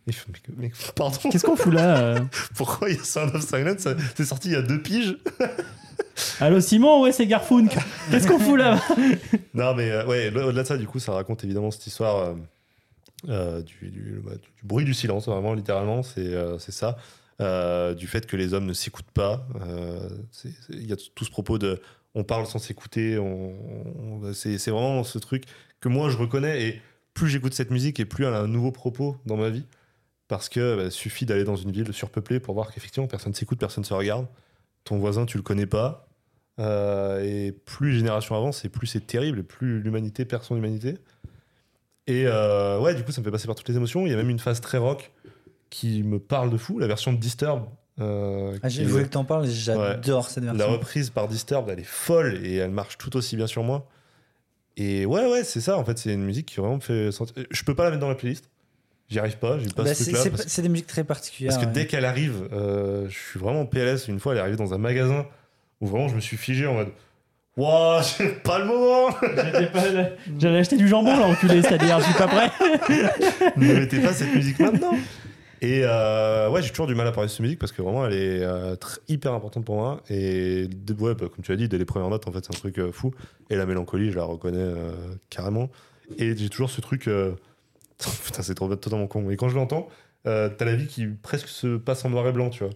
[0.06, 2.20] Il fait, mais, mais pardon, Qu'est-ce qu'on fout là euh
[2.56, 5.18] pourquoi il y a Sound of Silence C'est sorti il y a deux piges.
[6.40, 7.82] Allô Simon, ouais, c'est Garfunkel.
[8.10, 8.80] Qu'est-ce qu'on fout là
[9.54, 12.34] Non, mais euh, ouais, au-delà de ça, du coup, ça raconte évidemment cette histoire euh,
[13.28, 16.96] euh, du, du- bah, du bruit du silence, vraiment, littéralement, c'est euh, ça.
[17.40, 19.46] Euh, du fait que les hommes ne s'écoutent pas.
[19.60, 20.08] Euh,
[20.70, 21.80] Il y a tout ce propos de
[22.18, 23.18] on parle sans s'écouter.
[24.32, 25.44] C'est vraiment ce truc
[25.80, 26.66] que moi je reconnais.
[26.66, 26.82] Et
[27.14, 29.64] plus j'écoute cette musique et plus elle a un nouveau propos dans ma vie.
[30.26, 33.84] Parce que bah, suffit d'aller dans une ville surpeuplée pour voir qu'effectivement personne s'écoute, personne
[33.84, 34.26] se regarde.
[34.84, 36.08] Ton voisin, tu le connais pas.
[36.58, 40.56] Euh, et plus les générations avancent, et plus c'est terrible, et plus l'humanité perd son
[40.56, 40.94] humanité.
[42.08, 44.06] Et euh, ouais, du coup, ça me fait passer par toutes les émotions.
[44.06, 45.12] Il y a même une phase très rock
[45.70, 47.66] qui me parle de fou, la version de Disturb.
[48.00, 50.72] Euh, Ah, J'ai voulu que t'en parles, j'adore cette la version.
[50.72, 53.86] reprise par Disturbed, elle est folle et elle marche tout aussi bien sur moi.
[54.76, 55.76] Et ouais, ouais, c'est ça.
[55.76, 57.34] En fait, c'est une musique qui vraiment me fait sentir.
[57.50, 58.48] Je peux pas la mettre dans la playlist.
[59.08, 59.58] J'y arrive pas.
[59.58, 60.22] J'ai pas Bah, ce c'est truc-là.
[60.22, 61.50] c'est- Parce, c'est des musiques très particulières.
[61.52, 61.72] parce que ouais.
[61.74, 64.06] dès qu'elle arrive, euh, je suis vraiment en PLS.
[64.08, 65.26] Une fois, elle est arrivée dans un magasin
[65.80, 66.88] où vraiment je me suis figé en mode
[67.56, 70.10] Waouh, c'est pas le moment J'étais pas là.
[70.38, 72.50] J'allais acheter du jambon là, enculé, c'est-à-dire, je suis pas prêt.
[73.56, 74.92] Ne mettez pas cette musique maintenant
[75.60, 78.06] Et euh, ouais, j'ai toujours du mal à parler de cette musique parce que vraiment,
[78.06, 78.76] elle est euh,
[79.08, 80.02] hyper importante pour moi.
[80.08, 82.58] Et ouais, bah, comme tu as dit, dès les premières notes, en fait, c'est un
[82.58, 83.12] truc euh, fou.
[83.50, 84.74] Et la mélancolie, je la reconnais
[85.30, 85.70] carrément.
[86.16, 87.04] Et j'ai toujours ce truc.
[88.24, 89.30] Putain, c'est totalement con.
[89.30, 89.88] Et quand je l'entends,
[90.24, 92.72] t'as la vie qui presque se passe en noir et blanc, tu vois.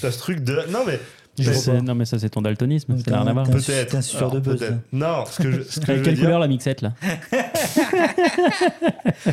[0.00, 0.70] T'as ce truc de.
[0.70, 0.98] Non, mais.
[1.82, 3.46] Non, mais ça, c'est ton daltonisme, Donc, ça n'a rien à voir.
[3.46, 3.94] t'as- Peut-être.
[3.94, 4.64] Un suceur de buzz.
[4.92, 6.92] Non, ce que je, ce que je Avec veux quelle dire- couleur la mixette là?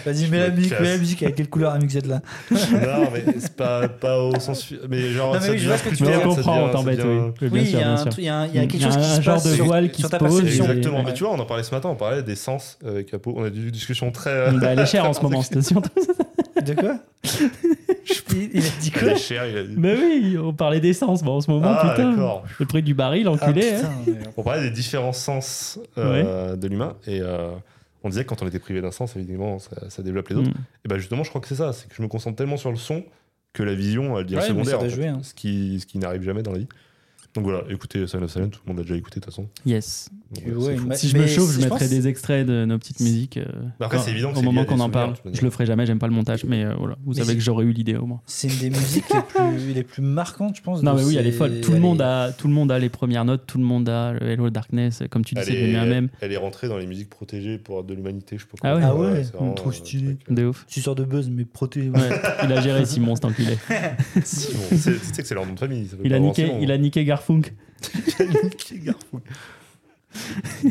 [0.06, 1.24] Vas-y, mets me la musique, mets la musique.
[1.24, 2.22] Avec quelle couleur la mixette là?
[2.52, 4.74] Non, mais c'est pas, pas au sens.
[4.90, 6.22] Mais genre, Non, mais ça oui, je devient vois ce que tu veux on dire,
[6.24, 7.20] comprend, on t'embête, oui.
[7.42, 11.04] Il y, a quelque chose qui se genre de voile qui se pose, Exactement.
[11.04, 13.34] Mais tu vois, on en parlait ce matin, on parlait des sens avec Apo.
[13.38, 14.50] On a eu une discussion très.
[14.64, 16.25] elle est chère en ce moment, c'était surtout ça.
[16.64, 17.00] De quoi
[18.34, 19.02] il, il a dit quoi
[19.48, 19.74] il a dit.
[19.78, 22.42] Mais oui, on parlait d'essence bon, en ce moment, Ah, putain.
[22.60, 23.74] Le prix du baril, Ah, enculé.
[23.74, 23.82] hein.
[24.06, 24.28] putain, ouais.
[24.38, 27.50] On parlait des différents sens euh, de l'humain et euh,
[28.04, 30.50] on disait que quand on était privé d'un sens, évidemment, ça, ça développe les autres.
[30.50, 30.54] Mm.
[30.86, 32.70] Et bah justement, je crois que c'est ça, c'est que je me concentre tellement sur
[32.72, 33.04] le son
[33.54, 34.80] que la vision, elle devient Ouais, secondaire.
[34.82, 35.08] fait.
[35.08, 35.20] hein.
[35.24, 36.68] Ce qui, ce qui n'arrive jamais dans la vie.
[37.36, 39.48] Donc voilà, écoutez Silent Silent, tout le monde a déjà écouté de toute façon.
[39.66, 40.10] Yes.
[40.56, 43.00] Ouais, mais- Si je me chauffe, je je mettrai pense- des extraits de nos petites
[43.02, 43.38] musiques.
[43.38, 43.46] euh,
[43.80, 45.16] Bah après, c'est évident que Au moment qu'on en parle.
[45.34, 47.42] Je le ferai jamais, j'aime pas le montage, mais euh, voilà, vous Mais savez que
[47.42, 48.22] j'aurais eu l'idée au moins.
[48.26, 50.82] C'est une des musiques les plus, les plus marquantes, je pense.
[50.82, 51.60] Non, mais oui, elle est folle.
[51.62, 53.88] Tout le, monde est- a, tout le monde a les premières notes, tout le monde
[53.90, 56.10] a le Hello Darkness, comme tu dis, Elle c'est devenu un est, même.
[56.22, 58.82] elle est rentrée dans les musiques protégées pour de l'humanité, je sais pas Ah ouais
[58.84, 60.18] Ah ouais, trop stylé.
[60.32, 60.66] euh, De ouf.
[60.70, 61.92] Tu sors de buzz, mais protégé.
[62.44, 63.58] Il a géré Simon, cet enculé.
[64.24, 64.60] Simon.
[64.72, 65.84] C'est- Tu sais que c'est leur nom de famille.
[65.86, 66.60] peut Il a niqué, Simon.
[67.28, 67.54] Garfunk.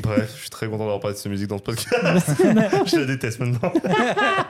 [0.02, 2.30] Bref, je suis très content d'avoir parlé de cette musique dans ce podcast.
[2.86, 3.72] je la déteste maintenant.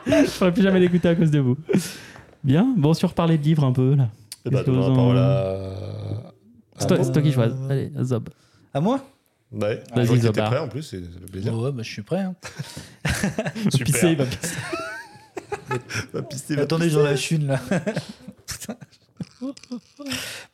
[0.07, 1.57] Je pourrais plus jamais l'écouter à cause de vous.
[2.45, 4.09] Bien, bon, sur reparler de livres un peu là.
[4.47, 6.33] Et bah, Qu'est-ce que donne vous la en- parole à.
[6.79, 7.59] C'est toi, qui choisis.
[7.69, 8.29] Allez, Zob.
[8.73, 9.05] À moi?
[9.53, 10.51] Ouais, Vas-y, t'étais Zobar.
[10.51, 11.01] prêt en plus, c'est
[11.31, 11.57] plaisir.
[11.57, 12.21] Ouais, bah, je suis prêt.
[12.21, 12.35] hein.
[13.71, 13.85] Super.
[13.85, 14.55] Pisser, il va pisser.
[16.13, 17.61] Va pisser, va Attendez, j'en lâche une là.
[18.47, 18.77] Putain.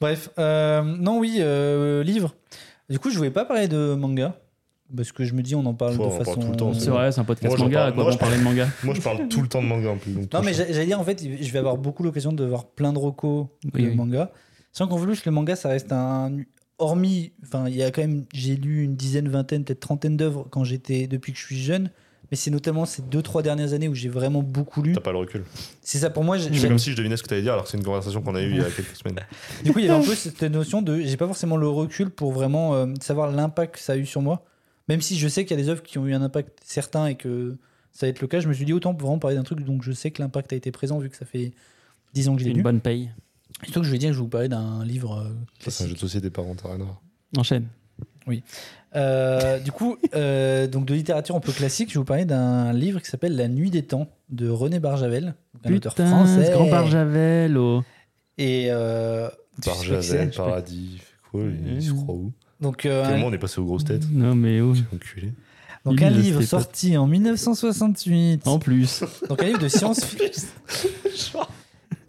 [0.00, 2.34] Bref, euh, non, oui, euh, livre.
[2.88, 4.36] Du coup, je voulais pas parler de manga.
[4.96, 6.40] Parce que je me dis, on en parle Ouais, de on parle façon.
[6.40, 7.78] tout le temps, C'est vrai, c'est un podcast Moi, manga.
[7.78, 9.62] parle- À quoi moi, bon je- parler de manga Moi, je parle tout le temps
[9.62, 10.12] de manga en plus.
[10.12, 12.92] donc Non, mais j'allais dire, en fait, je vais avoir beaucoup l'occasion de voir plein
[12.92, 13.94] de recos Oui, de oui.
[13.94, 14.32] manga.
[14.72, 16.38] Sans qu'en plus, le manga, ça reste un.
[16.78, 17.32] Hormis.
[17.44, 18.24] Enfin, il y a quand même.
[18.32, 21.06] J'ai lu une dizaine, vingtaine, peut-être trentaine d'œuvres quand j'étais.
[21.06, 21.90] Depuis que je suis jeune.
[22.30, 24.92] Mais c'est notamment ces deux, trois dernières années où j'ai vraiment beaucoup lu.
[24.92, 25.44] T'as pas le recul.
[25.82, 26.38] C'est ça pour moi.
[26.38, 28.34] C'est comme si je devinais ce que t'allais dire alors que c'est une conversation qu'on
[28.36, 29.18] a eue il y a quelques semaines.
[29.64, 31.00] Du coup, il y avait un peu cette notion de.
[31.00, 34.22] J'ai pas forcément le recul pour vraiment euh, savoir l'impact que ça a eu sur
[34.22, 34.44] moi.
[34.88, 37.06] Même si je sais qu'il y a des œuvres qui ont eu un impact certain
[37.06, 37.56] et que
[37.92, 39.82] ça va être le cas, je me suis dit autant vraiment parler d'un truc donc
[39.82, 41.52] je sais que l'impact a été présent vu que ça fait
[42.14, 42.62] 10 ans que je l'ai Une lu.
[42.62, 43.10] bonne paye.
[43.64, 45.84] Surtout que je vais dire que je vais vous parler d'un livre euh, Ça, c'est
[45.84, 46.44] un jeu de société par.
[47.36, 47.66] Enchaîne.
[48.96, 52.72] Euh, du coup, euh, donc de littérature un peu classique, je vais vous parler d'un
[52.72, 55.34] livre qui s'appelle La Nuit des temps de René Barjavel,
[55.64, 56.46] un auteur Putain, français.
[56.46, 57.56] ce grand Barjavel.
[57.56, 57.82] oh.
[58.38, 59.28] Et euh,
[59.64, 61.00] Barjavel, paradis,
[61.30, 63.64] quoi lui Il se croit où Donc, euh, Quel un- moment on est passé aux
[63.64, 64.74] grosses têtes Non, mais oh.
[64.94, 65.32] Enculé.
[65.84, 66.62] donc Il un livre sait pas.
[66.62, 68.48] sorti en 1968.
[68.48, 69.04] En plus.
[69.28, 70.48] Donc un livre de science-fiction.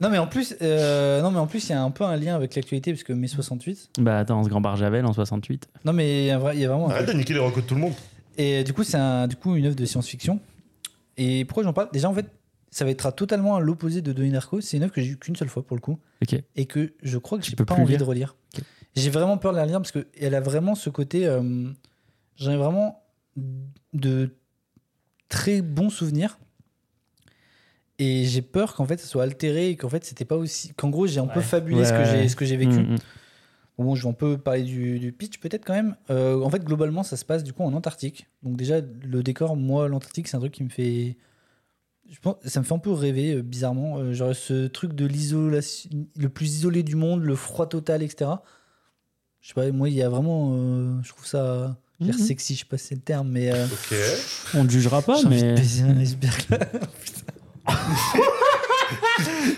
[0.01, 2.15] non mais en plus, euh, non mais en plus, il y a un peu un
[2.17, 3.91] lien avec l'actualité parce que mai 68.
[3.99, 5.67] Bah attends, ce grand Barjavel en 68.
[5.85, 6.89] Non mais il y a, vra- il y a vraiment.
[6.89, 7.93] un Arrête de niquer les recos de tout le monde.
[8.37, 10.39] Et du coup, c'est un, du coup une œuvre de science-fiction.
[11.17, 11.89] Et pourquoi j'en parle?
[11.93, 12.25] Déjà, en fait,
[12.71, 14.61] ça va être totalement à l'opposé de Donnie Darko.
[14.61, 15.99] C'est une œuvre que j'ai eu qu'une seule fois pour le coup.
[16.23, 16.35] Ok.
[16.55, 18.35] Et que je crois que Tu j'ai peux pas plus envie lire de relire.
[18.57, 18.63] Ok.
[18.95, 21.27] J'ai vraiment peur de la lire parce qu'elle a vraiment ce côté.
[21.27, 21.69] euh,
[22.37, 23.03] J'en ai vraiment
[23.93, 24.35] de
[25.29, 26.39] très bons souvenirs.
[28.03, 30.73] Et j'ai peur qu'en fait, ça soit altéré et qu'en fait, c'était pas aussi.
[30.75, 31.45] Qu'en gros, j'ai un peu Ouais.
[31.45, 32.73] fabulé ce que j'ai ce que j'ai vécu.
[32.79, 32.97] Mm, mm.
[33.77, 35.95] Bon, je vais un peu parler du, du pitch peut-être quand même.
[36.09, 38.27] Euh, en fait, globalement, ça se passe du coup en Antarctique.
[38.43, 41.17] Donc déjà, le décor, moi, l'Antarctique, c'est un truc qui me fait...
[42.09, 43.97] Je pense, ça me fait un peu rêver, euh, bizarrement.
[43.99, 48.31] Euh, genre ce truc de l'isolation, le plus isolé du monde, le froid total, etc.
[49.39, 50.51] Je sais pas, moi, il y a vraiment...
[50.53, 51.77] euh, je trouve ça...
[51.99, 52.25] je veux dire Mhm.
[52.27, 53.51] sexy, je sais pas si c'est le terme, mais...
[53.51, 53.95] euh, Ok.
[54.55, 56.59] On ne jugera pas, j'ai envie de mais baiser un iceberg, là.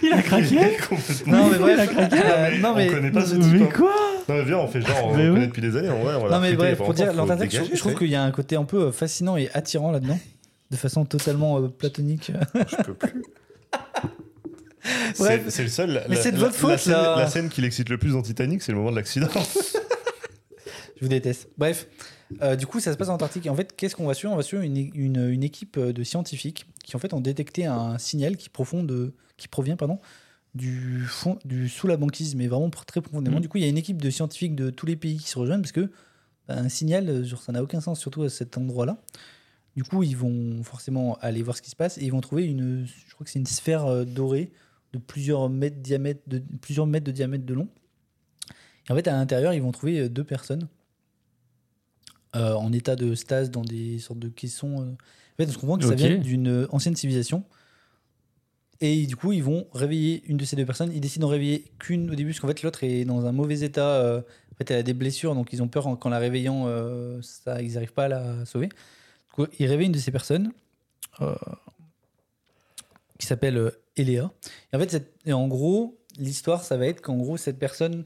[0.04, 0.78] Il a craqué.
[0.90, 1.34] Complètement.
[1.38, 1.74] non, mais bref.
[1.76, 2.18] Il a craqué.
[2.24, 2.88] euh, Mais non, on mais...
[2.88, 3.44] connaît pas ce type.
[3.54, 3.70] Mais hein.
[3.76, 3.94] quoi
[4.30, 5.90] Non, mais viens, on fait genre, on Mais connaît depuis des années.
[5.90, 8.32] On l'a Non mais bref, pour dire, l'Antarctique, je, je trouve qu'il y a un
[8.32, 10.20] côté un peu euh, fascinant et attirant là-dedans,
[10.72, 12.32] de façon totalement euh, platonique.
[12.56, 13.24] Je peux plus.
[15.16, 16.04] C'est le seul.
[16.10, 17.16] Mais c'est de la- votre faute, la scène, là.
[17.18, 19.30] la scène qui l'excite le plus dans Titanic, c'est le moment de l'accident.
[20.98, 21.48] Je vous déteste.
[21.58, 21.88] Bref,
[22.42, 23.46] euh, du coup, ça se passe en Antarctique.
[23.46, 24.34] Et en fait, qu'est-ce qu'on va suivre?
[24.34, 27.66] On va suivre une, une- une équipe euh, de scientifiques qui en fait ont détecté
[27.66, 30.00] un signal qui, profond de, qui provient pardon,
[30.56, 33.38] du fond, du sous la banquise, mais vraiment très profondément.
[33.38, 33.42] Mhm.
[33.42, 35.38] Du coup, il y a une équipe de scientifiques de tous les pays qui se
[35.40, 35.92] rejoignent parce que
[36.48, 38.98] bah, un signal, euh, genre, ça n'a aucun sens, surtout à cet endroit-là.
[39.76, 42.46] Du coup, ils vont forcément aller voir ce qui se passe et ils vont trouver
[42.46, 44.52] une, je crois que c'est une sphère euh, dorée
[44.94, 47.68] de plusieurs mètres, diamètre, de, plusieurs mètres de diamètre de long.
[48.88, 50.68] Et en fait, à l'intérieur, ils vont trouver euh, deux personnes
[52.36, 54.82] euh, en état de stase dans des sortes de caissons.
[54.82, 54.86] euh.
[54.92, 55.98] En fait, on se comprend que ça Ok.
[55.98, 57.44] vient d'une euh, ancienne civilisation.
[58.82, 60.92] Et du coup, ils vont réveiller une de ces deux personnes.
[60.94, 63.62] Ils décident d'en réveiller qu'une au début, parce qu'en fait, l'autre est dans un mauvais
[63.62, 63.88] état.
[64.02, 66.66] euh, en fait, elle a des blessures, donc ils ont peur en- qu'en la réveillant,
[66.68, 68.68] euh, ça, ils n'arrivent pas à la sauver.
[68.68, 70.52] Du coup, ils réveillent une de ces personnes
[71.22, 71.34] euh,
[73.18, 74.32] qui s'appelle euh, Eléa.
[74.72, 78.06] Et en fait, cette- et en gros, l'histoire, ça va être qu'en gros, cette personne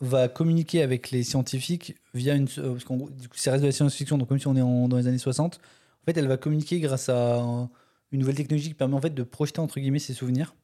[0.00, 2.48] va communiquer avec les scientifiques via une.
[2.58, 4.56] euh, Parce qu'en gros, du coup, ça reste de la science-fiction, donc comme si on
[4.56, 5.56] est en- dans les années 60,
[6.02, 7.70] en fait, elle va communiquer grâce à un-
[8.12, 10.54] une nouvelle technologie qui permet en fait de projeter entre guillemets ses souvenirs.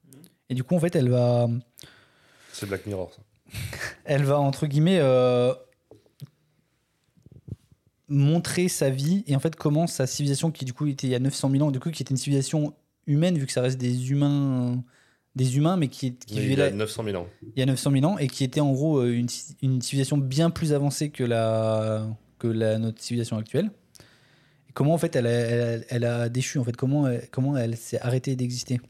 [0.48, 1.48] Et du coup, en fait, elle va,
[2.52, 3.22] C'est Black Mirror, ça.
[4.04, 5.52] elle va entre guillemets euh,
[8.08, 11.14] montrer sa vie et en fait comment sa civilisation qui du coup était il y
[11.14, 12.72] a 900 000 ans, du coup qui était une civilisation
[13.06, 14.82] humaine vu que ça reste des humains,
[15.36, 17.26] des humains mais qui, qui vivaient il a là- 900 000 ans.
[17.54, 19.28] il y a 900 000 ans et qui était en gros euh, une,
[19.62, 22.06] une civilisation bien plus avancée que, la,
[22.38, 23.70] que la, notre civilisation actuelle.
[24.68, 27.28] Et comment en fait elle a, elle, a- elle a déchu, en fait, comment elle,
[27.30, 28.80] comment elle s'est arrêtée d'exister?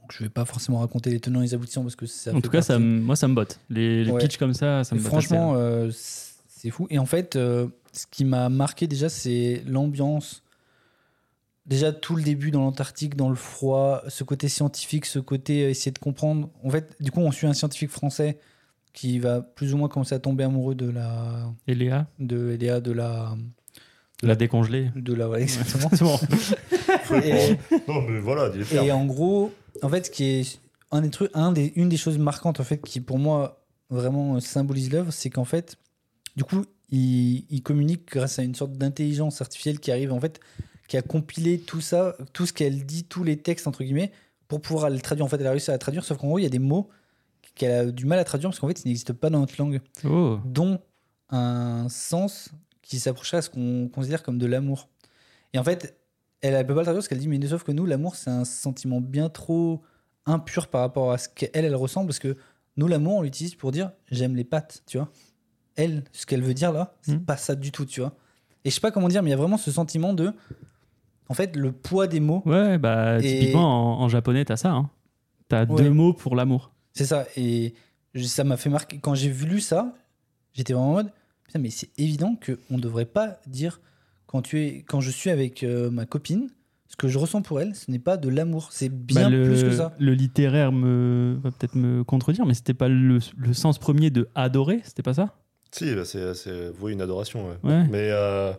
[0.00, 2.40] Donc je vais pas forcément raconter les tenants et les aboutissants parce que ça En
[2.40, 3.58] tout cas, ça, partie- moi, ça me botte.
[3.68, 4.20] Les, les Ouais.
[4.22, 5.08] pitchs comme ça, ça me botte.
[5.08, 5.58] franchement, hein.
[5.58, 6.86] euh, c'est fou.
[6.90, 10.42] Et en fait, euh, ce qui m'a marqué déjà, c'est l'ambiance.
[11.66, 15.70] Déjà, tout le début dans l'Antarctique, dans le froid, ce côté scientifique, ce côté euh,
[15.70, 16.50] essayer de comprendre.
[16.64, 18.38] En fait, du coup, on suit un scientifique français
[18.92, 21.52] qui va plus ou moins commencer à tomber amoureux de la.
[21.68, 23.36] Et Léa, de Eléa, de la.
[24.22, 24.90] la décongelée.
[24.96, 25.28] De la.
[25.28, 26.18] ouais, exactement.
[27.24, 27.56] Et-
[27.88, 29.52] Non, mais voilà, Et en gros,
[29.82, 30.58] en fait, ce qui est
[30.90, 34.36] un des trucs, un des, une des choses marquantes en fait qui pour moi vraiment
[34.36, 35.76] euh, symbolise l'œuvre, c'est qu'en fait,
[36.36, 40.40] du coup, il, il communique grâce à une sorte d'intelligence artificielle qui arrive en fait,
[40.92, 44.12] qui a compilé tout ça, tout ce qu'elle dit, tous les textes entre guillemets,
[44.46, 45.24] pour pouvoir le traduire.
[45.24, 46.58] En fait, elle a réussi à le traduire, sauf qu'en gros, il y a des
[46.58, 46.90] mots
[47.54, 49.80] qu'elle a du mal à traduire parce qu'en fait, ils n'existent pas dans notre langue,
[50.04, 50.38] Oh.
[50.44, 50.80] dont
[51.30, 52.50] un sens
[52.82, 54.90] qui s'approcherait à ce qu'on considère comme de l'amour.
[55.54, 55.96] Et en fait,
[56.42, 58.28] elle ne peut pas le traduire parce qu'elle dit, mais sauf que nous, l'amour, c'est
[58.28, 59.80] un sentiment bien trop
[60.26, 62.36] impur par rapport à ce qu'elle, elle ressemble, parce que
[62.76, 65.08] nous, l'amour, on l'utilise pour dire, j'aime les pattes, tu vois.
[65.76, 67.24] Elle, ce qu'elle veut dire là, c'est Mhm.
[67.24, 68.14] pas ça du tout, tu vois.
[68.66, 70.34] Et je sais pas comment dire, mais il y a vraiment ce sentiment de,
[71.32, 74.72] en fait, le poids des mots, Ouais, bah, Et- typiquement, en, en japonais, t'as ça.
[74.72, 74.90] Hein.
[75.48, 75.82] T'as Ouais.
[75.82, 76.70] deux mots pour l'amour.
[76.92, 77.24] c'est ça.
[77.36, 77.72] Et
[78.22, 79.94] ça m'a fait marquer, quand j'ai lu ça,
[80.52, 81.10] j'étais vraiment en mode,
[81.46, 82.36] putain, mais c'est évident
[82.68, 83.80] qu'on devrait pas dire,
[84.26, 86.50] quand, tu es, quand je suis avec euh, ma copine,
[86.88, 89.44] ce que je ressens pour elle, ce n'est pas de l'amour, c'est bien Bah, le,
[89.44, 89.94] plus que ça.
[89.98, 94.28] Le littéraire me, va peut-être me contredire, mais c'était pas le, le sens premier de
[94.34, 95.34] adorer, c'était pas ça?
[95.70, 97.48] Si, bah, c'est c'est vouer une adoration.
[97.48, 97.56] ouais.
[97.70, 97.84] Ouais.
[97.90, 98.52] Mais euh,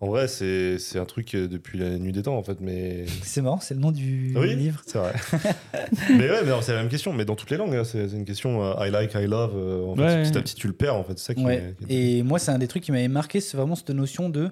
[0.00, 2.60] en vrai, c'est c'est un truc euh, depuis la nuit des temps, en fait.
[2.60, 4.54] Mais C'est marrant, c'est le nom du Oui.
[4.54, 4.82] livre.
[4.86, 5.12] c'est vrai.
[6.10, 7.12] mais ouais, mais non, c'est la même question.
[7.12, 9.52] Mais dans toutes les langues, hein, c'est c'est une question euh, I like, I love.
[9.56, 10.22] euh, en fait, Ouais.
[10.22, 10.94] petit à petit, tu le perds.
[10.94, 11.44] En fait, c'est ça qui.
[11.44, 11.74] Ouais.
[11.80, 13.90] est- qui est- Et moi, c'est un des trucs qui m'avait marqué, c'est vraiment cette
[13.90, 14.50] notion de.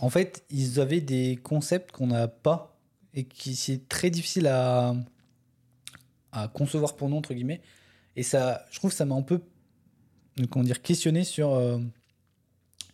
[0.00, 2.76] En fait, ils avaient des concepts qu'on n'a pas
[3.14, 4.92] et qui c'est très difficile à,
[6.32, 7.60] à concevoir pour nous, entre guillemets.
[8.16, 9.40] Et ça, je trouve que ça m'a un peu
[10.50, 11.78] comment dire, questionné sur, euh,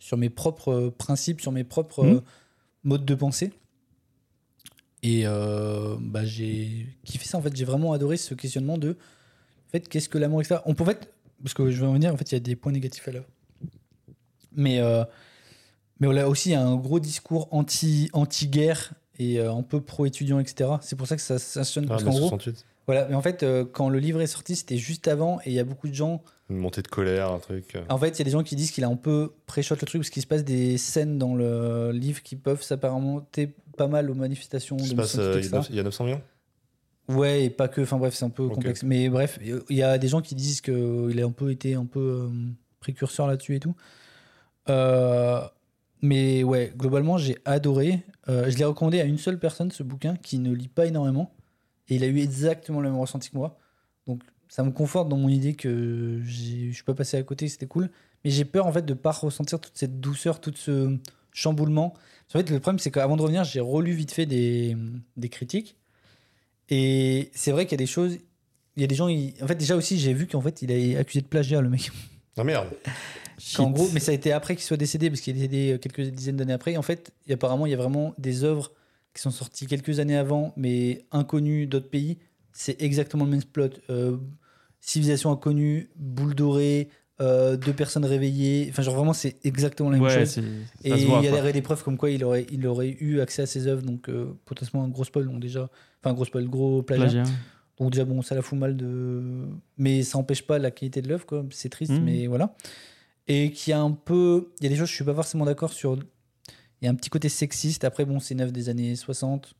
[0.01, 2.21] sur mes propres principes, sur mes propres euh,
[2.83, 3.53] modes de pensée.
[5.03, 7.55] Et euh, bah, j'ai kiffé ça, en fait.
[7.55, 8.97] J'ai vraiment adoré ce questionnement de.
[9.67, 10.59] En fait, qu'est-ce que l'amour, etc.
[10.65, 11.13] On peut en fait.
[11.43, 13.11] Parce que je vais en venir, en fait, il y a des points négatifs à
[13.11, 13.27] l'œuvre.
[14.53, 15.03] Mais, euh,
[15.99, 20.71] mais on a aussi un gros discours anti, anti-guerre et euh, un peu pro-étudiant, etc.
[20.81, 21.85] C'est pour ça que ça, ça sonne.
[21.85, 22.65] Ah, parce qu'en gros, 68.
[22.87, 25.53] Voilà, mais en fait, euh, quand le livre est sorti, c'était juste avant, et il
[25.53, 26.23] y a beaucoup de gens.
[26.49, 27.75] Une montée de colère, un truc.
[27.75, 27.83] euh.
[27.89, 29.85] En fait, il y a des gens qui disent qu'il a un peu pré-shot le
[29.87, 34.09] truc, parce qu'il se passe des scènes dans le livre qui peuvent s'apparenter pas mal
[34.09, 35.55] aux manifestations Il se passe, euh, il y a etc.
[35.57, 36.21] neuf- il y a 900 millions?
[37.07, 37.81] Ouais, et pas que.
[37.81, 38.83] Enfin bref, c'est un peu complexe.
[38.83, 39.39] Mais bref,
[39.69, 42.29] il y a des gens qui disent qu'il a un peu été un peu euh,
[42.79, 43.75] précurseur là-dessus et tout.
[44.69, 45.41] Euh,
[46.01, 48.01] mais ouais, globalement, j'ai adoré.
[48.29, 51.33] Euh, je l'ai recommandé à une seule personne, ce bouquin, qui ne lit pas énormément.
[51.91, 53.57] Et il a eu exactement le même ressenti que moi.
[54.07, 57.67] Donc ça me conforte dans mon idée que je suis pas passé à côté, c'était
[57.67, 57.89] cool.
[58.23, 60.97] Mais j'ai peur en fait de pas ressentir toute cette douceur, tout ce
[61.33, 61.93] chamboulement.
[62.29, 64.75] En fait, le problème, c'est qu'avant de revenir, j'ai relu vite fait des,
[65.17, 65.75] des critiques.
[66.69, 68.17] Et c'est vrai qu'il y a des choses.
[68.77, 69.07] Il y a des gens.
[69.09, 71.69] ils- En fait, déjà aussi, j'ai vu qu'en fait, il a accusé de plagiat, le
[71.69, 71.91] mec.
[72.37, 72.69] Ah merde
[73.37, 73.59] Shit.
[73.73, 75.99] gros, mais ça a été après qu'il soit décédé, parce qu'il est décédé euh, quelques
[76.01, 76.71] dizaines d'années après.
[76.71, 78.71] Et en fait, apparemment, il y a vraiment des œuvres
[79.13, 82.17] qui sont sorties quelques années avant, mais inconnues d'autres pays.
[82.53, 83.69] C'est exactement le même plot.
[83.89, 84.17] Euh,
[84.79, 86.89] civilisation inconnue, boule dorée,
[87.21, 88.67] euh, deux personnes réveillées.
[88.69, 90.43] Enfin, genre vraiment, c'est exactement la même Ouais, chose.
[90.83, 93.45] Et il y a des preuves comme quoi il aurait, il aurait eu accès à
[93.45, 95.69] ses œuvres, donc euh, potentiellement un gros spoil, donc déjà.
[96.01, 97.21] Enfin, un gros spoil, gros plagiat.
[97.23, 97.23] Plagiat.
[97.77, 99.21] Donc déjà, bon, ça la fout mal de...
[99.77, 101.45] Mais ça n'empêche pas la qualité de l'œuvre, quoi.
[101.51, 102.03] C'est triste, Mhm.
[102.03, 102.55] mais voilà.
[103.27, 104.51] Et qui a un peu...
[104.59, 105.97] Il y a des choses, je suis pas forcément d'accord sur...
[106.81, 107.83] Il y a un petit côté sexiste.
[107.83, 109.53] Après, bon, c'est œuvre des années 60.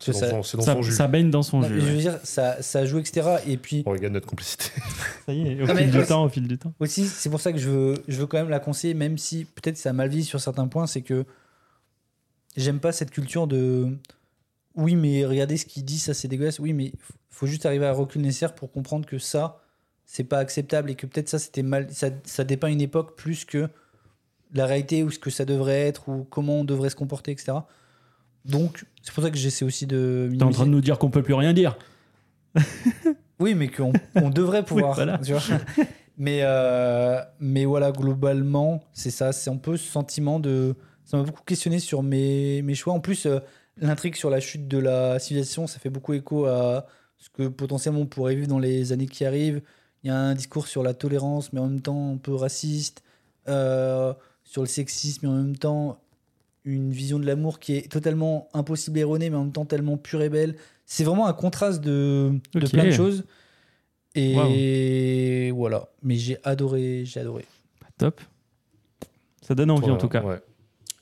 [0.00, 0.92] C'est dans, ça- son- Ça, jus.
[0.92, 1.74] ça baigne dans son Non, jus.
[1.74, 1.92] mais je ouais.
[1.92, 3.38] veux dire, ça, ça joue, etc.
[3.46, 4.66] Et puis, On regarde notre complicité.
[5.26, 6.72] Ça y est, au Non, fil du temps, au fil du temps.
[6.78, 9.44] aussi, c'est pour ça que je veux, je veux quand même la conseiller, même si
[9.44, 11.24] peut-être ça a mal vieilli sur certains points, c'est que
[12.56, 13.88] j'aime pas cette culture de
[14.76, 16.60] oui, mais regardez ce qu'il dit, ça c'est dégueulasse.
[16.60, 16.92] Oui, mais il
[17.30, 19.60] faut juste arriver à recul nécessaire pour comprendre que ça,
[20.06, 23.44] c'est pas acceptable et que peut-être ça c'était mal, ça, ça dépeint une époque plus
[23.44, 23.68] que
[24.54, 27.52] la réalité ou ce que ça devrait être ou comment on devrait se comporter, etc.
[28.44, 30.30] Donc, c'est pour ça que j'essaie aussi de.
[30.36, 31.76] T'es en train de nous dire qu'on peut plus rien dire.
[33.40, 34.94] Oui, mais qu'on on devrait pouvoir.
[34.96, 35.18] voilà.
[35.18, 35.42] tu vois.
[36.16, 39.30] mais, euh, mais voilà, globalement, c'est ça.
[39.32, 40.74] C'est un peu ce sentiment de.
[41.04, 42.94] Ça m'a beaucoup questionné sur mes, mes choix.
[42.94, 43.38] En plus, euh,
[43.76, 48.00] l'intrigue sur la chute de la civilisation, ça fait beaucoup écho à ce que potentiellement
[48.00, 49.62] on pourrait vivre dans les années qui arrivent.
[50.02, 53.02] Il y a un discours sur la tolérance, mais en même temps un peu raciste.
[53.48, 54.12] euh,
[54.50, 56.00] sur le sexisme, mais en même temps
[56.64, 59.96] une vision de l'amour qui est totalement impossible et erronée, mais en même temps tellement
[59.98, 60.54] pure et belle.
[60.86, 63.24] C'est vraiment un contraste de, de plein de choses.
[64.14, 65.88] Et voilà.
[66.02, 67.44] Mais j'ai adoré, j'ai adoré.
[67.98, 68.20] Top.
[69.42, 70.22] Ça donne envie en tout cas.
[70.22, 70.40] ouais.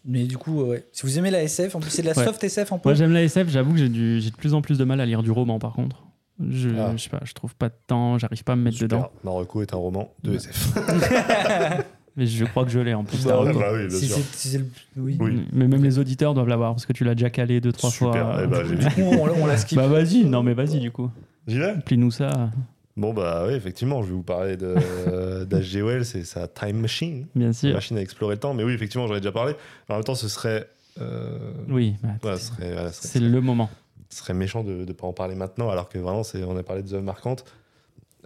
[0.04, 0.84] Mais du coup, ouais.
[0.92, 2.24] Si vous aimez la SF, en plus c'est de la Ouais.
[2.24, 2.88] soft SF un peu.
[2.90, 5.00] Moi j'aime la SF, j'avoue que j'ai du- j'ai de plus en plus de mal
[5.00, 6.04] à lire du roman par contre.
[6.48, 6.92] Je, Ah.
[6.96, 8.98] je sais pas, je trouve pas de temps, j'arrive pas à me mettre Super.
[8.98, 9.10] dedans.
[9.24, 10.36] Marocco est un roman de Ouais.
[10.36, 10.74] SF.
[12.16, 13.24] Mais je crois que je l'ai en plus.
[13.24, 14.16] Bah, Ah, bah oui, bien sûr.
[14.58, 15.16] le- oui.
[15.20, 15.42] Oui.
[15.52, 18.12] Mais même les auditeurs doivent l'avoir parce que tu l'as déjà calé deux, trois Super,
[18.12, 18.40] fois.
[18.42, 19.76] eh Du coup, on, on la skip.
[19.76, 21.10] Bah vas-y, non mais vas-y du coup.
[21.46, 22.50] J'y vais Plie-nous ça,
[22.96, 25.82] Bon, bah oui, effectivement, je vais vous parler de- d'H.G.
[25.82, 27.26] Wells et sa Time Machine.
[27.34, 27.74] bien La sûr.
[27.74, 28.54] machine à explorer le temps.
[28.54, 29.52] Mais oui, effectivement, j'en ai déjà parlé.
[29.90, 30.66] En même temps, ce serait.
[31.02, 31.38] euh,
[31.68, 33.68] Oui, bah, voilà, voilà, c'est le moment.
[34.08, 36.62] ce serait méchant de ne pas en parler maintenant, alors que vraiment, c'est, on a
[36.62, 37.44] parlé des œuvres marquantes.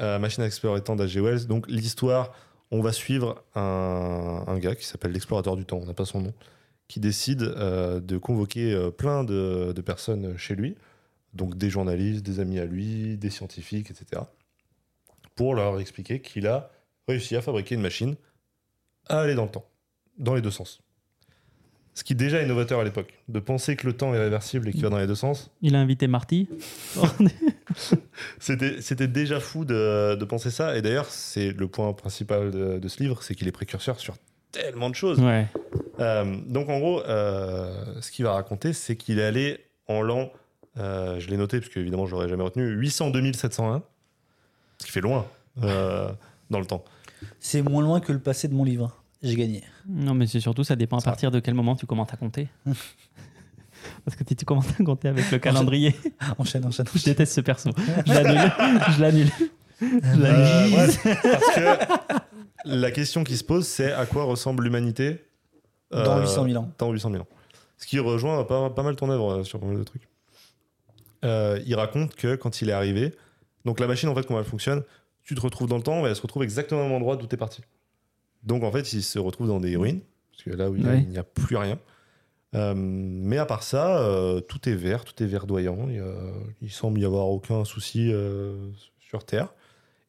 [0.01, 1.21] Euh, Machine à explorer le temps d'H.G.
[1.21, 1.47] Wells.
[1.49, 2.31] Donc, l'histoire,
[2.71, 6.21] on va suivre un, un gars qui s'appelle l'explorateur du temps, on n'a pas son
[6.21, 6.35] nom,
[6.89, 10.77] qui décide euh, de convoquer euh, plein de, de personnes chez lui,
[11.35, 14.23] donc des journalistes, des amis à lui, des scientifiques, etc.,
[15.35, 16.71] pour leur expliquer qu'il a
[17.09, 18.17] réussi à fabriquer une machine
[19.09, 19.67] à aller dans le temps,
[20.19, 20.81] dans les deux sens.
[21.95, 24.73] Ce qui déjà est novateur à l'époque, de penser que le temps est réversible et
[24.73, 25.51] qu'il va dans les deux sens.
[25.61, 26.49] Il a invité Marty.
[28.41, 30.77] C'était c'était déjà fou de, de penser ça.
[30.77, 34.15] Et d'ailleurs, c'est le point principal de, de ce livre, c'est qu'il est précurseur sur
[34.53, 35.21] tellement de choses.
[35.21, 35.47] ouais.
[36.01, 40.33] Euh, donc en gros, euh, ce qu'il va raconter, c'est qu'il est allé en l'an,
[40.79, 43.83] euh, je l'ai noté parce que évidemment je l'aurais jamais retenu, 802 701,
[44.79, 45.27] ce qui fait loin
[45.63, 46.11] euh,
[46.51, 46.85] dans le temps.
[47.39, 48.97] C'est moins loin que le passé de mon livre.
[49.23, 49.63] J'ai gagné.
[49.87, 51.11] Non mais c'est surtout ça dépend à Ça.
[51.11, 52.49] partir de quel moment tu commences à compter.
[54.05, 55.95] Parce que tu tu commences à compter avec le calendrier.
[56.39, 56.87] Enchaîne, enchaîne.
[56.95, 57.71] Je déteste ce perso.
[58.07, 58.53] Je l'annule.
[58.97, 59.29] Je l'annule.
[59.81, 62.15] Je Euh, bref, parce que
[62.67, 65.25] la question qui se pose, c'est à quoi ressemble l'humanité
[65.91, 66.71] Dans euh, 800 000 ans.
[66.79, 67.27] Dans 800 000 ans.
[67.79, 70.07] Ce qui rejoint pas, pas mal ton œuvre euh, sur pas mal de trucs.
[71.25, 73.15] Euh, il raconte que quand il est arrivé,
[73.65, 74.83] donc la machine, en fait, comment elle fonctionne,
[75.23, 77.27] tu te retrouves dans le temps et elle se retrouve exactement au même endroit d'où
[77.27, 77.63] tu es parti.
[78.43, 80.01] Donc en fait, il se retrouve dans des ruines,
[80.33, 81.01] parce que là où il, Ouais.
[81.03, 81.79] il n'y a plus rien.
[82.55, 85.89] Euh, mais à part ça, euh, tout est vert, tout est verdoyant.
[86.61, 88.55] Il, semble y avoir aucun souci euh,
[88.99, 89.55] sur Terre.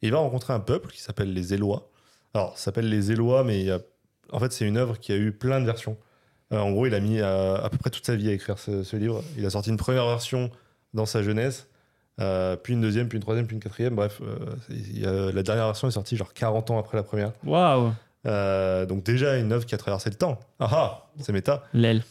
[0.02, 1.88] Et il va rencontrer un peuple qui s'appelle les Élois.
[2.34, 3.78] Alors, ça s'appelle les Élois, mais il y a...
[4.32, 5.96] en fait, c'est une œuvre qui a eu plein de versions.
[6.50, 8.82] En gros, il a mis à, à peu près toute sa vie à écrire ce,
[8.82, 9.22] ce livre.
[9.38, 10.50] Il a sorti une première version
[10.92, 11.66] dans sa jeunesse.
[12.20, 13.94] Euh, puis une deuxième, puis une troisième, puis une quatrième.
[13.94, 14.36] Bref, euh,
[14.68, 17.32] il y a- la dernière version est sortie genre 40 ans après la première.
[17.44, 17.92] Waouh,
[18.86, 20.38] donc déjà une œuvre qui a traversé le temps.
[20.58, 21.62] Ah ah, c'est méta.
[21.72, 22.02] l'aile.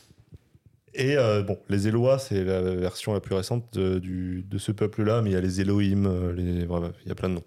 [0.94, 5.32] Et euh, bon, les Élois, c'est la version la plus récente de, ce peuple-là, mais
[5.32, 7.46] il y a les Elohim, euh, il y a plein de noms.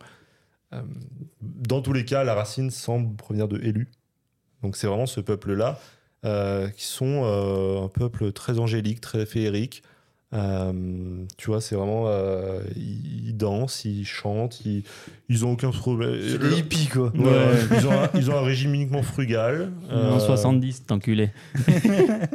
[0.72, 0.82] Euh,
[1.40, 3.90] dans tous les cas, la racine semble provenir de Élu.
[4.62, 5.78] Donc c'est vraiment ce peuple-là,
[6.74, 7.24] qui sont
[7.84, 9.82] un peuple très angélique, très féerique.
[10.35, 10.73] Euh,
[11.36, 12.05] tu vois, c'est vraiment.
[12.09, 14.82] euh, ils, dansent, ils chantent, ils,
[15.28, 16.19] ils ont aucun problème.
[16.28, 17.12] C'est des hippies, quoi.
[17.15, 19.70] Ouais, ouais, ils, ont un, ils ont un régime uniquement frugal.
[19.90, 21.31] En Euh, 70, cet enculé.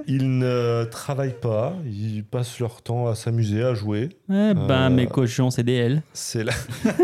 [0.08, 4.10] ils ne travaillent pas, ils passent leur temps à s'amuser, à jouer.
[4.30, 6.02] Eh ben, Euh, mes cochons, c'est des L.
[6.14, 6.54] C'est la...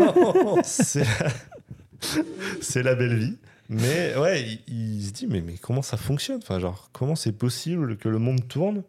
[0.62, 1.30] c'est la...
[2.60, 3.36] c'est la belle vie.
[3.68, 6.38] Mais ouais, il, il se dit, mais, mais comment ça fonctionne?
[6.42, 8.82] Enfin, genre, comment c'est possible que le monde tourne?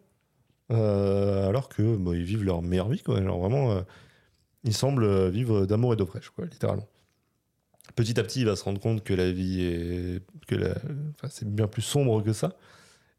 [0.70, 3.02] Alors que bon, ils vivent leur meilleure vie.
[3.06, 3.82] Genre, vraiment, euh,
[4.64, 6.86] ils semblent vivre d'amour et d'eau fraîche, quoi, littéralement.
[7.96, 10.22] Petit à petit, il va se rendre compte que la vie est.
[10.46, 10.74] que la...
[11.30, 12.56] c'est bien plus sombre que ça.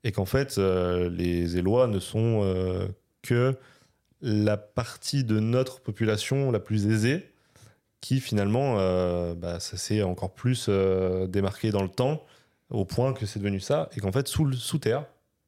[0.04, 2.88] Et qu'en fait, euh, les Élois ne sont euh,
[3.22, 3.56] que
[4.22, 7.30] la partie de notre population la plus aisée
[8.02, 12.24] qui finalement, euh, bah, ça s'est encore plus euh, démarqué dans le temps
[12.70, 15.06] au point que c'est devenu ça et qu'en fait sous terre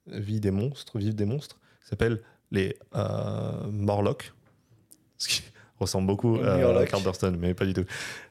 [0.08, 1.60] vivent des monstres, vivent des monstres
[1.92, 4.32] qui s'appellent les euh, Morlocks,
[5.18, 5.44] ce qui
[5.80, 6.88] ressemble beaucoup à Murloc.
[6.90, 7.84] Carterstone, mais pas du tout.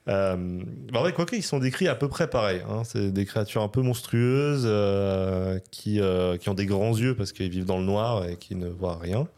[0.09, 0.63] Euh,
[0.93, 2.63] bah, en vrai, quoique ils sont décrits à peu près pareil.
[2.69, 2.85] hein.
[2.85, 7.33] C'est des créatures un peu monstrueuses euh, qui, euh, qui ont des grands yeux parce
[7.33, 9.29] qu'ils vivent dans le noir et qui ne voient rien.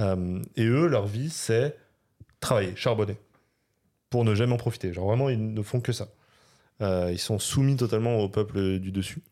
[0.00, 1.76] Euh, et eux, leur vie, c'est
[2.40, 3.18] travailler, charbonner,
[4.08, 4.92] pour ne jamais en profiter.
[4.92, 6.08] Genre vraiment, ils ne font que ça.
[6.82, 9.22] Euh, ils sont soumis totalement au peuple du dessus.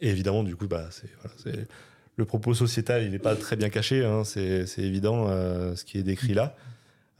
[0.00, 1.68] Et évidemment, du coup, bah, c'est voilà, c'est-
[2.16, 4.04] le propos sociétal, il n'est pas très bien caché.
[4.04, 6.56] hein, c'est évident euh, ce qui est décrit là.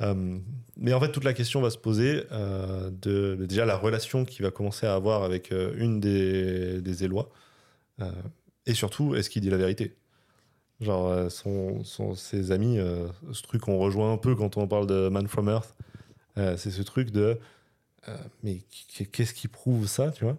[0.01, 0.39] Euh,
[0.77, 4.45] mais en fait, toute la question va se poser euh, de déjà la relation qu'il
[4.45, 7.31] va commencer à avoir avec euh, une des, des Élois.
[8.67, 9.95] Et surtout, est-ce qu'il dit la vérité?
[10.81, 12.79] Genre, son, son- ses amis,
[13.33, 15.77] ce truc qu'on rejoint un peu quand on parle de Man from Earth,
[16.37, 17.39] c'est ce truc de
[18.43, 18.59] mais
[18.89, 20.37] qu- qu'est-ce qui prouve ça, tu vois?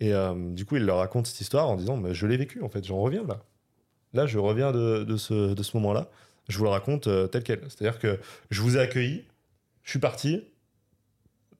[0.00, 0.12] Et
[0.54, 2.82] du coup, il leur raconte cette histoire en disant mais je l'ai vécu en fait,
[2.84, 3.42] j'en reviens là.
[4.14, 6.08] Là, je reviens de, de ce, de ce moment-là.
[6.48, 7.60] Je vous le raconte euh, tel quel.
[7.68, 8.18] C'est-à-dire que
[8.50, 9.24] je vous ai accueilli,
[9.84, 10.44] je suis parti.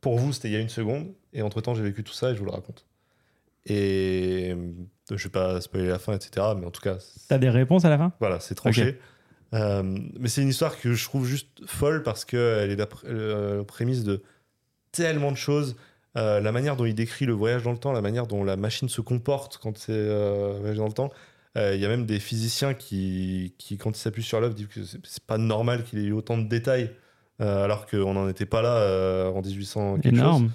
[0.00, 1.08] Pour vous, c'était il y a une seconde.
[1.32, 2.86] Et entre-temps, j'ai vécu tout ça et je vous le raconte.
[3.66, 4.70] Et euh,
[5.16, 6.46] je vais pas spoiler la fin, etc.
[6.58, 6.96] Mais en tout cas,
[7.28, 8.12] T'as des réponses à la fin?
[8.20, 8.98] Voilà, c'est tranché.
[9.54, 9.82] Euh,
[10.18, 13.64] mais c'est une histoire que je trouve juste folle parce qu'elle est la, pr- euh,
[13.64, 14.22] prémisse de
[14.92, 15.76] tellement de choses.
[16.16, 18.56] Euh, la manière dont il décrit le voyage dans le temps, la manière dont la
[18.56, 20.06] machine se comporte quand c'est
[20.60, 21.10] voyage dans le temps.
[21.56, 24.68] Euh, Il y a même des physiciens qui, qui quand ils s'appuient sur l'œuvre, disent
[24.68, 26.90] que c'est pas normal qu'il ait eu autant de détails,
[27.40, 30.18] euh, alors qu'on n'en était pas là euh, en 1800 quelque chose.
[30.20, 30.50] Énorme.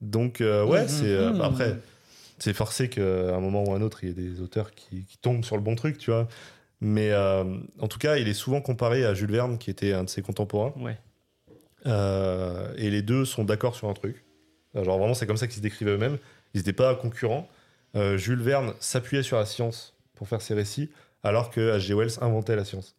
[0.00, 0.88] Donc, euh, ouais, Mhm.
[0.88, 1.06] c'est.
[1.06, 1.76] euh, bah, après,
[2.38, 5.18] c'est forcé qu'à un moment ou un autre, il y ait des auteurs qui, qui
[5.18, 6.28] tombent sur le bon truc, tu vois.
[6.80, 7.42] Mais euh,
[7.80, 10.22] en tout cas, il est souvent comparé à Jules Verne, qui était un de ses
[10.22, 10.72] contemporains.
[10.76, 10.96] Ouais.
[11.86, 14.24] Euh, et les deux sont d'accord sur un truc.
[14.74, 16.18] Genre, vraiment, c'est comme ça qu'ils se décrivaient eux-mêmes.
[16.54, 17.48] Ils n'étaient pas concurrents.
[17.96, 20.90] Euh, Jules Verne s'appuyait sur la science pour faire ses récits,
[21.22, 21.94] alors que H.G.
[21.94, 22.94] Wells inventait la science.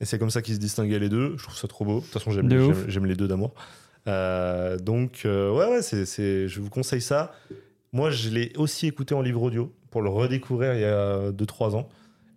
[0.00, 1.36] Et c'est comme ça qu'ils se distinguaient les deux.
[1.38, 1.96] Je trouve ça trop beau.
[2.00, 3.54] De toute façon, j'aime les deux d'amour.
[4.08, 7.32] Euh, donc, euh, ouais, ouais, c'est, c'est- je vous conseille ça.
[7.92, 11.74] Moi, je l'ai aussi écouté en livre audio pour le redécouvrir il y a 2-3
[11.76, 11.88] ans.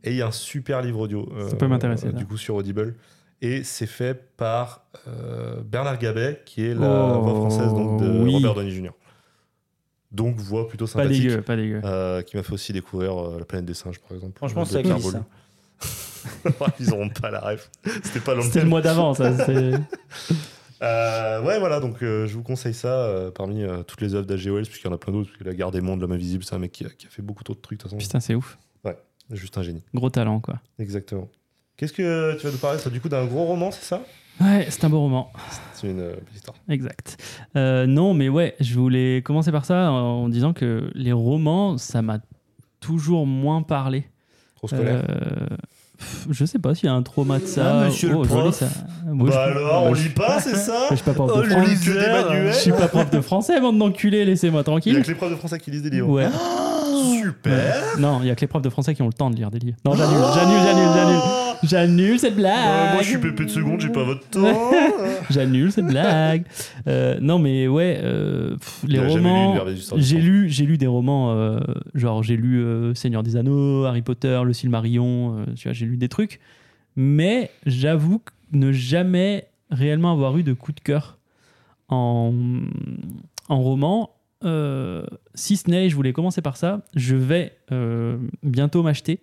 [0.03, 1.27] Et il y a un super livre audio.
[1.49, 2.95] Ça peut m'intéresser, euh, du coup, sur Audible.
[3.41, 8.23] Et c'est fait par euh, Bernard Gabet, qui est la Oh, voix française donc, de
[8.23, 8.33] oui.
[8.33, 8.91] Robert Downey Jr.
[10.11, 11.21] Donc, voix plutôt Pas sympathique.
[11.27, 11.81] dégueu, pas dégueu.
[11.83, 14.37] euh, qui m'a fait aussi découvrir euh, La planète des singes, par exemple.
[14.37, 14.99] Franchement, c'est Bolu.
[15.11, 15.25] ça.
[16.79, 17.69] Ils auront pas la ref.
[18.03, 18.59] C'était pas C'était longtemps.
[18.61, 19.31] le mois d'avant, ça.
[20.81, 24.25] Euh, ouais, voilà, donc euh, je vous conseille ça euh, parmi euh, toutes les œuvres
[24.25, 24.49] d'H.G.
[24.49, 25.27] Wells, puisqu'il y en a plein d'autres.
[25.29, 27.09] parce que La Guerre des Mondes, L'Homme Invisible, c'est un mec qui a, qui a
[27.09, 27.97] fait beaucoup d'autres trucs, de toute façon.
[28.01, 28.57] Putain, c'est ouf.
[29.31, 29.83] Juste un génie.
[29.93, 30.55] Gros talent, quoi.
[30.79, 31.27] Exactement.
[31.77, 34.01] Qu'est-ce que tu vas nous parler, ça, du coup, d'un gros roman, c'est ça?
[34.41, 35.31] Ouais, c'est un beau roman.
[35.73, 36.55] C'est une euh, belle histoire.
[36.69, 37.17] Exact.
[37.55, 42.01] Euh, non, mais ouais, je voulais commencer par ça en disant que les romans, ça
[42.01, 42.19] m'a
[42.79, 44.05] toujours moins parlé.
[44.55, 45.03] Trop scolaire.
[45.09, 45.47] Euh,
[46.29, 47.81] je sais pas s'il y a un trauma de ça.
[47.81, 48.55] Ah, monsieur le joli, prof.
[48.55, 48.67] ça.
[49.05, 51.43] Moi, bah je- alors, on lit pas, c'est ça Je suis pas prof Oh, de
[51.43, 51.75] le français.
[52.51, 55.01] Je suis pas prof de français, bande d'enculés, laissez-moi Il y a tranquille.
[55.01, 56.07] que les profs de français qui lisent des livres.
[56.09, 56.27] Ouais.
[57.21, 59.35] Super Non, il y a que les profs de français qui ont le temps de
[59.35, 59.77] lire des livres.
[59.85, 61.19] Non, j'annule, j'annule, j'annule, j'annule.
[61.63, 62.67] J'annule cette blague.
[62.67, 64.71] Euh, moi, je suis pépé de seconde, j'ai pas votre temps.
[65.29, 66.45] J'annule cette blague.
[66.87, 69.57] Euh, non, mais ouais, euh, pff, les romans.
[69.97, 71.59] J'ai lu, j'ai lu des romans, euh,
[71.95, 72.63] genre j'ai lu
[72.95, 76.39] Seigneur des Anneaux, Harry Potter, Le Silmarillion, tu vois, j'ai lu des trucs.
[76.95, 78.21] Mais j'avoue
[78.51, 81.19] ne jamais réellement avoir eu de coup de cœur
[81.89, 82.33] en,
[83.49, 84.11] en roman.
[85.35, 87.53] Si ce n'est, je voulais commencer par ça, je vais
[88.43, 89.19] bientôt m'acheter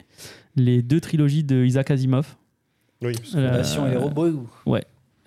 [0.57, 2.37] les deux trilogies de Isaac Asimov.
[3.03, 4.27] Oui, parce que- Euh, Fondation et les robots.
[4.28, 4.77] ou-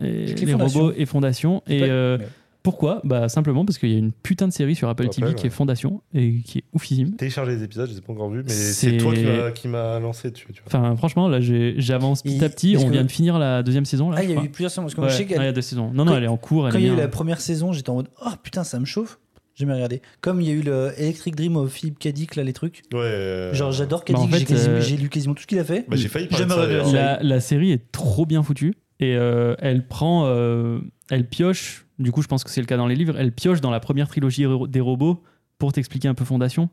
[0.01, 1.61] et que les robots et Fondation.
[1.67, 2.27] Et pas- euh, mais-
[2.63, 3.01] pourquoi?
[3.03, 5.43] Bah, Simplement parce qu'il y a une putain de série sur Apple TV qui est
[5.45, 5.49] ouais.
[5.49, 7.15] Fondation et qui est oufissime.
[7.15, 9.13] télécharger les épisodes, je les ai pas encore vus, mais C'est- toi
[9.53, 10.47] qui m'as- lancé dessus.
[10.53, 10.67] Tu vois.
[10.67, 12.75] Enfin, franchement, là, j'avance petit Et- à petit.
[12.77, 14.09] On que- vient de finir la deuxième saison.
[14.09, 14.83] Là, Ah, il y a eu plusieurs saisons.
[14.83, 15.91] Parce que Ouais, moi, je sais ouais, il y a deux saisons.
[15.93, 16.67] Non, non, elle est en cours.
[16.67, 18.79] Elle Quand il y a eu la première saison, j'étais en mode Oh putain, ça
[18.79, 19.19] me chauffe.
[19.59, 20.01] J'ai jamais regardé.
[20.21, 22.07] Comme il y a eu le Electric Dream of Philip K.
[22.09, 22.83] Dick, là, les trucs.
[22.93, 22.99] Ouais.
[23.01, 25.65] euh, Genre, j'adore bah, en j'ai quasiment- euh, j'ai lu quasiment tout ce qu'il a
[25.65, 25.83] fait.
[25.89, 26.93] Bah, j'ai failli parler de ça, regardé la série.
[26.95, 30.79] La, la série est trop bien foutue et euh, elle prend, euh,
[31.09, 31.85] elle pioche.
[31.99, 33.15] Du coup, je pense que c'est le cas dans les livres.
[33.17, 35.21] Elle pioche dans la première trilogie des robots
[35.57, 36.69] pour t'expliquer un peu Fondation.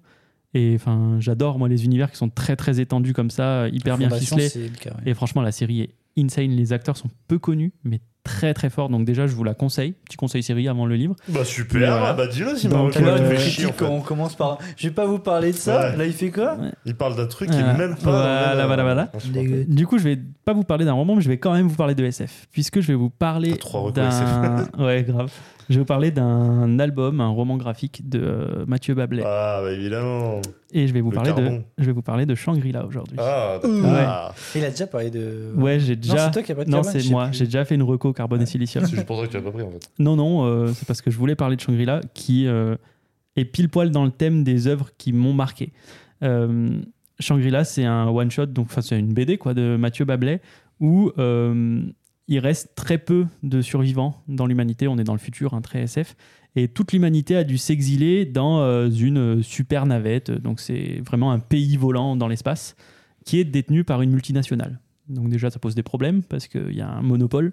[0.54, 4.08] Et enfin, j'adore moi les univers qui sont très très étendus comme ça, hyper bien
[4.10, 4.48] ficelés.
[4.48, 5.10] c'est le cas, ouais.
[5.10, 6.50] Et franchement, la série est insane.
[6.50, 8.88] Les acteurs sont peu connus, mais très très forts.
[8.88, 9.92] Donc déjà, je vous la conseille.
[10.04, 11.14] Petit conseil série avant le livre.
[11.28, 12.12] Bah super, Voilà.
[12.12, 13.84] bah dis-le si Donc, Marocco, euh, euh, chier, en critique, fait.
[13.84, 14.58] on commence par.
[14.76, 15.90] Je vais pas vous parler de ça.
[15.90, 15.96] Ouais.
[15.96, 18.10] Là, il fait quoi Il parle d'un truc qui est même pas.
[18.52, 19.10] Voilà, voilà, voilà.
[19.68, 21.76] Du coup, je vais pas vous parler d'un roman, mais je vais quand même vous
[21.76, 24.66] parler de SF, puisque je vais vous parler trois d'un.
[24.78, 25.30] ouais, grave.
[25.68, 29.72] Je vais vous parler d'un album, un roman graphique de euh, Mathieu Bablet, Ah bah
[29.72, 30.40] évidemment.
[30.72, 31.60] et je vais vous le parler de.
[31.78, 33.16] Je vais vous parler de Shangri-La aujourd'hui.
[33.18, 34.34] Ah, ah.
[34.54, 35.52] Il a déjà parlé de.
[35.56, 36.18] Ouais, j'ai Non, déjà.
[36.26, 37.26] c'est toi qui as pas de Non, je c'est sais moi.
[37.28, 37.38] plus.
[37.38, 38.84] J'ai déjà fait une reco carbone et silicium.
[38.84, 39.90] C'est juste pour ça que tu l'as pas pris en fait.
[39.98, 42.76] Non, non, euh, c'est parce que je voulais parler de Shangri-La qui euh,
[43.34, 45.72] est pile poil dans le thème des œuvres qui m'ont marqué.
[46.22, 46.68] Euh,
[47.18, 50.40] Shangri-La, c'est un one-shot, donc enfin, c'est une BD quoi, de Mathieu Bablet,
[50.80, 51.80] où euh,
[52.28, 54.88] il reste très peu de survivants dans l'humanité.
[54.88, 56.16] On est dans le futur, un très SF.
[56.56, 60.30] Et toute l'humanité a dû s'exiler dans euh, une super navette.
[60.30, 62.76] Donc c'est vraiment un pays volant dans l'espace
[63.24, 64.80] qui est détenu par une multinationale.
[65.08, 67.52] Donc déjà, ça pose des problèmes parce qu'il y a un monopole.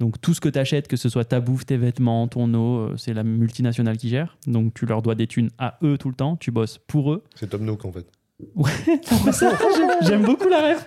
[0.00, 2.78] Donc tout ce que tu achètes, que ce soit ta bouffe, tes vêtements, ton eau,
[2.78, 4.36] euh, c'est la multinationale qui gère.
[4.46, 7.22] Donc tu leur dois des thunes à eux tout le temps, tu bosses pour eux.
[7.34, 8.10] C'est Tom Nook en fait.
[8.56, 10.86] J'aime- J'aime beaucoup la rêve.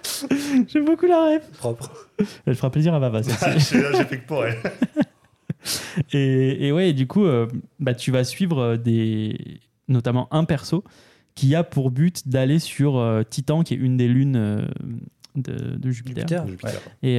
[0.67, 1.41] J'aime beaucoup la rêve.
[1.57, 2.09] Propre.
[2.45, 3.11] Elle fera plaisir à.
[3.13, 3.21] Ah,
[3.57, 3.59] j'ai-
[4.05, 4.57] fait que pour elle.
[6.11, 7.47] Et, et ouais, du coup, euh,
[7.79, 10.83] bah, tu vas suivre euh, des, notamment un perso
[11.35, 14.65] qui a pour but d'aller sur euh, Titan, qui est une des lunes euh,
[15.35, 16.69] de, de Jupiter, ouais.
[17.01, 17.17] et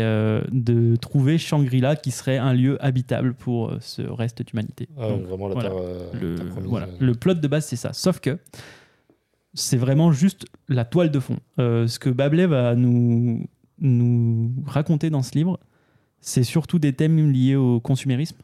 [0.52, 4.88] de trouver Shangri-La, qui serait un lieu habitable pour ce reste d'humanité.
[5.00, 5.70] Ah, vraiment la voilà.
[5.70, 6.46] terre.
[6.64, 7.92] voilà, le plot de base, c'est ça.
[7.94, 8.38] Sauf que
[9.54, 11.38] c'est vraiment juste la toile de fond.
[11.58, 13.46] Euh, ce que Bablet va nous,
[13.78, 15.58] nous raconter dans ce livre,
[16.20, 18.36] c'est surtout des thèmes liés au consumérisme,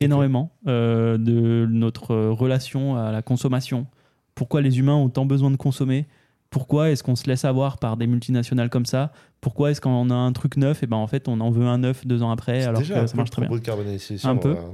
[0.00, 3.86] énormément, euh, de notre relation à la consommation.
[4.34, 6.06] Pourquoi les humains ont tant besoin de consommer?
[6.50, 9.12] Pourquoi est-ce qu'on se laisse avoir par des multinationales comme ça?
[9.40, 11.78] Pourquoi est-ce qu'on a un truc neuf et ben en fait on en veut un
[11.78, 13.50] neuf deux ans après alors déjà que ça marche très bien?
[13.50, 14.52] de Un peu.
[14.52, 14.68] voilà.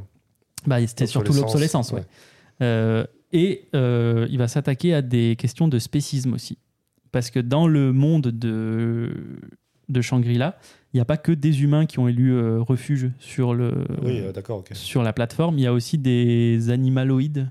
[0.66, 1.90] bah, C'était surtout l'obsolescence.
[1.92, 2.04] Ouais.
[2.62, 3.04] Euh,
[3.34, 6.56] et euh, il va s'attaquer à des questions de spécisme aussi.
[7.10, 9.10] Parce que dans le monde de,
[9.88, 10.56] de Shangri-La,
[10.92, 14.20] il n'y a pas que des humains qui ont élu euh, refuge sur, le, Oui,
[14.20, 14.32] euh,
[14.72, 15.58] sur la plateforme.
[15.58, 17.50] Il y a aussi des animaloïdes,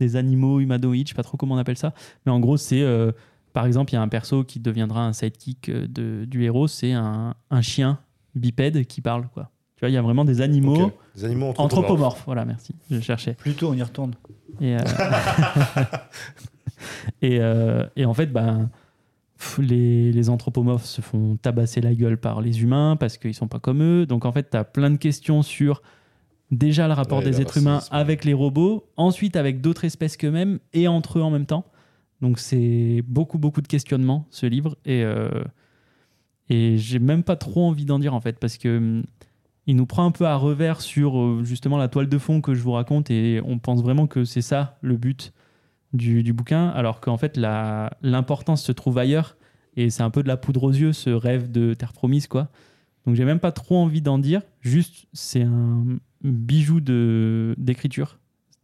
[0.00, 1.92] des animaux humanoïdes, je sais pas trop comment on appelle ça.
[2.24, 2.82] Mais en gros, c'est.
[3.52, 6.92] par exemple, il y a un perso qui deviendra un sidekick de, du héros, c'est
[6.92, 7.98] un, un chien
[8.34, 9.28] bipède qui parle.
[9.34, 9.50] Quoi.
[9.78, 10.90] Tu vois, il y a vraiment des animaux.
[11.14, 11.78] Des animaux anthropomorphes.
[11.78, 12.22] anthropomorphes.
[12.26, 13.34] Voilà, merci, je cherchais.
[13.34, 14.12] Plutôt, on y retourne.
[14.60, 14.80] Et, euh,
[17.22, 18.70] et, euh, et en fait, ben,
[19.38, 23.46] pff, les, les anthropomorphes se font tabasser la gueule par les humains parce qu'ils sont
[23.46, 24.04] pas comme eux.
[24.04, 25.80] Donc en fait, tu as plein de questions sur
[26.50, 30.58] déjà le rapport Ouais, des êtres humains avec les robots, ensuite avec d'autres espèces qu'eux-mêmes
[30.72, 31.64] et entre eux en même temps.
[32.20, 34.76] Donc c'est beaucoup, beaucoup de questionnements, ce livre.
[34.84, 35.30] Et, euh,
[36.48, 39.04] et j'ai même pas trop envie d'en dire en fait parce que hum,
[39.68, 42.54] il nous prend un peu à revers sur euh, justement la toile de fond que
[42.54, 45.34] je vous raconte et on pense vraiment que c'est ça le but
[45.92, 47.38] du, bouquin, alors qu'en fait
[48.02, 49.36] l'importance se trouve ailleurs
[49.76, 52.48] et c'est un peu de la poudre aux yeux ce rêve de terre promise quoi.
[53.06, 55.84] Donc j'ai même pas trop envie d'en dire, juste c'est un
[56.22, 58.18] bijou d'écriture,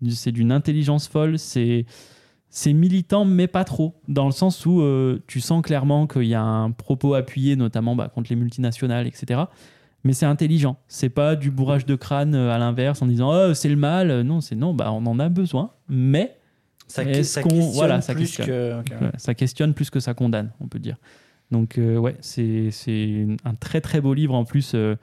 [0.08, 1.84] c'est d'une intelligence folle, c'est
[2.48, 4.00] c'est militant mais pas trop.
[4.08, 7.94] Dans le sens où euh, tu sens clairement qu'il y a un propos appuyé notamment
[7.94, 9.44] bah, contre les multinationales etc
[10.04, 10.76] mais c'est intelligent.
[10.88, 14.20] C'est pas du bourrage de crâne euh, à l'inverse en disant oh, c'est le mal.
[14.22, 16.36] Non, c'est non, bah, on en a besoin, mais
[16.86, 18.84] Ça, Est-ce ça qu'on- questionne voilà, ça plus questionne.
[18.84, 18.94] que.
[19.16, 20.96] ça questionne plus que ça condamne, on peut dire.
[21.50, 24.72] Donc, euh, ouais, c'est c'est un très très beau livre en plus.
[24.74, 24.96] euh,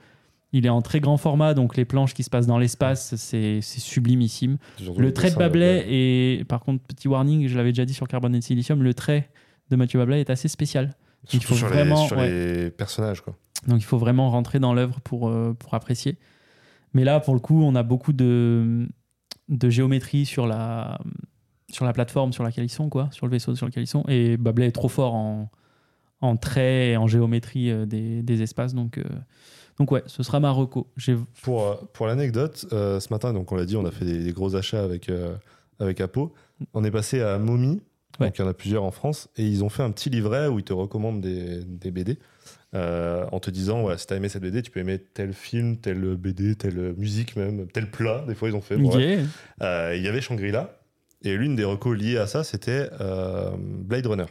[0.54, 3.60] il est en très grand format, donc les planches qui se passent dans l'espace, c'est
[3.62, 4.58] c'est sublimissime.
[4.98, 8.34] Le trait de Bablet est, par contre, petit warning, je l'avais déjà dit sur Carbone
[8.34, 9.30] et Silicium, le trait
[9.70, 10.90] de Mathieu Bablet est assez spécial.
[11.32, 12.28] il faut sur, vraiment- les, sur ouais.
[12.64, 13.34] les personnages, quoi.
[13.66, 16.18] Donc il faut vraiment rentrer dans l'œuvre pour, euh, pour apprécier.
[16.94, 18.86] Mais là, pour le coup, on a beaucoup de,
[19.48, 20.98] de géométrie sur la,
[21.70, 24.04] sur la plateforme sur laquelle ils sont, quoi, sur le vaisseau sur lequel ils sont.
[24.08, 25.50] Et Babel est trop fort en,
[26.20, 28.74] en traits et en géométrie euh, des, des espaces.
[28.74, 29.04] Donc, euh,
[29.78, 30.90] donc ouais, ce sera ma reco.
[31.42, 34.22] Pour, euh, pour l'anecdote, euh, ce matin, donc on l'a dit, on a fait des,
[34.24, 35.34] des gros achats avec, euh,
[35.78, 36.34] avec Apo.
[36.74, 37.80] On est passé à Momi,
[38.20, 38.26] Ouais.
[38.26, 40.46] donc il y en a plusieurs en France, et ils ont fait un petit livret
[40.46, 42.18] où ils te recommandent des, des BD
[42.74, 45.76] euh, en te disant ouais, si t'as aimé cette BD, tu peux aimer tel film,
[45.76, 48.24] tel BD, telle musique même, tel plat.
[48.26, 48.76] Des fois, ils ont fait.
[48.76, 48.90] bon.
[49.62, 50.78] Euh, Il y avait Shangri-La,
[51.22, 54.24] et l'une des recos liées à ça, c'était euh, Blade Runner.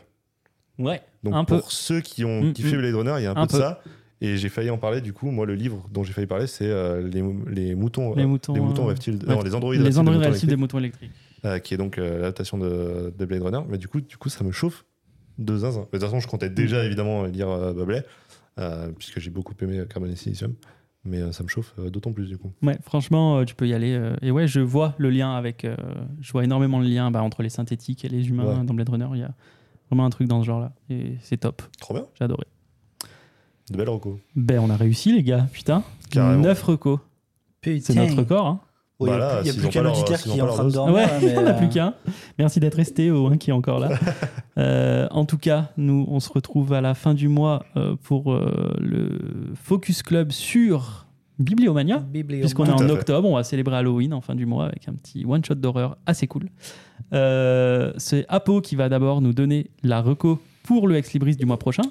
[0.80, 1.64] Ouais, Donc Un pour peu.
[1.70, 2.80] ceux qui ont Mm, kiffé mm.
[2.80, 3.82] Blade Runner, il y a un, Un peu de ça.
[4.24, 6.68] Et j'ai failli en parler, du coup, moi, le livre dont j'ai failli parler, c'est
[6.70, 8.14] euh, les, les moutons.
[8.16, 9.16] Les euh, moutons, les moutons reptiles.
[9.16, 9.34] ouais.
[9.36, 11.12] Non, les androïdes les reptiles moutons des moutons électriques.
[11.46, 13.62] euh, qui est donc l'adaptation de, de Blade Runner.
[13.68, 14.86] Mais du coup, du coup, ça me chauffe
[15.46, 15.88] de zinzin.
[15.92, 16.54] Mais De toute façon, je comptais Mm.
[16.54, 18.06] déjà, évidemment, lire euh, Babelais,
[18.60, 20.54] euh, puisque j'ai beaucoup aimé euh, Carbon et Silicium.
[21.04, 22.52] Mais euh, ça me chauffe euh, d'autant plus, du coup.
[22.62, 23.94] Ouais, franchement, euh, tu peux y aller.
[23.94, 25.66] euh, et ouais, je vois le lien avec.
[25.66, 25.76] euh,
[26.22, 28.64] je vois énormément le lien bah, entre les synthétiques et les humains Ouais.
[28.66, 29.08] dans Blade Runner.
[29.14, 29.32] Il y a
[29.90, 30.74] vraiment un truc dans ce genre-là.
[30.92, 31.64] Et c'est top.
[31.80, 32.06] Trop bien.
[32.20, 32.46] J'ai adoré.
[33.72, 34.20] De belles recos.
[34.36, 35.48] Ben, on a réussi, les gars.
[35.52, 35.84] Putain.
[36.12, 36.44] Carrément.
[36.44, 37.00] 9 recos.
[37.64, 38.46] C'est notre record.
[38.48, 38.60] Hein.
[39.08, 40.96] Il n'y a, Bah plus- il a qu'un auditeur qui est en train de dormir.
[40.96, 41.94] ouais, là, mais, on n'a plus euh, qu'un.
[42.40, 43.90] Merci d'être resté au 1 qui est encore là.
[44.58, 48.34] Euh, en tout cas, nous, on se retrouve à la fin du mois euh, pour
[48.34, 49.10] euh, le
[49.56, 51.08] Focus Club sur
[51.40, 52.00] Bibliomania.
[52.00, 52.42] Bibliomania.
[52.44, 55.26] Puisqu'on est en octobre, on va célébrer Halloween en fin du mois avec un petit
[55.26, 56.50] one-shot d'horreur assez cool.
[57.14, 61.46] Euh, c'est Apo qui va d'abord nous donner la reco pour le Ex Libris du
[61.46, 61.84] mois prochain.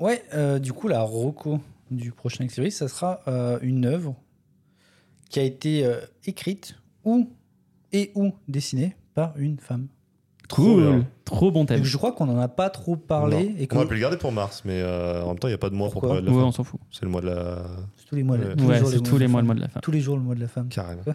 [0.00, 4.14] Ouais, euh, du coup, la reco du prochain Extérieur, ça sera euh, une œuvre
[5.28, 7.30] qui a été euh, écrite ou
[7.92, 9.88] et ou dessinée par une femme.
[10.48, 11.04] Trop bien.
[11.26, 11.84] Trop bon thème.
[11.84, 13.54] je crois qu'on n'en a pas trop parlé Non.
[13.58, 15.50] et que On aurait pu le garder pour mars, mais euh, en même temps, il
[15.50, 16.48] n'y a pas de mois pour Pourquoi parler de la Ouais, fin.
[16.48, 16.80] on s'en fout.
[16.90, 17.62] C'est le mois de la.
[17.96, 18.56] c'est tous les mois, Ouais.
[18.56, 19.58] tous Ouais, jours c'est tous les de mois le mois femme.
[19.60, 19.80] de la fin.
[19.80, 20.68] Tous les jours le mois de la femme.
[20.68, 21.02] Carrément.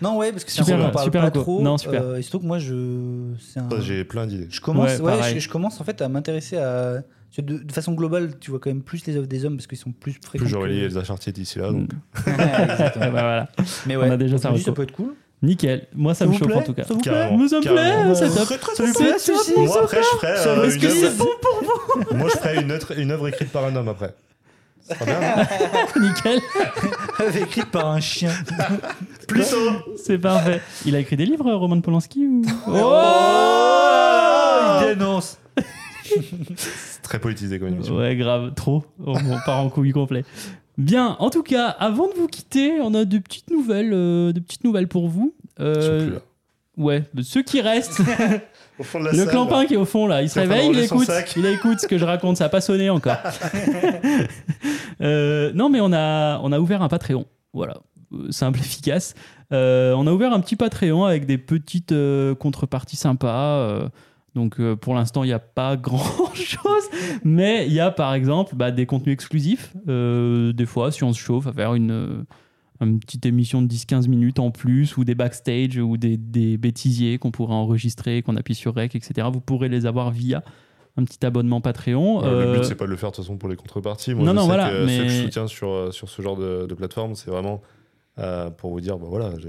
[0.00, 1.40] Non, ouais, parce que c'est un Super, truc qu'on parle super pas reco.
[1.40, 1.62] trop.
[1.62, 2.02] Non, super.
[2.02, 4.46] euh, et surtout que moi, je, c'est un- J'ai plein d'idées.
[4.48, 7.02] je commence, Ouais, ouais, je commence en fait à m'intéresser à
[7.38, 8.38] de, de façon globale.
[8.40, 10.44] Tu vois quand même plus les œuvres des hommes parce qu'ils sont plus fréquents.
[10.44, 11.88] Plus j'aurais que- Elsa Chartier d'ici là, donc.
[12.26, 13.04] Ouais, exactement.
[13.06, 13.48] Bah voilà.
[13.86, 14.58] Mais On ouais, a déjà reco.
[14.58, 15.14] ça peut être cool.
[15.40, 15.86] Nickel.
[15.94, 16.82] Moi, ça, Ça me vous chauffe plaît en tout cas.
[16.84, 17.12] Ça vous plaît.
[17.12, 18.48] Ça me plaît, c'est top.
[18.74, 19.12] Ça vous plaît,
[19.56, 20.36] Moi, après, je ferais.
[20.36, 21.28] Ça euh, Est-ce que c'est bon
[22.16, 24.14] Moi, je ferais une œuvre, une œuvre écrite par un homme après.
[24.80, 24.94] Ça.
[26.00, 26.40] Nickel.
[27.42, 28.30] Écrite par un chien.
[29.28, 29.56] Plutôt.
[30.02, 30.60] C'est parfait.
[30.86, 32.42] Il a écrit des livres, Roman Polanski ou...
[32.66, 33.02] Oh,
[34.80, 35.38] il dénonce.
[37.08, 37.96] Très politisé comme émission.
[37.96, 38.84] Ouais, grave, trop.
[39.04, 40.24] Oh, On part en couille complet.
[40.76, 44.40] Bien, en tout cas, avant de vous quitter, on a de petites nouvelles, euh, de
[44.40, 45.34] petites nouvelles pour vous.
[45.58, 46.20] Euh, sont plus là.
[46.76, 48.00] ouais, de ceux qui restent.
[48.78, 49.28] Au fond de la le salle.
[49.30, 51.98] clampin qui est au fond là, il se réveille, il écoute, il écoute ce que
[51.98, 53.16] je raconte, ça n'a pas sonné encore.
[55.00, 57.24] Euh, non, mais on a, on a ouvert un Patreon.
[57.52, 57.74] Voilà,
[58.12, 59.14] Euh, simple, efficace.
[59.52, 61.94] Euh, on a ouvert un petit Patreon avec des petites
[62.40, 63.88] contreparties sympas.
[64.34, 65.76] Donc euh, pour l'instant, il n'y a pas
[66.22, 66.84] grand-chose,
[67.24, 69.72] mais il y a par exemple bah, des contenus exclusifs.
[69.88, 72.22] Euh, des fois, si on se chauffe à faire une, euh,
[72.80, 77.18] une petite émission de 10-15 minutes en plus, ou des backstage, ou des, des bêtisiers
[77.18, 79.28] qu'on pourrait enregistrer, qu'on appuie sur Rec, etc.
[79.32, 80.42] Vous pourrez les avoir via
[80.96, 82.20] un petit abonnement Patreon.
[82.22, 84.14] Ouais, Le but, c'est pas de le faire de toute façon pour les contreparties.
[84.14, 86.22] Moi, Non, je non, sais voilà, que ceux que mais- je soutiens sur, sur ce
[86.22, 87.60] genre de, de plateforme, c'est vraiment
[88.20, 89.30] euh, pour vous dire, bah voilà.
[89.38, 89.48] je-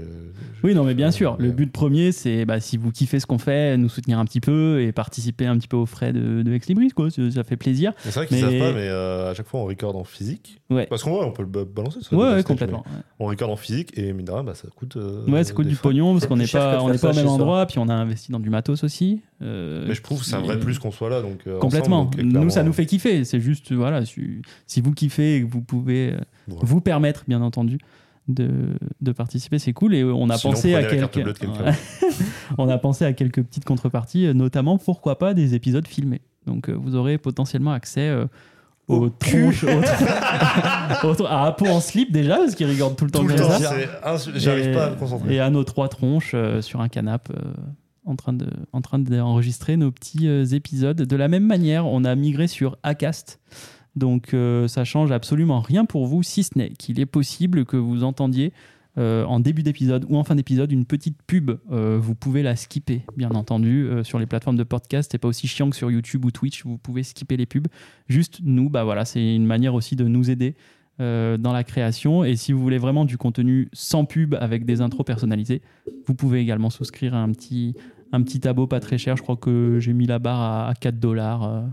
[0.62, 1.36] Oui, non, mais bien sûr.
[1.38, 4.40] Le but premier, c'est bah, si vous kiffez ce qu'on fait, nous soutenir un petit
[4.40, 7.10] peu et participer un petit peu aux frais de, de Ex Libris, quoi.
[7.10, 7.92] Ça, ça fait plaisir.
[7.98, 10.60] C'est vrai qu'ils mais- savent pas, mais euh, à chaque fois, on record en physique.
[10.70, 10.86] Ouais.
[10.88, 11.98] Parce qu'on on peut le ba- balancer.
[12.02, 12.84] ça, Ouais, complètement.
[13.18, 14.96] On record en physique et mine de rien, bah, ça coûte.
[14.96, 15.82] euh, Ouais, ça coûte du frais.
[15.90, 18.40] pognon parce qu'on n'est pas, on pas au même endroit, puis on a investi dans
[18.40, 19.20] du matos aussi.
[19.42, 21.22] euh, Mais je trouve que c'est un vrai plus qu'on soit là.
[21.22, 22.02] Donc, Complètement.
[22.02, 23.24] ensemble, donc, nous, ça nous fait kiffer.
[23.24, 26.14] C'est juste, voilà, si, si vous kiffez et que vous pouvez
[26.46, 27.78] vous permettre, bien entendu,
[28.28, 28.48] de,
[29.00, 29.94] de participer, c'est cool.
[29.94, 31.16] Et on a Sinon, pensé à quelques,
[32.58, 36.20] on a pensé à quelques petites contreparties, euh, notamment pourquoi pas des épisodes filmés.
[36.46, 38.10] Donc euh, vous aurez potentiellement accès
[38.88, 39.64] aux Au tronches,
[41.04, 43.46] aux- à Apo en slip déjà, parce qu'il regarde tout le temps Tout le comme
[43.46, 43.74] temps, ça.
[44.34, 45.34] j'arrive Et- pas à me concentrer.
[45.34, 47.52] Et à nos trois tronches euh, sur un canapé euh,
[48.06, 50.96] en train de en train d'enregistrer nos petits euh, épisodes.
[51.02, 53.38] De la même manière, on a migré sur Acast.
[53.96, 57.76] Donc euh, ça change absolument rien pour vous, si ce n'est qu'il est possible que
[57.76, 58.52] vous entendiez
[58.98, 61.52] euh, en début d'épisode ou en fin d'épisode une petite pub.
[61.70, 65.10] Euh, vous pouvez la skipper, bien entendu, euh, sur les plateformes de podcast.
[65.12, 66.64] C'est pas aussi chiant que sur YouTube ou Twitch.
[66.64, 67.68] Vous pouvez skipper les pubs.
[68.08, 70.54] Juste nous, bah voilà, c'est une manière aussi de nous aider
[70.98, 72.24] dans la création.
[72.24, 75.62] Et si vous voulez vraiment du contenu sans pub avec des intros personnalisées,
[76.04, 77.74] vous pouvez également souscrire à un petit,
[78.12, 79.16] un petit pas très cher.
[79.16, 81.64] Je crois que j'ai mis la barre à 4 dollars.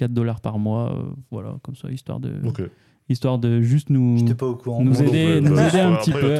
[0.00, 0.92] 4 dollars par mois.
[0.96, 2.32] euh, voilà, comme ça, histoire de,
[3.08, 4.82] histoire de juste nous, J'étais pas au courant.
[4.82, 6.36] Nous donc, aider- nous aider un petit peu.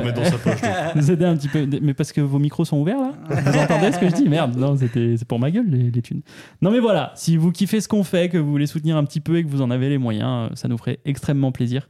[0.96, 1.48] nous aider un petit.
[1.82, 4.28] Mais parce que vos micros sont ouverts là Vous entendez ce que je dis?
[4.28, 6.22] Merde, non, c'était c'est pour ma gueule les, les thunes.
[6.62, 9.20] Non mais voilà, si vous kiffez ce qu'on fait, que vous voulez soutenir un petit
[9.20, 11.88] peu et que vous en avez les moyens, euh, ça nous ferait extrêmement plaisir.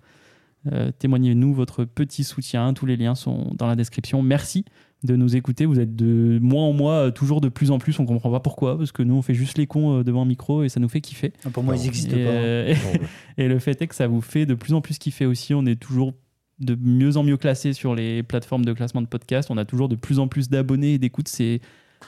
[0.73, 4.23] Euh, Témoignez-nous votre petit soutien, tous les liens sont dans la description.
[4.23, 4.65] Merci
[5.03, 7.99] de nous écouter, vous êtes de mois en mois euh, toujours de plus en plus,
[7.99, 10.27] on comprend pas pourquoi, parce que nous on fait juste les cons euh, devant un
[10.27, 11.33] micro et ça nous fait kiffer.
[11.53, 12.31] Pour moi, ils n'existent Et, pas.
[12.31, 13.01] euh, Non, ouais.
[13.39, 15.55] et le fait est que ça vous fait de plus en plus kiffer aussi.
[15.55, 16.13] On est toujours
[16.59, 19.49] de mieux en mieux classé sur les plateformes de classement de podcast.
[19.51, 21.29] On a toujours de plus en plus d'abonnés et d'écoutes.
[21.29, 21.61] C'est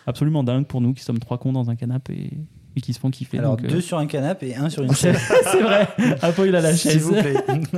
[0.06, 2.38] absolument dingue pour nous qui sommes trois cons dans un canapé et,
[2.76, 3.38] et qui se font kiffer.
[3.38, 5.18] Alors, Donc, euh, deux sur un canapé et un sur une chaise.
[5.50, 5.88] c'est vrai.
[6.20, 7.02] Apo, il a la S'il chaise.
[7.04, 7.34] vous plaît.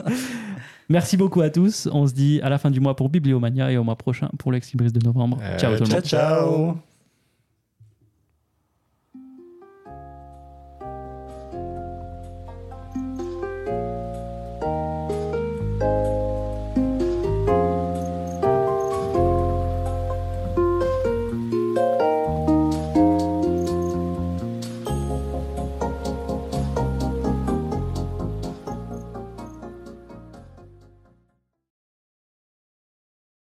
[0.89, 1.89] Merci beaucoup à tous.
[1.93, 4.53] On se dit à la fin du mois pour Bibliomania et au mois prochain pour
[4.53, 5.39] l'Ex Libris de novembre.
[5.43, 6.03] Euh, ciao tout le monde.
[6.03, 6.94] ciao, ciao.